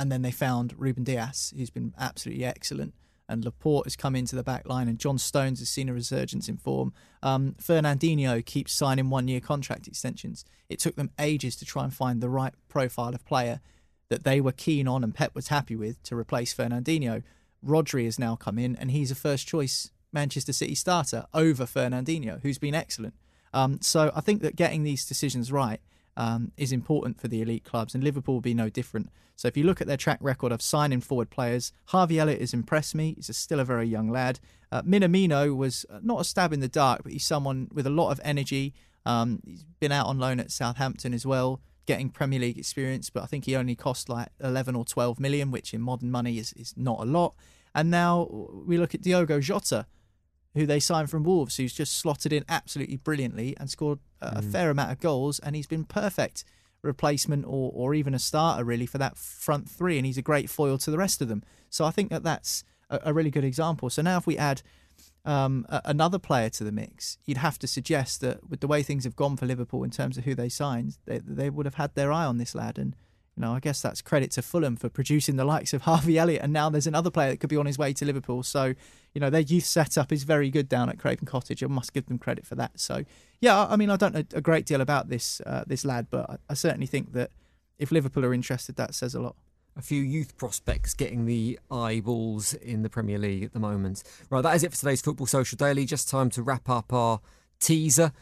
and 0.00 0.10
then 0.10 0.22
they 0.22 0.30
found 0.32 0.74
Ruben 0.78 1.04
Dias, 1.04 1.52
who's 1.56 1.70
been 1.70 1.92
absolutely 1.98 2.44
excellent, 2.44 2.94
and 3.28 3.44
Laporte 3.44 3.86
has 3.86 3.96
come 3.96 4.16
into 4.16 4.34
the 4.34 4.42
back 4.42 4.66
line, 4.66 4.88
and 4.88 4.98
John 4.98 5.18
Stones 5.18 5.60
has 5.60 5.68
seen 5.68 5.90
a 5.90 5.92
resurgence 5.92 6.48
in 6.48 6.56
form. 6.56 6.94
Um, 7.22 7.54
Fernandinho 7.62 8.44
keeps 8.44 8.72
signing 8.72 9.10
one-year 9.10 9.40
contract 9.40 9.86
extensions. 9.86 10.44
It 10.70 10.80
took 10.80 10.96
them 10.96 11.10
ages 11.18 11.54
to 11.56 11.66
try 11.66 11.84
and 11.84 11.94
find 11.94 12.20
the 12.20 12.30
right 12.30 12.54
profile 12.68 13.14
of 13.14 13.24
player 13.26 13.60
that 14.08 14.24
they 14.24 14.40
were 14.40 14.52
keen 14.52 14.88
on 14.88 15.04
and 15.04 15.14
Pep 15.14 15.34
was 15.34 15.48
happy 15.48 15.76
with 15.76 16.02
to 16.04 16.16
replace 16.16 16.52
Fernandinho. 16.52 17.22
Rodri 17.64 18.06
has 18.06 18.18
now 18.18 18.36
come 18.36 18.58
in, 18.58 18.74
and 18.76 18.90
he's 18.90 19.10
a 19.10 19.14
first-choice 19.14 19.92
Manchester 20.12 20.54
City 20.54 20.74
starter 20.74 21.26
over 21.34 21.66
Fernandinho, 21.66 22.40
who's 22.40 22.58
been 22.58 22.74
excellent. 22.74 23.14
Um, 23.52 23.80
so 23.82 24.10
I 24.16 24.22
think 24.22 24.40
that 24.42 24.56
getting 24.56 24.82
these 24.82 25.04
decisions 25.04 25.52
right 25.52 25.80
um, 26.20 26.52
is 26.58 26.70
important 26.70 27.18
for 27.18 27.28
the 27.28 27.40
elite 27.40 27.64
clubs, 27.64 27.94
and 27.94 28.04
Liverpool 28.04 28.34
will 28.34 28.42
be 28.42 28.52
no 28.52 28.68
different. 28.68 29.08
So 29.36 29.48
if 29.48 29.56
you 29.56 29.64
look 29.64 29.80
at 29.80 29.86
their 29.86 29.96
track 29.96 30.18
record 30.20 30.52
of 30.52 30.60
signing 30.60 31.00
forward 31.00 31.30
players, 31.30 31.72
Harvey 31.86 32.18
Elliott 32.18 32.40
has 32.40 32.52
impressed 32.52 32.94
me. 32.94 33.14
He's 33.16 33.30
a, 33.30 33.32
still 33.32 33.58
a 33.58 33.64
very 33.64 33.86
young 33.88 34.10
lad. 34.10 34.38
Uh, 34.70 34.82
Minamino 34.82 35.56
was 35.56 35.86
uh, 35.88 35.98
not 36.02 36.20
a 36.20 36.24
stab 36.24 36.52
in 36.52 36.60
the 36.60 36.68
dark, 36.68 37.04
but 37.04 37.12
he's 37.12 37.24
someone 37.24 37.68
with 37.72 37.86
a 37.86 37.90
lot 37.90 38.10
of 38.10 38.20
energy. 38.22 38.74
Um, 39.06 39.40
he's 39.46 39.64
been 39.64 39.92
out 39.92 40.08
on 40.08 40.18
loan 40.18 40.40
at 40.40 40.50
Southampton 40.50 41.14
as 41.14 41.24
well, 41.24 41.62
getting 41.86 42.10
Premier 42.10 42.38
League 42.38 42.58
experience, 42.58 43.08
but 43.08 43.22
I 43.22 43.26
think 43.26 43.46
he 43.46 43.56
only 43.56 43.74
cost 43.74 44.10
like 44.10 44.28
11 44.40 44.76
or 44.76 44.84
12 44.84 45.18
million, 45.18 45.50
which 45.50 45.72
in 45.72 45.80
modern 45.80 46.10
money 46.10 46.36
is, 46.36 46.52
is 46.52 46.74
not 46.76 47.00
a 47.00 47.06
lot. 47.06 47.34
And 47.74 47.90
now 47.90 48.28
we 48.66 48.76
look 48.76 48.94
at 48.94 49.00
Diogo 49.00 49.40
Jota, 49.40 49.86
who 50.54 50.66
they 50.66 50.80
signed 50.80 51.08
from 51.08 51.22
Wolves, 51.22 51.56
who's 51.56 51.72
just 51.72 51.96
slotted 51.96 52.32
in 52.32 52.44
absolutely 52.48 52.96
brilliantly 52.96 53.56
and 53.58 53.70
scored 53.70 54.00
a, 54.20 54.38
a 54.38 54.42
fair 54.42 54.70
amount 54.70 54.90
of 54.90 55.00
goals, 55.00 55.38
and 55.38 55.54
he's 55.54 55.66
been 55.66 55.84
perfect 55.84 56.44
replacement 56.82 57.44
or, 57.46 57.70
or 57.74 57.94
even 57.94 58.14
a 58.14 58.18
starter 58.18 58.64
really 58.64 58.86
for 58.86 58.98
that 58.98 59.16
front 59.16 59.68
three, 59.68 59.96
and 59.96 60.06
he's 60.06 60.18
a 60.18 60.22
great 60.22 60.50
foil 60.50 60.78
to 60.78 60.90
the 60.90 60.98
rest 60.98 61.20
of 61.20 61.28
them. 61.28 61.42
So 61.68 61.84
I 61.84 61.90
think 61.90 62.10
that 62.10 62.22
that's 62.22 62.64
a, 62.88 63.00
a 63.04 63.12
really 63.12 63.30
good 63.30 63.44
example. 63.44 63.90
So 63.90 64.02
now 64.02 64.18
if 64.18 64.26
we 64.26 64.38
add 64.38 64.62
um, 65.24 65.66
a, 65.68 65.82
another 65.84 66.18
player 66.18 66.48
to 66.50 66.64
the 66.64 66.72
mix, 66.72 67.18
you'd 67.26 67.36
have 67.36 67.58
to 67.60 67.66
suggest 67.66 68.20
that 68.22 68.48
with 68.48 68.60
the 68.60 68.66
way 68.66 68.82
things 68.82 69.04
have 69.04 69.16
gone 69.16 69.36
for 69.36 69.46
Liverpool 69.46 69.84
in 69.84 69.90
terms 69.90 70.16
of 70.16 70.24
who 70.24 70.34
they 70.34 70.48
signed, 70.48 70.96
they, 71.04 71.18
they 71.18 71.50
would 71.50 71.66
have 71.66 71.74
had 71.74 71.94
their 71.94 72.12
eye 72.12 72.24
on 72.24 72.38
this 72.38 72.54
lad. 72.54 72.78
And 72.78 72.96
you 73.36 73.42
know, 73.42 73.54
I 73.54 73.60
guess 73.60 73.80
that's 73.80 74.02
credit 74.02 74.30
to 74.32 74.42
Fulham 74.42 74.76
for 74.76 74.88
producing 74.88 75.36
the 75.36 75.44
likes 75.44 75.72
of 75.72 75.82
Harvey 75.90 76.18
Elliott, 76.18 76.42
and 76.42 76.52
now 76.52 76.68
there's 76.68 76.86
another 76.86 77.10
player 77.10 77.30
that 77.30 77.38
could 77.38 77.50
be 77.50 77.56
on 77.56 77.66
his 77.66 77.78
way 77.78 77.92
to 77.92 78.04
Liverpool. 78.04 78.42
So, 78.42 78.74
you 79.14 79.20
know, 79.20 79.30
their 79.30 79.40
youth 79.40 79.64
setup 79.64 80.12
is 80.12 80.24
very 80.24 80.50
good 80.50 80.68
down 80.68 80.88
at 80.88 80.98
Craven 80.98 81.26
Cottage. 81.26 81.62
I 81.62 81.66
must 81.66 81.92
give 81.92 82.06
them 82.06 82.18
credit 82.18 82.46
for 82.46 82.54
that. 82.56 82.78
So, 82.78 83.04
yeah, 83.40 83.66
I 83.66 83.76
mean, 83.76 83.90
I 83.90 83.96
don't 83.96 84.14
know 84.14 84.24
a 84.34 84.40
great 84.40 84.66
deal 84.66 84.80
about 84.80 85.08
this 85.08 85.40
uh, 85.46 85.64
this 85.66 85.84
lad, 85.84 86.08
but 86.10 86.28
I, 86.28 86.36
I 86.50 86.54
certainly 86.54 86.86
think 86.86 87.12
that 87.12 87.30
if 87.78 87.90
Liverpool 87.90 88.24
are 88.24 88.34
interested, 88.34 88.76
that 88.76 88.94
says 88.94 89.14
a 89.14 89.20
lot. 89.20 89.36
A 89.76 89.82
few 89.82 90.02
youth 90.02 90.36
prospects 90.36 90.94
getting 90.94 91.26
the 91.26 91.58
eyeballs 91.70 92.54
in 92.54 92.82
the 92.82 92.90
Premier 92.90 93.18
League 93.18 93.44
at 93.44 93.52
the 93.52 93.60
moment. 93.60 94.02
Right, 94.28 94.42
that 94.42 94.54
is 94.56 94.64
it 94.64 94.72
for 94.72 94.76
today's 94.76 95.00
Football 95.00 95.26
Social 95.26 95.56
Daily. 95.56 95.86
Just 95.86 96.08
time 96.08 96.28
to 96.30 96.42
wrap 96.42 96.68
up 96.68 96.92
our 96.92 97.20
teaser. 97.60 98.12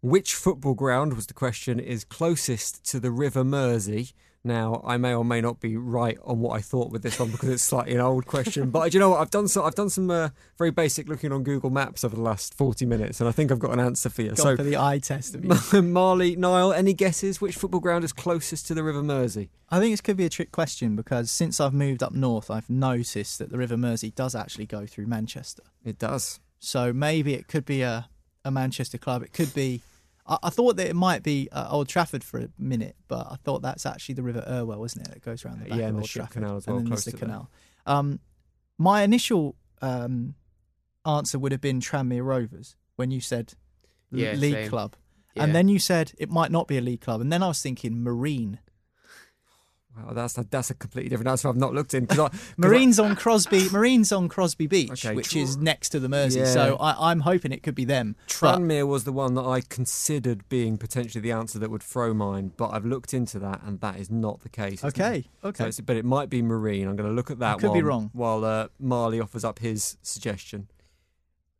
Which 0.00 0.34
football 0.34 0.74
ground 0.74 1.14
was 1.14 1.26
the 1.26 1.34
question 1.34 1.80
is 1.80 2.04
closest 2.04 2.84
to 2.90 3.00
the 3.00 3.10
River 3.10 3.42
Mersey? 3.42 4.10
Now, 4.44 4.82
I 4.84 4.96
may 4.96 5.14
or 5.14 5.24
may 5.24 5.40
not 5.40 5.60
be 5.60 5.76
right 5.76 6.16
on 6.24 6.38
what 6.40 6.56
I 6.56 6.60
thought 6.60 6.90
with 6.90 7.02
this 7.02 7.18
one 7.18 7.30
because 7.30 7.48
it's 7.48 7.62
slightly 7.62 7.94
an 7.94 8.00
old 8.00 8.26
question. 8.26 8.70
But 8.70 8.92
do 8.92 8.96
you 8.96 9.00
know 9.00 9.10
what? 9.10 9.20
I've 9.20 9.30
done 9.30 9.48
some. 9.48 9.64
I've 9.64 9.74
done 9.74 9.90
some 9.90 10.10
uh, 10.10 10.28
very 10.56 10.70
basic 10.70 11.08
looking 11.08 11.32
on 11.32 11.42
Google 11.42 11.70
Maps 11.70 12.04
over 12.04 12.14
the 12.14 12.22
last 12.22 12.54
forty 12.54 12.86
minutes, 12.86 13.20
and 13.20 13.28
I 13.28 13.32
think 13.32 13.50
I've 13.50 13.58
got 13.58 13.72
an 13.72 13.80
answer 13.80 14.08
for 14.08 14.22
you. 14.22 14.28
Gone 14.28 14.36
so, 14.36 14.56
for 14.56 14.62
the 14.62 14.76
eye 14.76 15.00
test 15.00 15.34
of 15.34 15.44
you. 15.44 15.82
Marley, 15.82 16.36
Niall, 16.36 16.72
any 16.72 16.94
guesses 16.94 17.40
which 17.40 17.56
football 17.56 17.80
ground 17.80 18.04
is 18.04 18.12
closest 18.12 18.66
to 18.68 18.74
the 18.74 18.84
River 18.84 19.02
Mersey? 19.02 19.50
I 19.70 19.80
think 19.80 19.92
this 19.92 20.00
could 20.00 20.16
be 20.16 20.24
a 20.24 20.30
trick 20.30 20.52
question 20.52 20.94
because 20.94 21.30
since 21.30 21.60
I've 21.60 21.74
moved 21.74 22.02
up 22.02 22.12
north, 22.12 22.50
I've 22.50 22.70
noticed 22.70 23.38
that 23.40 23.50
the 23.50 23.58
River 23.58 23.76
Mersey 23.76 24.12
does 24.12 24.34
actually 24.34 24.66
go 24.66 24.86
through 24.86 25.06
Manchester. 25.06 25.64
It 25.84 25.98
does. 25.98 26.40
So 26.60 26.92
maybe 26.92 27.34
it 27.34 27.48
could 27.48 27.64
be 27.64 27.82
a, 27.82 28.08
a 28.44 28.50
Manchester 28.50 28.98
club. 28.98 29.22
It 29.22 29.32
could 29.32 29.52
be. 29.52 29.82
I, 30.28 30.38
I 30.44 30.50
thought 30.50 30.76
that 30.76 30.86
it 30.86 30.94
might 30.96 31.22
be 31.22 31.48
uh, 31.50 31.68
Old 31.70 31.88
Trafford 31.88 32.22
for 32.22 32.38
a 32.38 32.48
minute, 32.58 32.96
but 33.08 33.26
I 33.30 33.36
thought 33.42 33.62
that's 33.62 33.86
actually 33.86 34.14
the 34.16 34.22
River 34.22 34.44
Irwell, 34.46 34.84
isn't 34.84 35.00
it? 35.00 35.12
That 35.14 35.22
goes 35.24 35.44
around 35.44 35.60
the 35.60 35.68
back 35.70 35.78
Yeah, 35.78 35.84
of 35.84 35.88
and 35.88 35.96
the 35.96 36.00
Old 36.02 36.08
Ship 36.08 36.20
Trafford. 36.20 36.32
Canal 36.42 36.56
as 36.56 36.66
well, 36.66 36.76
And 36.76 36.86
then 36.86 36.90
there's 36.90 37.04
the 37.06 37.12
canal. 37.12 37.50
Um, 37.86 38.20
my 38.76 39.02
initial 39.02 39.56
um, 39.82 40.34
answer 41.06 41.38
would 41.38 41.52
have 41.52 41.60
been 41.60 41.80
Tranmere 41.80 42.24
Rovers 42.24 42.76
when 42.96 43.10
you 43.10 43.20
said 43.20 43.54
Yeah, 44.12 44.34
league 44.34 44.52
same. 44.54 44.68
club. 44.68 44.96
Yeah. 45.34 45.44
And 45.44 45.54
then 45.54 45.68
you 45.68 45.78
said 45.78 46.12
it 46.18 46.30
might 46.30 46.50
not 46.50 46.66
be 46.68 46.76
a 46.78 46.80
league 46.80 47.00
club. 47.00 47.20
And 47.20 47.32
then 47.32 47.42
I 47.42 47.48
was 47.48 47.60
thinking 47.62 48.02
Marine. 48.02 48.58
Wow, 50.06 50.12
that's 50.12 50.38
a, 50.38 50.46
that's 50.50 50.70
a 50.70 50.74
completely 50.74 51.08
different 51.08 51.28
answer. 51.28 51.48
I've 51.48 51.56
not 51.56 51.74
looked 51.74 51.94
in 51.94 52.04
because 52.06 52.30
Marine's 52.56 52.98
on 52.98 53.16
Crosby. 53.16 53.68
Marine's 53.70 54.12
on 54.12 54.28
Crosby 54.28 54.66
Beach, 54.66 55.04
Okay, 55.04 55.14
which 55.14 55.30
Tr- 55.30 55.38
is 55.38 55.56
next 55.56 55.90
to 55.90 56.00
the 56.00 56.08
Mersey. 56.08 56.40
Yeah. 56.40 56.46
So 56.46 56.76
I, 56.76 57.10
I'm 57.10 57.20
hoping 57.20 57.52
it 57.52 57.62
could 57.62 57.74
be 57.74 57.84
them. 57.84 58.16
But- 58.40 58.58
Tranmere 58.58 58.86
was 58.86 59.04
the 59.04 59.12
one 59.12 59.34
that 59.34 59.44
I 59.44 59.60
considered 59.60 60.48
being 60.48 60.78
potentially 60.78 61.20
the 61.20 61.32
answer 61.32 61.58
that 61.58 61.70
would 61.70 61.82
throw 61.82 62.14
mine, 62.14 62.52
but 62.56 62.68
I've 62.68 62.84
looked 62.84 63.12
into 63.12 63.38
that 63.40 63.62
and 63.62 63.80
that 63.80 63.96
is 63.98 64.10
not 64.10 64.40
the 64.40 64.48
case. 64.48 64.84
Okay, 64.84 65.18
it? 65.42 65.46
okay. 65.46 65.64
So 65.64 65.68
it's- 65.68 65.80
but 65.80 65.96
it 65.96 66.04
might 66.04 66.30
be 66.30 66.42
Marine. 66.42 66.86
I'm 66.88 66.96
going 66.96 67.08
to 67.08 67.14
look 67.14 67.30
at 67.30 67.38
that. 67.40 67.58
could 67.58 67.72
be 67.72 67.82
wrong. 67.82 68.10
While 68.12 68.44
uh, 68.44 68.68
Marley 68.78 69.20
offers 69.20 69.44
up 69.44 69.58
his 69.58 69.96
suggestion. 70.02 70.68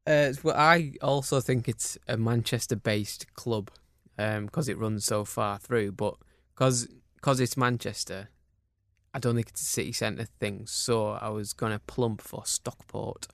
Uh, 0.07 0.33
well, 0.43 0.57
I 0.57 0.95
also 1.03 1.41
think 1.41 1.69
it's 1.69 1.99
a 2.09 2.17
Manchester-based 2.17 3.35
club 3.35 3.71
because 4.17 4.69
it 4.69 4.79
runs 4.79 5.05
so 5.05 5.25
far 5.25 5.59
through. 5.59 5.93
But 5.93 6.15
because 6.55 6.89
it's 7.27 7.57
Manchester, 7.57 8.29
I 9.15 9.19
don't 9.19 9.35
think 9.35 9.49
it's 9.49 9.63
a 9.63 9.65
city 9.65 9.93
centre 9.93 10.27
thing. 10.39 10.67
So 10.67 11.11
I 11.11 11.29
was 11.29 11.53
going 11.53 11.73
to 11.73 11.79
plump 11.81 12.21
for 12.21 12.45
Stockport, 12.45 13.27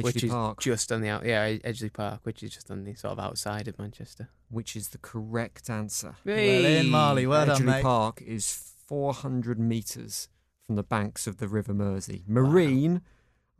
which 0.00 0.16
Edgeley 0.16 0.58
is 0.58 0.64
just 0.64 0.92
on 0.92 1.00
the 1.00 1.08
out, 1.08 1.24
yeah 1.24 1.48
Edgeley 1.48 1.92
Park, 1.92 2.20
which 2.24 2.42
is 2.42 2.52
just 2.52 2.70
on 2.70 2.84
the 2.84 2.94
sort 2.94 3.12
of 3.12 3.18
outside 3.18 3.68
of 3.68 3.78
Manchester. 3.78 4.28
Which 4.50 4.76
is 4.76 4.88
the 4.88 4.98
correct 4.98 5.70
answer. 5.70 6.16
Well 6.24 6.64
in, 6.64 6.88
Marley. 6.88 7.26
Well 7.26 7.46
done, 7.46 7.62
Edgeley 7.62 7.66
mate. 7.66 7.82
Park 7.82 8.22
is 8.22 8.74
400 8.86 9.58
metres 9.58 10.28
from 10.60 10.76
the 10.76 10.82
banks 10.82 11.26
of 11.26 11.38
the 11.38 11.48
River 11.48 11.74
Mersey. 11.74 12.24
Marine, 12.26 13.00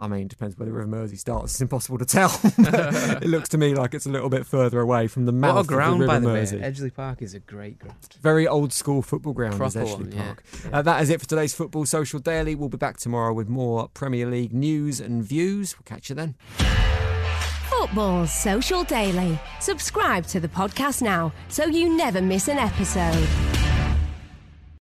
I 0.03 0.09
mean, 0.09 0.27
depends 0.27 0.59
where 0.59 0.67
the 0.67 0.73
River 0.73 0.89
Mersey 0.89 1.15
starts. 1.17 1.53
It's 1.53 1.61
impossible 1.61 1.97
to 1.99 2.05
tell. 2.05 2.41
it 2.45 3.29
looks 3.29 3.49
to 3.51 3.59
me 3.59 3.73
like 3.77 3.95
it's 3.95 4.05
a 4.05 4.11
little 4.11 4.29
bit 4.29 4.45
further 4.45 4.81
away 4.81 5.07
from 5.07 5.27
the 5.27 5.33
mouth 5.33 5.55
What 5.55 5.65
a 5.67 5.69
ground, 5.69 5.95
of 5.95 6.01
the 6.01 6.07
by 6.09 6.15
River 6.15 6.27
the 6.27 6.33
way. 6.33 6.41
Mersey. 6.41 6.59
Edgeley 6.59 6.93
Park 6.93 7.23
is 7.23 7.35
a 7.35 7.39
great 7.39 7.79
ground. 7.79 7.97
Very 8.21 8.49
old 8.49 8.73
school 8.73 9.01
football 9.03 9.33
ground 9.33 9.63
is 9.63 9.77
Edgeley 9.77 9.93
one, 9.93 10.11
yeah. 10.13 10.25
Park. 10.25 10.45
Yeah. 10.65 10.79
Uh, 10.79 10.83
that 10.83 11.03
is 11.03 11.11
it 11.11 11.21
for 11.21 11.29
today's 11.29 11.55
Football 11.55 11.87
Social 11.87 12.19
Daily. 12.19 12.57
We'll 12.57 12.69
be 12.69 12.79
back 12.79 12.97
tomorrow 12.97 13.33
with 13.33 13.49
more 13.49 13.89
Premier 13.95 14.27
League 14.27 14.53
news 14.53 14.99
and 14.99 15.23
views. 15.23 15.77
We'll 15.79 15.85
catch 15.85 16.09
you 16.09 16.17
then. 16.17 16.35
Football 17.71 18.27
Social 18.27 18.83
Daily. 18.83 19.39
Subscribe 19.61 20.27
to 20.27 20.41
the 20.41 20.49
podcast 20.49 21.01
now 21.01 21.33
so 21.49 21.67
you 21.67 21.97
never 21.97 22.21
miss 22.21 22.49
an 22.49 22.59
episode. 22.59 23.62